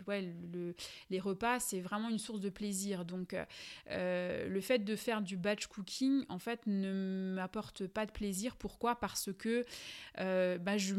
ouais, 0.07 0.33
le, 0.53 0.75
les 1.11 1.21
repas 1.21 1.61
c'est 1.61 1.81
vraiment 1.81 2.09
une 2.09 2.19
source 2.19 2.41
de 2.41 2.51
plaisir. 2.51 3.05
Donc 3.05 3.37
le 3.91 4.61
fait 4.61 4.79
de 4.79 4.97
faire 4.97 5.23
du 5.23 5.37
batch 5.37 5.67
cooking 5.67 6.25
en 6.29 6.39
fait 6.39 6.61
ne 6.67 7.33
m'apporte 7.35 7.87
pas 7.87 8.07
de 8.07 8.13
plaisir. 8.13 8.57
Pourquoi? 8.57 8.95
Parce 8.97 9.31
que 9.33 9.65
bah, 10.17 10.77
je 10.77 10.95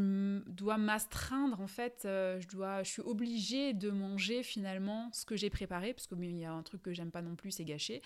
dois 0.46 0.76
m'astreindre 0.76 1.60
en 1.60 1.66
fait, 1.66 1.87
je 2.04 2.46
dois, 2.48 2.82
je 2.82 2.90
suis 2.90 3.02
obligée 3.02 3.72
de 3.72 3.90
manger 3.90 4.42
finalement 4.42 5.10
ce 5.12 5.24
que 5.24 5.36
j'ai 5.36 5.50
préparé, 5.50 5.92
parce 5.92 6.06
qu'il 6.06 6.38
y 6.38 6.44
a 6.44 6.52
un 6.52 6.62
truc 6.62 6.82
que 6.82 6.92
j'aime 6.92 7.10
pas 7.10 7.22
non 7.22 7.36
plus, 7.36 7.52
c'est 7.52 7.64
gâcher. 7.64 8.02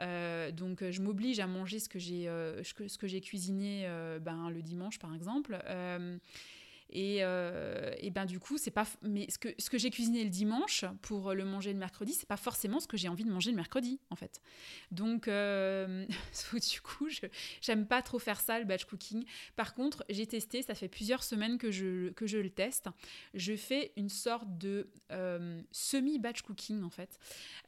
Euh, 0.00 0.50
donc 0.50 0.82
je 0.88 1.02
m'oblige 1.02 1.40
à 1.40 1.46
manger 1.46 1.78
ce 1.78 1.88
que 1.88 1.98
j'ai 1.98 2.28
euh, 2.28 2.62
cuisiné 3.22 3.82
euh, 3.86 4.18
ben, 4.18 4.50
le 4.50 4.62
dimanche 4.62 4.98
par 4.98 5.14
exemple. 5.14 5.58
Et, 6.92 7.18
euh, 7.20 7.94
et, 8.00 8.10
ben 8.10 8.26
du 8.26 8.38
coup, 8.38 8.58
c'est 8.58 8.70
pas. 8.70 8.86
Mais 9.00 9.26
ce 9.30 9.38
que, 9.38 9.48
ce 9.58 9.70
que 9.70 9.78
j'ai 9.78 9.88
cuisiné 9.88 10.24
le 10.24 10.30
dimanche 10.30 10.84
pour 11.00 11.32
le 11.32 11.44
manger 11.44 11.72
le 11.72 11.78
mercredi, 11.78 12.12
c'est 12.12 12.28
pas 12.28 12.36
forcément 12.36 12.80
ce 12.80 12.86
que 12.86 12.98
j'ai 12.98 13.08
envie 13.08 13.24
de 13.24 13.30
manger 13.30 13.50
le 13.50 13.56
mercredi, 13.56 13.98
en 14.10 14.16
fait. 14.16 14.42
Donc, 14.90 15.26
euh, 15.26 16.04
du 16.70 16.80
coup, 16.82 17.08
je 17.08 17.22
j'aime 17.62 17.86
pas 17.86 18.02
trop 18.02 18.18
faire 18.18 18.40
ça, 18.40 18.58
le 18.58 18.66
batch 18.66 18.84
cooking. 18.84 19.24
Par 19.56 19.74
contre, 19.74 20.04
j'ai 20.10 20.26
testé, 20.26 20.60
ça 20.60 20.74
fait 20.74 20.88
plusieurs 20.88 21.24
semaines 21.24 21.56
que 21.56 21.70
je, 21.70 22.10
que 22.10 22.26
je 22.26 22.36
le 22.36 22.50
teste. 22.50 22.88
Je 23.32 23.56
fais 23.56 23.92
une 23.96 24.10
sorte 24.10 24.58
de 24.58 24.90
euh, 25.12 25.62
semi-batch 25.70 26.42
cooking, 26.42 26.82
en 26.82 26.90
fait. 26.90 27.18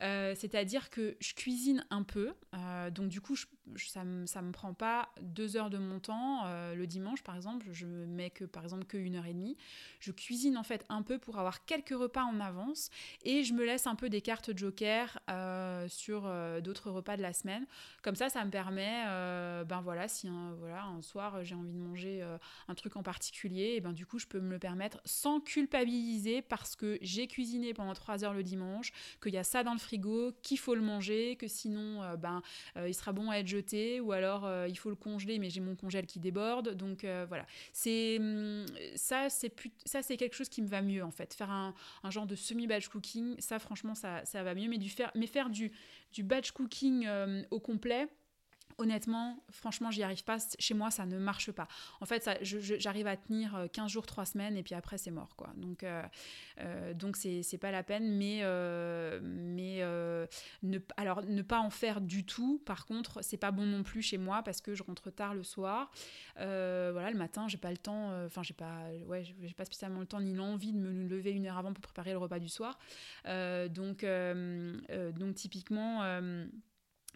C'est-à-dire 0.01 0.91
que 0.91 1.17
je 1.21 1.33
cuisine 1.33 1.87
un 1.89 2.03
peu. 2.03 2.35
donc, 2.93 3.09
du 3.09 3.23
coup, 3.23 3.37
ça 3.77 4.05
me, 4.05 4.27
ça 4.27 4.43
me 4.43 4.53
prend 4.53 4.75
pas 4.75 5.09
deux 5.23 5.57
heures 5.57 5.71
de 5.71 5.79
mon 5.79 5.99
temps. 5.99 6.45
le 6.75 6.87
dimanche, 6.87 7.23
par 7.23 7.37
exemple, 7.37 7.67
je 7.73 7.87
mets 7.87 8.29
que, 8.31 8.45
par 8.45 8.63
exemple, 8.65 8.85
que 8.85 8.99
une 8.99 9.14
heure 9.15 9.27
et 9.27 9.33
demie. 9.33 9.57
Je 10.01 10.13
cuisine 10.13 10.57
en 10.57 10.63
fait 10.63 10.85
un 10.89 11.03
peu 11.03 11.19
pour 11.19 11.39
avoir 11.39 11.65
quelques 11.65 11.91
repas 11.91 12.25
en 12.25 12.41
avance 12.41 12.91
et 13.23 13.43
je 13.45 13.55
me 13.55 13.65
laisse 13.65 13.87
un 13.87 13.95
peu 13.95 14.09
des 14.09 14.21
cartes 14.21 14.57
joker 14.57 15.19
euh, 15.31 15.89
sur 15.89 16.25
euh, 16.27 16.61
d'autres 16.61 16.91
repas 16.91 17.17
de 17.17 17.23
la 17.23 17.33
semaine. 17.33 17.67
Comme 18.03 18.15
ça, 18.15 18.29
ça 18.29 18.45
me 18.45 18.51
permet, 18.51 19.05
euh, 19.07 19.65
ben 19.65 19.81
voilà, 19.81 20.09
si 20.09 20.29
un, 20.29 20.55
voilà, 20.59 20.85
un 20.85 21.03
soir 21.03 21.43
j'ai 21.45 21.55
envie 21.55 21.73
de 21.73 21.79
manger 21.79 22.25
un 22.69 22.75
truc 22.75 22.97
en 22.97 23.03
particulier, 23.03 23.75
et 23.77 23.81
ben 23.81 23.93
du 23.93 24.07
coup 24.07 24.19
je 24.19 24.27
peux 24.27 24.41
me 24.41 24.51
le 24.51 24.59
permettre 24.59 25.01
sans 25.05 25.41
culpabiliser 25.41 26.43
parce 26.43 26.77
que 26.77 26.99
j'ai 27.01 27.27
cuisiné 27.27 27.75
pendant 27.75 27.95
trois 27.95 28.25
heures 28.25 28.35
le 28.35 28.43
dimanche, 28.43 28.93
qu'il 29.23 29.33
y 29.33 29.39
a 29.39 29.45
ça 29.45 29.63
dans 29.63 29.73
le 29.73 29.79
frigo, 29.79 30.33
qu'il 30.43 30.59
faut 30.59 30.75
le 30.75 30.83
manger, 30.83 31.37
que 31.37 31.49
sinon 31.49 32.03
ben 32.17 32.43
il 32.77 32.95
sera 32.95 33.13
bon 33.13 33.31
à 33.31 33.37
être 33.39 33.47
jeté 33.47 34.01
ou 34.01 34.13
alors 34.13 34.49
il 34.67 34.77
faut 34.77 34.91
le 34.91 34.97
congeler 34.97 35.39
mais 35.39 35.51
j'ai 35.51 35.61
mon 35.61 35.77
congèle 35.77 36.07
qui 36.07 36.21
déborde. 36.21 36.75
Donc 36.75 37.07
voilà, 37.29 37.47
c'est 37.73 38.19
hum, 38.19 38.67
ça, 38.95 39.29
c'est 39.29 40.17
quelque 40.17 40.35
chose 40.35 40.49
qui 40.49 40.63
me 40.63 40.69
va 40.69 40.83
mieux 40.83 41.05
en 41.05 41.11
fait. 41.11 41.35
Faire 41.35 41.51
un, 41.51 41.75
genre 42.11 42.27
de 42.27 42.35
semi-batch 42.35 42.89
cooking, 42.89 43.37
ça, 43.39 43.59
franchement, 43.59 43.95
ça, 43.95 44.25
ça 44.25 44.43
va 44.43 44.55
mieux. 44.55 44.69
Mais, 44.69 44.79
du 44.79 44.91
faire, 44.91 45.11
mais 45.15 45.27
faire 45.27 45.51
du, 45.51 45.73
du 46.13 46.23
batch 46.23 46.53
cooking 46.53 47.07
euh, 47.07 47.43
au 47.51 47.61
complet, 47.61 48.09
Honnêtement, 48.79 49.45
franchement, 49.51 49.91
j'y 49.91 50.03
arrive 50.03 50.25
pas. 50.25 50.39
Chez 50.59 50.75
moi, 50.75 50.91
ça 50.91 51.07
ne 51.07 51.19
marche 51.19 51.53
pas. 51.53 51.69
En 52.01 52.07
fait, 52.07 52.29
j'arrive 52.43 53.07
à 53.07 53.17
tenir 53.17 53.69
15 53.73 53.85
euh, 53.85 53.89
jours, 53.89 54.07
3 54.07 54.25
semaines, 54.25 54.57
et 54.57 54.63
puis 54.65 54.75
après, 54.75 54.99
c'est 54.99 55.13
mort. 55.13 55.37
Quoi. 55.37 55.53
Donc, 55.57 55.85
euh, 55.85 56.03
euh, 56.61 56.93
donc 56.93 57.17
c'est 57.17 57.59
pas 57.59 57.71
la 57.71 57.85
peine. 57.85 58.17
Mais, 58.17 58.43
mais 59.23 59.81
ne, 60.63 60.79
alors, 60.97 61.23
ne 61.23 61.43
pas 61.43 61.61
en 61.61 61.71
faire 61.71 62.01
du 62.01 62.25
tout, 62.25 62.61
par 62.65 62.87
contre, 62.87 63.23
c'est 63.23 63.37
pas 63.37 63.53
bon 63.53 63.65
non 63.65 63.83
plus 63.83 64.03
chez 64.03 64.19
moi 64.19 64.43
parce 64.43 64.61
que 64.61 64.75
je 64.75 64.83
rentre 64.83 65.11
tard 65.11 65.35
le 65.35 65.45
soir. 65.45 65.91
voilà, 66.37 67.11
le 67.11 67.19
matin, 67.19 67.47
j'ai 67.47 67.59
pas 67.59 67.71
le 67.71 67.79
temps, 67.79 68.11
enfin, 68.25 68.43
j'ai 68.43 68.55
pas, 68.55 68.89
ouais, 69.07 69.25
pas 69.57 69.65
spécialement 69.65 70.01
le 70.01 70.07
temps 70.07 70.21
ni 70.21 70.35
l'envie 70.35 70.73
de 70.73 70.79
me 70.79 71.09
lever 71.09 71.31
une 71.31 71.47
heure 71.47 71.59
avant 71.59 71.73
pour 71.73 71.83
préparer 71.83 72.11
le 72.11 72.19
repas 72.19 72.41
du 72.41 72.49
soir. 72.49 72.79
donc, 73.25 74.05
donc, 74.05 75.35
typiquement, 75.35 76.03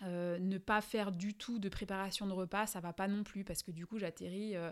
euh, 0.05 0.39
ne 0.39 0.59
pas 0.59 0.81
faire 0.81 1.11
du 1.11 1.35
tout 1.35 1.59
de 1.59 1.69
préparation 1.69 2.27
de 2.27 2.33
repas, 2.33 2.67
ça 2.67 2.79
va 2.79 2.93
pas 2.93 3.09
non 3.09 3.25
plus 3.25 3.43
parce 3.43 3.65
que 3.65 3.73
du 3.73 3.85
coup 3.85 3.99
j'atterris, 3.99 4.55
euh, 4.55 4.71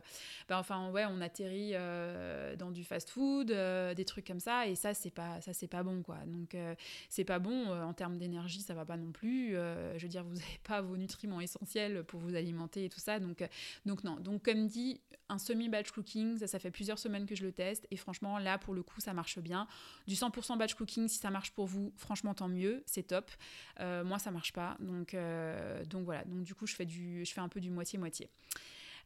ben, 0.49 0.57
enfin 0.59 0.91
ouais, 0.93 1.05
on 1.05 1.21
atterrit 1.21 1.73
euh, 1.75 2.55
dans 2.55 2.71
du 2.71 2.85
fast-food, 2.85 3.49
des 3.49 4.05
trucs 4.05 4.27
comme 4.27 4.39
ça 4.39 4.69
et 4.69 4.77
ça 4.77 4.95
c'est 4.95 5.11
pas 5.11 5.41
ça 5.41 5.53
c'est 5.53 5.67
pas 5.67 5.83
bon 5.83 6.03
quoi. 6.03 6.19
Donc 6.27 6.57
c'est 7.09 7.25
pas 7.25 7.41
bon 7.41 7.71
en 7.73 7.93
termes 7.93 8.19
d'énergie, 8.19 8.61
ça 8.61 8.75
va 8.75 8.85
pas 8.85 8.97
non 8.97 9.11
plus. 9.11 9.53
je 9.53 10.01
veux 10.01 10.09
dire 10.09 10.23
vous 10.23 10.35
n'avez 10.35 10.61
pas 10.63 10.81
vos 10.81 10.97
nutriments 10.97 11.41
essentiels 11.41 12.05
pour 12.05 12.21
vous 12.21 12.37
alimenter 12.37 12.85
et 12.85 12.89
tout 12.89 13.01
ça, 13.01 13.19
donc 13.19 13.45
donc 13.85 14.05
non. 14.05 14.17
Donc 14.21 14.45
comme 14.45 14.69
dit, 14.69 15.01
un 15.29 15.39
semi-batch 15.39 15.91
cooking, 15.91 16.39
ça, 16.39 16.47
ça 16.47 16.61
fait 16.61 16.71
plusieurs 16.71 17.01
semaines 17.01 17.27
que 17.27 17.35
je 17.35 17.45
le 17.45 17.51
teste 17.51 17.87
et 17.91 17.97
franchement 17.97 18.39
là 18.39 18.59
pour 18.59 18.75
le 18.75 18.83
coup 18.85 19.01
ça 19.01 19.13
marche 19.13 19.41
bien. 19.41 19.67
Du 20.07 20.15
100% 20.15 20.57
batch 20.57 20.75
cooking, 20.75 21.09
si 21.09 21.19
ça 21.19 21.31
marche 21.31 21.51
pour 21.51 21.67
vous, 21.67 21.93
franchement 21.97 22.35
tant 22.35 22.49
mieux, 22.49 22.85
c'est 22.87 23.09
top. 23.09 23.29
moi 23.81 24.21
ça 24.21 24.31
marche 24.31 24.53
pas, 24.53 24.77
donc 24.79 25.16
donc 25.87 26.05
voilà, 26.05 26.25
donc 26.25 26.43
du 26.43 26.55
coup 26.55 26.67
je 26.67 26.75
fais, 26.75 26.87
du, 26.87 27.25
je 27.25 27.33
fais 27.33 27.41
un 27.41 27.49
peu 27.49 27.61
du 27.61 27.71
moitié-moitié. 27.71 28.31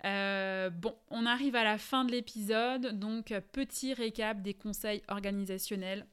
Euh, 0.04 0.70
bon, 0.70 0.94
on 1.10 1.26
arrive 1.26 1.56
à 1.56 1.64
la 1.64 1.78
fin 1.78 2.04
de 2.04 2.12
l'épisode, 2.12 2.98
donc 2.98 3.34
petit 3.52 3.92
récap 3.92 4.40
des 4.40 4.54
conseils 4.54 5.02
organisationnels 5.08 6.06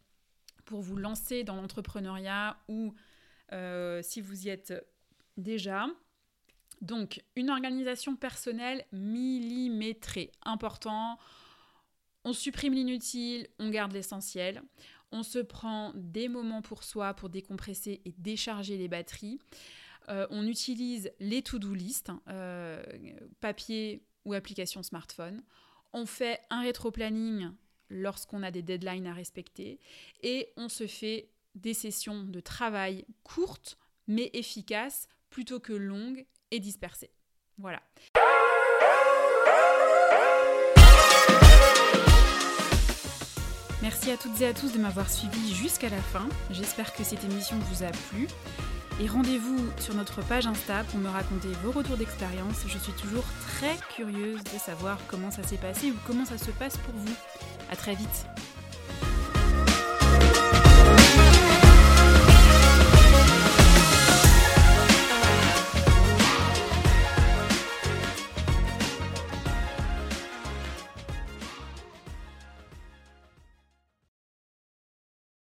pour 0.66 0.82
vous 0.82 0.98
lancer 0.98 1.44
dans 1.44 1.56
l'entrepreneuriat 1.56 2.58
ou 2.68 2.94
euh, 3.54 4.02
si 4.04 4.20
vous 4.22 4.48
y 4.48 4.50
êtes 4.50 4.74
déjà. 5.38 5.88
Donc, 6.82 7.24
une 7.36 7.50
organisation 7.50 8.16
personnelle 8.16 8.86
millimétrée, 8.92 10.32
important. 10.44 11.18
On 12.24 12.34
supprime 12.34 12.74
l'inutile, 12.74 13.48
on 13.58 13.70
garde 13.70 13.94
l'essentiel. 13.94 14.62
On 15.12 15.24
se 15.24 15.40
prend 15.40 15.94
des 15.96 16.28
moments 16.28 16.62
pour 16.62 16.84
soi 16.84 17.14
pour 17.14 17.30
décompresser 17.30 18.02
et 18.04 18.14
décharger 18.18 18.78
les 18.78 18.90
batteries. 18.90 19.40
Euh, 20.10 20.26
on 20.30 20.48
utilise 20.48 21.12
les 21.20 21.42
to-do 21.42 21.74
list, 21.74 22.10
hein, 22.10 22.22
euh, 22.30 22.82
papier 23.42 24.04
ou 24.26 24.34
application 24.34 24.84
smartphone. 24.84 25.44
On 25.94 26.06
fait 26.06 26.40
un 26.50 26.62
rétro-planning 26.62 27.52
lorsqu'on 27.90 28.44
a 28.44 28.52
des 28.52 28.62
deadlines 28.62 29.08
à 29.08 29.14
respecter 29.14 29.80
et 30.22 30.50
on 30.58 30.70
se 30.70 30.88
fait 30.88 31.30
des 31.56 31.74
sessions 31.74 32.24
de 32.24 32.40
travail 32.40 33.06
courtes 33.24 33.78
mais 34.08 34.30
efficaces 34.34 35.08
plutôt 35.30 35.60
que 35.60 35.74
longues 35.74 36.26
et 36.52 36.60
dispersées. 36.60 37.12
Voilà. 37.58 37.82
Merci 43.82 44.12
à 44.12 44.18
toutes 44.18 44.42
et 44.42 44.48
à 44.48 44.54
tous 44.54 44.74
de 44.74 44.80
m'avoir 44.80 45.10
suivi 45.10 45.54
jusqu'à 45.54 45.90
la 45.90 46.02
fin. 46.02 46.28
J'espère 46.52 46.94
que 46.94 47.04
cette 47.04 47.24
émission 47.24 47.58
vous 47.58 47.84
a 47.84 47.92
plu. 48.10 48.28
Et 49.00 49.08
rendez-vous 49.08 49.60
sur 49.80 49.94
notre 49.94 50.24
page 50.24 50.48
Insta 50.48 50.84
pour 50.86 51.00
me 51.00 51.08
raconter 51.08 51.50
vos 51.64 51.72
retours 51.72 51.98
d'expérience. 51.98 52.64
Je 52.66 52.80
suis 52.80 52.94
toujours 52.94 53.26
très 53.46 53.78
curieuse 53.96 54.44
de 54.44 54.58
savoir 54.58 54.98
comment 55.08 55.30
ça 55.30 55.44
s'est 55.44 55.58
passé 55.58 55.92
ou 55.92 55.96
comment 56.08 56.26
ça 56.26 56.40
se 56.40 56.50
passe 56.50 56.78
pour 56.78 56.96
vous. 56.96 57.14
À 57.70 57.76
très 57.76 57.94
vite 57.94 58.26